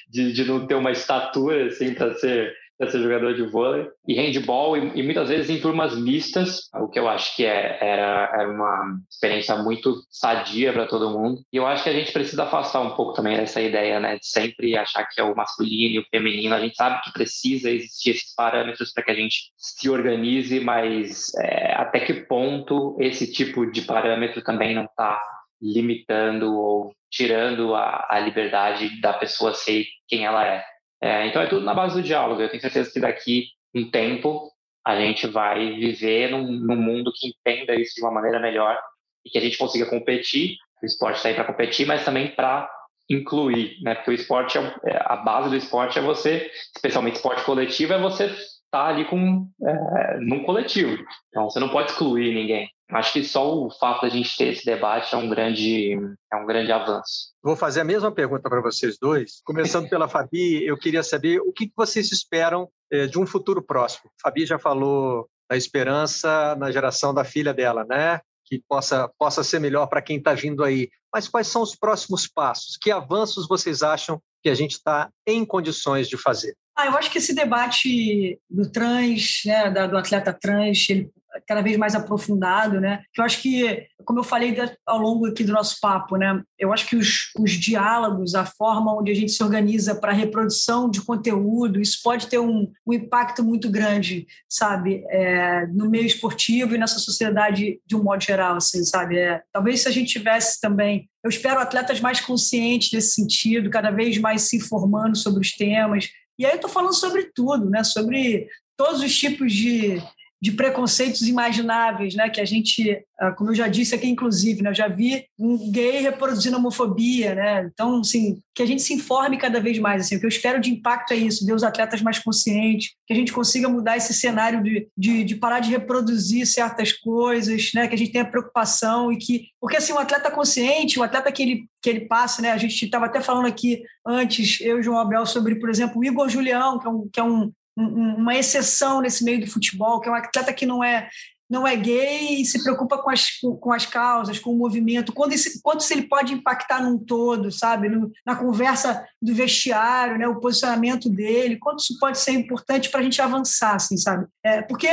de, 0.08 0.32
de 0.32 0.44
não 0.44 0.66
ter 0.66 0.74
uma 0.74 0.90
estatura 0.90 1.66
assim 1.66 1.94
para 1.94 2.12
ser 2.14 2.52
para 2.78 2.88
ser 2.88 3.02
jogador 3.02 3.34
de 3.34 3.42
vôlei 3.42 3.88
e 4.06 4.14
handball 4.14 4.76
e, 4.76 5.00
e, 5.00 5.02
muitas 5.02 5.28
vezes 5.28 5.50
em 5.50 5.60
turmas 5.60 5.98
mistas, 5.98 6.68
o 6.74 6.88
que 6.88 6.98
eu 6.98 7.08
acho 7.08 7.34
que 7.34 7.44
é, 7.44 7.76
era, 7.80 8.30
era 8.32 8.48
uma 8.48 8.98
experiência 9.10 9.56
muito 9.56 9.96
sadia 10.10 10.72
para 10.72 10.86
todo 10.86 11.10
mundo. 11.10 11.42
E 11.52 11.56
eu 11.56 11.66
acho 11.66 11.82
que 11.82 11.90
a 11.90 11.92
gente 11.92 12.12
precisa 12.12 12.44
afastar 12.44 12.80
um 12.80 12.94
pouco 12.94 13.14
também 13.14 13.36
dessa 13.36 13.60
ideia, 13.60 13.98
né, 13.98 14.16
de 14.18 14.26
sempre 14.26 14.76
achar 14.76 15.04
que 15.04 15.20
é 15.20 15.24
o 15.24 15.34
masculino 15.34 15.96
e 15.96 15.98
o 15.98 16.06
feminino. 16.08 16.54
A 16.54 16.60
gente 16.60 16.76
sabe 16.76 17.02
que 17.02 17.12
precisa 17.12 17.68
existir 17.70 18.10
esses 18.10 18.34
parâmetros 18.34 18.92
para 18.92 19.02
que 19.02 19.10
a 19.10 19.14
gente 19.14 19.50
se 19.56 19.90
organize, 19.90 20.60
mas 20.60 21.34
é, 21.40 21.74
até 21.74 22.00
que 22.00 22.14
ponto 22.14 22.96
esse 23.00 23.30
tipo 23.30 23.70
de 23.70 23.82
parâmetro 23.82 24.42
também 24.42 24.74
não 24.74 24.84
está 24.84 25.20
limitando 25.60 26.56
ou 26.56 26.92
tirando 27.10 27.74
a, 27.74 28.06
a 28.08 28.20
liberdade 28.20 29.00
da 29.00 29.12
pessoa 29.12 29.54
ser 29.54 29.84
quem 30.06 30.24
ela 30.24 30.46
é. 30.46 30.64
É. 31.00 31.26
Então 31.26 31.42
é 31.42 31.46
tudo 31.46 31.64
na 31.64 31.74
base 31.74 31.94
do 31.94 32.02
diálogo. 32.02 32.40
Eu 32.40 32.48
tenho 32.48 32.60
certeza 32.60 32.90
que 32.92 33.00
daqui 33.00 33.46
um 33.74 33.90
tempo 33.90 34.50
a 34.84 34.96
gente 34.96 35.26
vai 35.26 35.74
viver 35.74 36.30
num, 36.30 36.50
num 36.50 36.76
mundo 36.76 37.12
que 37.14 37.28
entenda 37.28 37.74
isso 37.74 37.94
de 37.94 38.02
uma 38.02 38.10
maneira 38.10 38.40
melhor 38.40 38.78
e 39.24 39.30
que 39.30 39.38
a 39.38 39.40
gente 39.40 39.58
consiga 39.58 39.86
competir. 39.86 40.56
O 40.82 40.86
esporte 40.86 41.16
está 41.16 41.28
aí 41.28 41.34
para 41.34 41.44
competir, 41.44 41.86
mas 41.86 42.04
também 42.04 42.28
para 42.28 42.68
incluir, 43.10 43.80
né? 43.82 43.94
Porque 43.94 44.10
o 44.10 44.14
esporte 44.14 44.58
é, 44.58 44.62
é 44.86 45.02
a 45.04 45.16
base 45.16 45.50
do 45.50 45.56
esporte 45.56 45.98
é 45.98 46.02
você, 46.02 46.50
especialmente 46.74 47.16
esporte 47.16 47.44
coletivo, 47.44 47.92
é 47.92 47.98
você 47.98 48.26
estar 48.26 48.48
tá 48.70 48.86
ali 48.86 49.04
com 49.04 49.48
é, 49.62 50.18
num 50.20 50.44
coletivo. 50.44 50.96
Então 51.28 51.48
você 51.48 51.58
não 51.58 51.68
pode 51.68 51.90
excluir 51.90 52.34
ninguém. 52.34 52.68
Acho 52.90 53.12
que 53.12 53.24
só 53.24 53.54
o 53.54 53.70
fato 53.70 54.02
da 54.02 54.08
gente 54.08 54.34
ter 54.36 54.52
esse 54.52 54.64
debate 54.64 55.14
é 55.14 55.18
um 55.18 55.28
grande, 55.28 55.92
é 56.32 56.36
um 56.36 56.46
grande 56.46 56.72
avanço. 56.72 57.32
Vou 57.42 57.54
fazer 57.54 57.82
a 57.82 57.84
mesma 57.84 58.10
pergunta 58.10 58.48
para 58.48 58.62
vocês 58.62 58.96
dois. 58.98 59.42
Começando 59.44 59.90
pela 59.90 60.08
Fabi, 60.08 60.64
eu 60.64 60.78
queria 60.78 61.02
saber 61.02 61.38
o 61.40 61.52
que 61.52 61.70
vocês 61.76 62.10
esperam 62.10 62.68
eh, 62.90 63.06
de 63.06 63.18
um 63.18 63.26
futuro 63.26 63.62
próximo. 63.62 64.10
A 64.24 64.28
Fabi 64.28 64.46
já 64.46 64.58
falou 64.58 65.28
da 65.50 65.56
esperança 65.56 66.56
na 66.56 66.70
geração 66.70 67.12
da 67.12 67.24
filha 67.24 67.52
dela, 67.52 67.84
né? 67.84 68.20
Que 68.46 68.62
possa, 68.66 69.10
possa 69.18 69.44
ser 69.44 69.58
melhor 69.60 69.86
para 69.86 70.00
quem 70.00 70.16
está 70.16 70.32
vindo 70.32 70.64
aí. 70.64 70.88
Mas 71.12 71.28
quais 71.28 71.46
são 71.46 71.60
os 71.60 71.76
próximos 71.76 72.26
passos? 72.26 72.78
Que 72.80 72.90
avanços 72.90 73.46
vocês 73.46 73.82
acham 73.82 74.18
que 74.42 74.48
a 74.48 74.54
gente 74.54 74.72
está 74.72 75.10
em 75.26 75.44
condições 75.44 76.08
de 76.08 76.16
fazer? 76.16 76.54
Ah, 76.74 76.86
eu 76.86 76.96
acho 76.96 77.10
que 77.10 77.18
esse 77.18 77.34
debate 77.34 78.38
do 78.48 78.70
trans, 78.70 79.42
né, 79.44 79.70
do 79.88 79.98
atleta 79.98 80.32
trans, 80.32 80.88
ele 80.88 81.10
cada 81.46 81.60
vez 81.60 81.76
mais 81.76 81.94
aprofundado, 81.94 82.80
né? 82.80 83.02
Que 83.12 83.20
eu 83.20 83.24
acho 83.24 83.40
que, 83.40 83.86
como 84.04 84.20
eu 84.20 84.24
falei 84.24 84.56
ao 84.86 84.98
longo 84.98 85.26
aqui 85.26 85.44
do 85.44 85.52
nosso 85.52 85.78
papo, 85.80 86.16
né? 86.16 86.42
Eu 86.58 86.72
acho 86.72 86.86
que 86.86 86.96
os, 86.96 87.30
os 87.38 87.52
diálogos, 87.52 88.34
a 88.34 88.44
forma 88.44 88.96
onde 88.96 89.10
a 89.10 89.14
gente 89.14 89.32
se 89.32 89.42
organiza 89.42 89.94
para 89.94 90.12
reprodução 90.12 90.90
de 90.90 91.02
conteúdo, 91.02 91.80
isso 91.80 92.00
pode 92.02 92.26
ter 92.26 92.38
um, 92.38 92.70
um 92.86 92.92
impacto 92.92 93.44
muito 93.44 93.70
grande, 93.70 94.26
sabe? 94.48 95.04
É, 95.08 95.66
no 95.68 95.88
meio 95.88 96.06
esportivo 96.06 96.74
e 96.74 96.78
nessa 96.78 96.98
sociedade 96.98 97.80
de 97.86 97.96
um 97.96 98.02
modo 98.02 98.22
geral, 98.22 98.56
assim, 98.56 98.84
sabe? 98.84 99.18
É, 99.18 99.42
talvez 99.52 99.82
se 99.82 99.88
a 99.88 99.92
gente 99.92 100.12
tivesse 100.12 100.60
também 100.60 101.08
eu 101.22 101.28
espero 101.28 101.60
atletas 101.60 102.00
mais 102.00 102.20
conscientes 102.20 102.90
desse 102.90 103.14
sentido, 103.14 103.70
cada 103.70 103.90
vez 103.90 104.16
mais 104.18 104.42
se 104.42 104.56
informando 104.56 105.16
sobre 105.16 105.40
os 105.40 105.52
temas. 105.52 106.08
E 106.38 106.46
aí 106.46 106.52
eu 106.52 106.56
estou 106.56 106.70
falando 106.70 106.94
sobre 106.94 107.30
tudo, 107.34 107.68
né? 107.68 107.82
sobre 107.82 108.48
todos 108.76 109.02
os 109.02 109.14
tipos 109.16 109.52
de, 109.52 110.00
de 110.40 110.52
preconceitos 110.52 111.22
imagináveis, 111.22 112.14
né? 112.14 112.30
Que 112.30 112.40
a 112.40 112.44
gente, 112.44 113.04
ah, 113.18 113.32
como 113.32 113.50
eu 113.50 113.54
já 113.54 113.66
disse 113.66 113.94
aqui, 113.94 114.06
inclusive, 114.06 114.62
né? 114.62 114.70
Eu 114.70 114.74
já 114.74 114.88
vi 114.88 115.24
um 115.38 115.70
gay 115.70 116.00
reproduzindo 116.00 116.56
homofobia, 116.56 117.34
né? 117.34 117.68
Então, 117.72 118.00
assim, 118.00 118.40
que 118.54 118.62
a 118.62 118.66
gente 118.66 118.82
se 118.82 118.94
informe 118.94 119.36
cada 119.36 119.60
vez 119.60 119.78
mais. 119.78 120.02
Assim, 120.02 120.16
o 120.16 120.20
que 120.20 120.26
eu 120.26 120.30
espero 120.30 120.60
de 120.60 120.70
impacto 120.70 121.12
é 121.12 121.16
isso, 121.16 121.44
ver 121.44 121.54
os 121.54 121.64
atletas 121.64 122.00
mais 122.02 122.18
conscientes, 122.20 122.92
que 123.06 123.12
a 123.12 123.16
gente 123.16 123.32
consiga 123.32 123.68
mudar 123.68 123.96
esse 123.96 124.14
cenário 124.14 124.62
de, 124.62 124.88
de, 124.96 125.24
de 125.24 125.34
parar 125.34 125.58
de 125.58 125.70
reproduzir 125.70 126.46
certas 126.46 126.92
coisas, 126.92 127.72
né? 127.74 127.88
Que 127.88 127.94
a 127.94 127.98
gente 127.98 128.12
tenha 128.12 128.24
preocupação 128.24 129.12
e 129.12 129.18
que, 129.18 129.48
porque 129.60 129.76
assim, 129.76 129.92
um 129.92 129.98
atleta 129.98 130.30
consciente, 130.30 130.98
o 130.98 131.02
um 131.02 131.04
atleta 131.04 131.32
que 131.32 131.42
ele 131.42 131.68
que 131.80 131.88
ele 131.88 132.00
passa, 132.06 132.42
né? 132.42 132.50
A 132.50 132.56
gente 132.56 132.84
estava 132.84 133.06
até 133.06 133.20
falando 133.20 133.46
aqui 133.46 133.82
antes, 134.04 134.60
eu 134.60 134.78
e 134.78 134.80
o 134.80 134.82
João 134.82 134.98
Abel, 134.98 135.24
sobre, 135.24 135.56
por 135.56 135.70
exemplo, 135.70 136.00
o 136.00 136.04
Igor 136.04 136.28
Julião, 136.28 136.78
que 136.78 136.86
é 136.86 136.90
um, 136.90 137.08
que 137.08 137.20
é 137.20 137.22
um 137.22 137.52
uma 137.78 138.34
exceção 138.34 139.00
nesse 139.00 139.24
meio 139.24 139.40
do 139.40 139.50
futebol, 139.50 140.00
que 140.00 140.08
é 140.08 140.12
um 140.12 140.14
atleta 140.14 140.52
que 140.52 140.66
não 140.66 140.82
é 140.82 141.08
não 141.50 141.66
é 141.66 141.74
gay 141.74 142.42
e 142.42 142.44
se 142.44 142.62
preocupa 142.62 142.98
com 142.98 143.10
as, 143.10 143.40
com 143.60 143.72
as 143.72 143.86
causas, 143.86 144.38
com 144.38 144.50
o 144.50 144.58
movimento, 144.58 145.14
quando, 145.14 145.32
esse, 145.32 145.62
quanto 145.62 145.82
se 145.82 145.94
ele 145.94 146.06
pode 146.06 146.34
impactar 146.34 146.82
num 146.82 146.98
todo, 146.98 147.50
sabe? 147.50 147.88
No, 147.88 148.12
na 148.26 148.36
conversa 148.36 149.02
do 149.20 149.34
vestiário, 149.34 150.18
né? 150.18 150.28
o 150.28 150.40
posicionamento 150.40 151.08
dele, 151.08 151.56
quanto 151.56 151.80
isso 151.80 151.98
pode 151.98 152.18
ser 152.18 152.32
importante 152.32 152.90
para 152.90 153.00
a 153.00 153.02
gente 153.02 153.22
avançar, 153.22 153.76
assim, 153.76 153.96
sabe? 153.96 154.26
É, 154.44 154.60
porque 154.60 154.88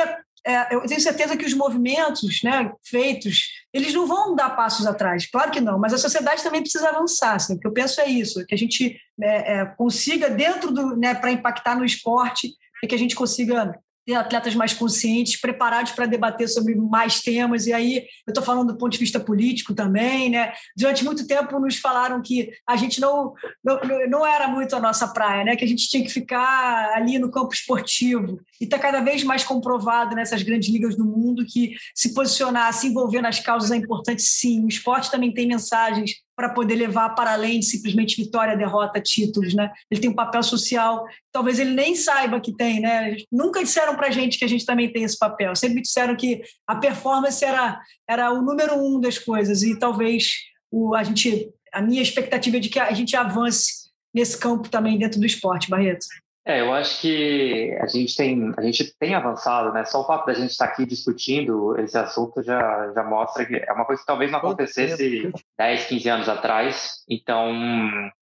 é, 0.47 0.73
eu 0.73 0.81
tenho 0.85 1.01
certeza 1.01 1.35
que 1.35 1.45
os 1.45 1.53
movimentos 1.53 2.41
né, 2.43 2.71
feitos, 2.85 3.49
eles 3.73 3.93
não 3.93 4.05
vão 4.05 4.35
dar 4.35 4.55
passos 4.55 4.85
atrás, 4.85 5.29
claro 5.29 5.51
que 5.51 5.59
não, 5.59 5.79
mas 5.79 5.91
a 5.91 5.97
sociedade 5.97 6.43
também 6.43 6.61
precisa 6.61 6.87
avançar, 6.89 7.35
assim, 7.35 7.55
o 7.55 7.59
que 7.59 7.67
eu 7.67 7.73
penso 7.73 7.99
é 7.99 8.07
isso, 8.07 8.45
que 8.45 8.53
a 8.53 8.57
gente 8.57 8.95
é, 9.21 9.59
é 9.59 9.65
consiga, 9.65 10.29
dentro 10.29 10.71
do, 10.71 10.95
né, 10.95 11.15
para 11.15 11.31
impactar 11.31 11.75
no 11.75 11.83
esporte, 11.83 12.53
e 12.83 12.87
que 12.87 12.95
a 12.95 12.99
gente 12.99 13.15
consiga 13.15 13.79
ter 14.05 14.13
atletas 14.13 14.53
mais 14.53 14.71
conscientes, 14.71 15.41
preparados 15.41 15.91
para 15.91 16.05
debater 16.05 16.47
sobre 16.47 16.75
mais 16.75 17.21
temas. 17.21 17.65
E 17.65 17.73
aí, 17.73 17.97
eu 18.27 18.31
estou 18.31 18.43
falando 18.43 18.71
do 18.71 18.77
ponto 18.77 18.91
de 18.91 18.99
vista 18.99 19.19
político 19.19 19.73
também, 19.73 20.29
né? 20.29 20.53
Durante 20.77 21.03
muito 21.03 21.25
tempo 21.25 21.59
nos 21.59 21.77
falaram 21.77 22.21
que 22.21 22.51
a 22.67 22.75
gente 22.75 23.01
não, 23.01 23.33
não, 23.63 23.79
não 24.07 24.25
era 24.25 24.47
muito 24.47 24.75
a 24.75 24.79
nossa 24.79 25.07
praia, 25.07 25.43
né? 25.43 25.55
Que 25.55 25.65
a 25.65 25.67
gente 25.67 25.89
tinha 25.89 26.03
que 26.03 26.11
ficar 26.11 26.93
ali 26.93 27.17
no 27.17 27.31
campo 27.31 27.53
esportivo. 27.53 28.39
E 28.61 28.65
está 28.65 28.77
cada 28.77 29.01
vez 29.01 29.23
mais 29.23 29.43
comprovado 29.43 30.15
nessas 30.15 30.43
grandes 30.43 30.69
ligas 30.69 30.95
do 30.95 31.03
mundo 31.03 31.45
que 31.45 31.75
se 31.95 32.13
posicionar, 32.13 32.71
se 32.73 32.87
envolver 32.87 33.21
nas 33.21 33.39
causas 33.39 33.71
é 33.71 33.75
importante 33.75 34.21
sim. 34.21 34.63
O 34.63 34.69
esporte 34.69 35.09
também 35.09 35.33
tem 35.33 35.47
mensagens 35.47 36.24
para 36.35 36.49
poder 36.49 36.75
levar 36.75 37.09
para 37.09 37.33
além 37.33 37.59
de 37.59 37.65
simplesmente 37.65 38.21
vitória, 38.21 38.57
derrota, 38.57 38.99
títulos, 38.99 39.53
né? 39.53 39.71
Ele 39.89 40.01
tem 40.01 40.09
um 40.09 40.15
papel 40.15 40.43
social, 40.43 41.05
talvez 41.31 41.59
ele 41.59 41.71
nem 41.71 41.95
saiba 41.95 42.41
que 42.41 42.53
tem, 42.55 42.81
né? 42.81 43.15
Nunca 43.31 43.63
disseram 43.63 43.95
para 43.95 44.07
a 44.07 44.11
gente 44.11 44.37
que 44.37 44.45
a 44.45 44.47
gente 44.47 44.65
também 44.65 44.91
tem 44.91 45.03
esse 45.03 45.17
papel. 45.17 45.55
Sempre 45.55 45.81
disseram 45.81 46.15
que 46.15 46.41
a 46.67 46.75
performance 46.75 47.43
era, 47.43 47.79
era 48.07 48.31
o 48.31 48.41
número 48.41 48.75
um 48.75 48.99
das 48.99 49.17
coisas 49.17 49.63
e 49.63 49.79
talvez 49.79 50.33
o, 50.69 50.93
a 50.93 51.03
gente, 51.03 51.49
a 51.71 51.81
minha 51.81 52.01
expectativa 52.01 52.57
é 52.57 52.59
de 52.59 52.69
que 52.69 52.79
a 52.79 52.91
gente 52.91 53.15
avance 53.15 53.85
nesse 54.13 54.37
campo 54.37 54.69
também 54.69 54.97
dentro 54.97 55.19
do 55.19 55.25
esporte, 55.25 55.69
Barreto. 55.69 56.05
É, 56.47 56.61
eu 56.61 56.71
acho 56.71 57.01
que 57.01 57.75
a 57.81 57.87
gente 57.87 58.15
tem, 58.15 58.53
a 58.55 58.61
gente 58.61 58.95
tem 58.99 59.15
avançado, 59.15 59.73
né? 59.73 59.83
Só 59.83 60.01
o 60.01 60.05
fato 60.05 60.27
da 60.27 60.33
gente 60.35 60.51
estar 60.51 60.65
aqui 60.65 60.85
discutindo 60.85 61.75
esse 61.79 61.97
assunto 61.97 62.43
já, 62.43 62.91
já 62.93 63.03
mostra 63.03 63.43
que 63.45 63.55
é 63.55 63.73
uma 63.73 63.83
coisa 63.83 63.99
que 63.99 64.05
talvez 64.05 64.31
não 64.31 64.37
acontecesse 64.37 65.31
10, 65.57 65.85
15 65.85 66.09
anos 66.09 66.29
atrás. 66.29 67.03
Então, 67.09 67.51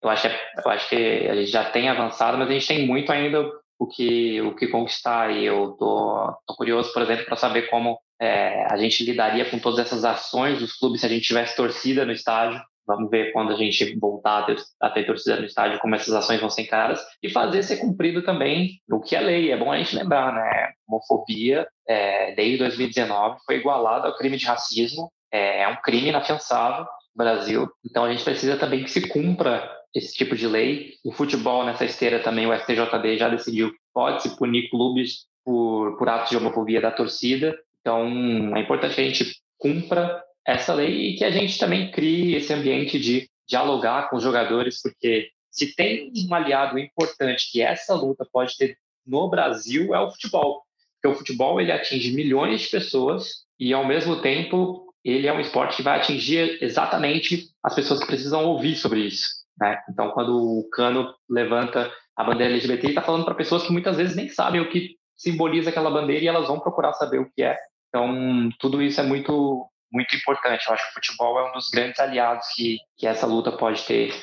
eu 0.02 0.10
acho, 0.10 0.28
eu 0.28 0.72
acho 0.72 0.88
que 0.88 0.96
a 0.96 1.36
gente 1.36 1.52
já 1.52 1.70
tem 1.70 1.90
avançado, 1.90 2.38
mas 2.38 2.48
a 2.48 2.54
gente 2.54 2.68
tem 2.68 2.88
muito 2.88 3.12
ainda 3.12 3.44
o 3.78 3.88
que, 3.88 4.42
o 4.42 4.56
que 4.56 4.68
conquistar. 4.68 5.30
E 5.30 5.46
eu 5.46 5.76
tô, 5.78 6.34
tô 6.48 6.56
curioso, 6.56 6.94
por 6.94 7.02
exemplo, 7.02 7.26
para 7.26 7.36
saber 7.36 7.70
como 7.70 8.00
é, 8.22 8.66
a 8.72 8.78
gente 8.78 9.04
lidaria 9.04 9.50
com 9.50 9.60
todas 9.60 9.80
essas 9.80 10.06
ações 10.06 10.60
dos 10.60 10.78
clubes 10.78 11.02
se 11.02 11.06
a 11.06 11.10
gente 11.10 11.28
tivesse 11.28 11.58
torcida 11.58 12.06
no 12.06 12.14
estádio. 12.14 12.62
Vamos 12.86 13.10
ver 13.10 13.32
quando 13.32 13.54
a 13.54 13.56
gente 13.56 13.98
voltar 13.98 14.39
a 14.39 14.43
ter, 14.43 14.58
a 14.82 14.89
ter 14.89 15.06
torcida 15.06 15.38
no 15.38 15.46
estádio, 15.46 15.80
como 15.80 15.96
essas 15.96 16.13
ações 16.13 16.39
vão 16.39 16.50
ser 16.50 16.63
encaradas. 16.63 17.02
E 17.22 17.30
fazer 17.30 17.63
ser 17.63 17.78
cumprido 17.78 18.24
também 18.24 18.82
o 18.91 19.00
que 19.00 19.15
é 19.15 19.22
lei. 19.22 19.52
É 19.52 19.58
bom 19.58 19.72
a 19.72 19.78
gente 19.78 19.96
lembrar, 19.96 20.34
né? 20.34 20.72
Homofobia, 20.88 21.67
é, 21.88 22.34
desde 22.36 22.58
2019, 22.60 23.39
foi 23.46 23.56
igualada 23.56 24.08
ao 24.08 24.17
crime 24.17 24.38
de 24.38 24.46
racismo. 24.46 25.12
É, 25.32 25.62
é 25.62 25.67
um 25.67 25.78
crime 25.78 26.10
inafiançável 26.10 26.86
no 27.15 27.24
Brasil. 27.24 27.67
Então 27.86 28.04
a 28.04 28.12
gente 28.12 28.24
precisa 28.24 28.58
também 28.58 28.84
que 28.84 28.91
se 28.91 29.08
cumpra 29.08 29.69
esse 29.93 30.13
tipo 30.13 30.36
de 30.36 30.48
lei. 30.48 30.93
O 31.06 31.12
futebol, 31.12 31.63
nessa 31.63 31.86
esteira 31.86 32.19
também, 32.19 32.48
o 32.48 32.54
STJD 32.54 33.17
já 33.17 33.30
decidiu 33.30 33.72
que 33.72 33.78
pode 33.93 34.24
se 34.24 34.38
punir 34.38 34.69
clubes 34.69 35.28
por, 35.46 35.98
por 35.98 36.10
atos 36.10 36.32
de 36.32 36.38
homofobia 36.38 36.82
da 36.82 36.92
torcida. 36.92 37.56
Então 37.81 38.56
é 38.56 38.60
importante 38.60 38.96
que 38.96 39.02
a 39.02 39.06
gente 39.06 39.36
cumpra 39.58 40.21
essa 40.46 40.73
lei 40.73 41.10
e 41.10 41.15
que 41.15 41.23
a 41.23 41.31
gente 41.31 41.58
também 41.58 41.91
crie 41.91 42.35
esse 42.35 42.54
ambiente 42.54 43.00
de 43.00 43.29
dialogar 43.48 44.10
com 44.10 44.17
os 44.17 44.23
jogadores, 44.23 44.81
porque 44.81 45.29
Se 45.52 45.75
tem 45.75 46.12
um 46.27 46.33
aliado 46.33 46.79
importante 46.79 47.52
que 47.52 47.62
essa 47.62 47.94
luta 47.94 48.27
pode 48.33 48.58
ter 48.58 48.75
no 49.06 49.29
Brasil 49.29 49.94
é 49.94 50.00
o 50.00 50.10
futebol. 50.10 50.63
Porque 50.96 51.15
o 51.15 51.19
futebol 51.19 51.62
ele 51.62 51.71
atinge 51.71 52.12
milhões 52.12 52.62
de 52.62 52.69
pessoas 52.69 53.44
e 53.60 53.71
ao 53.71 53.85
mesmo 53.85 54.19
tempo 54.19 54.91
ele 55.04 55.27
é 55.27 55.33
um 55.33 55.39
esporte 55.39 55.77
que 55.77 55.83
vai 55.83 56.00
atingir 56.00 56.58
exatamente 56.63 57.50
as 57.62 57.75
pessoas 57.75 58.00
que 58.00 58.08
precisam 58.08 58.46
ouvir 58.46 58.75
sobre 58.75 59.02
isso. 59.02 59.44
Né? 59.60 59.79
Então, 59.89 60.12
quando 60.12 60.35
o 60.35 60.67
Cano 60.69 61.13
levanta 61.29 61.91
a 62.15 62.23
bandeira 62.23 62.54
LGBT, 62.54 62.87
está 62.87 63.02
falando 63.02 63.25
para 63.25 63.35
pessoas 63.35 63.63
que 63.63 63.71
muitas 63.71 63.98
vezes 63.98 64.15
nem 64.15 64.29
sabem 64.29 64.62
o 64.62 64.69
que 64.69 64.96
simboliza 65.15 65.69
aquela 65.69 65.91
bandeira 65.91 66.23
e 66.23 66.27
elas 66.27 66.48
vão 66.48 66.60
procurar 66.60 66.94
saber 66.94 67.19
o 67.19 67.29
que 67.29 67.44
é. 67.44 67.58
Então, 67.89 68.50
tudo 68.60 68.81
isso 68.81 69.00
é 69.00 69.04
muito, 69.04 69.67
muito 69.94 70.15
importante. 70.15 70.65
Eu 70.67 70.73
acho 70.73 70.83
que 70.85 70.89
o 70.89 70.94
futebol 70.94 71.39
é 71.39 71.50
um 71.50 71.54
dos 71.54 71.69
grandes 71.69 72.00
aliados 72.00 72.48
que, 72.56 72.79
que 72.98 73.06
essa 73.06 73.27
luta 73.27 73.52
pode 73.52 73.83
ter 73.83 74.13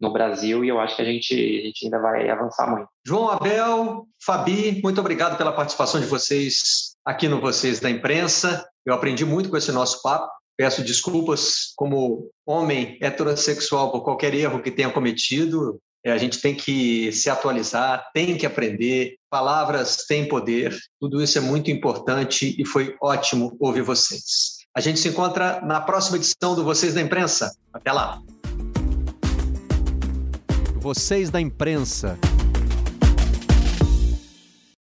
no 0.00 0.12
Brasil 0.12 0.64
e 0.64 0.68
eu 0.68 0.80
acho 0.80 0.96
que 0.96 1.02
a 1.02 1.04
gente, 1.04 1.34
a 1.34 1.66
gente 1.66 1.84
ainda 1.84 2.00
vai 2.00 2.28
avançar 2.28 2.68
muito. 2.68 2.88
João 3.06 3.30
Abel, 3.30 4.06
Fabi, 4.24 4.80
muito 4.82 4.98
obrigado 5.00 5.36
pela 5.36 5.52
participação 5.52 6.00
de 6.00 6.06
vocês 6.06 6.96
aqui 7.04 7.28
no 7.28 7.40
Vocês 7.40 7.80
da 7.80 7.90
Imprensa. 7.90 8.66
Eu 8.84 8.94
aprendi 8.94 9.24
muito 9.24 9.50
com 9.50 9.56
esse 9.56 9.70
nosso 9.70 10.02
papo. 10.02 10.30
Peço 10.56 10.82
desculpas 10.82 11.72
como 11.76 12.30
homem 12.46 12.98
heterossexual 13.00 13.92
por 13.92 14.02
qualquer 14.02 14.34
erro 14.34 14.62
que 14.62 14.70
tenha 14.70 14.90
cometido. 14.90 15.80
É, 16.04 16.12
a 16.12 16.18
gente 16.18 16.40
tem 16.40 16.54
que 16.54 17.12
se 17.12 17.28
atualizar, 17.28 18.06
tem 18.14 18.36
que 18.36 18.46
aprender. 18.46 19.16
Palavras 19.28 20.04
têm 20.06 20.26
poder. 20.26 20.74
Tudo 20.98 21.22
isso 21.22 21.36
é 21.36 21.40
muito 21.40 21.70
importante 21.70 22.54
e 22.58 22.64
foi 22.64 22.96
ótimo 23.02 23.56
ouvir 23.60 23.82
vocês. 23.82 24.59
A 24.72 24.80
gente 24.80 25.00
se 25.00 25.08
encontra 25.08 25.60
na 25.62 25.80
próxima 25.80 26.16
edição 26.16 26.54
do 26.54 26.62
Vocês 26.62 26.94
da 26.94 27.00
Imprensa. 27.00 27.52
Até 27.72 27.90
lá! 27.90 28.22
Vocês 30.76 31.28
da 31.28 31.40
Imprensa. 31.40 32.16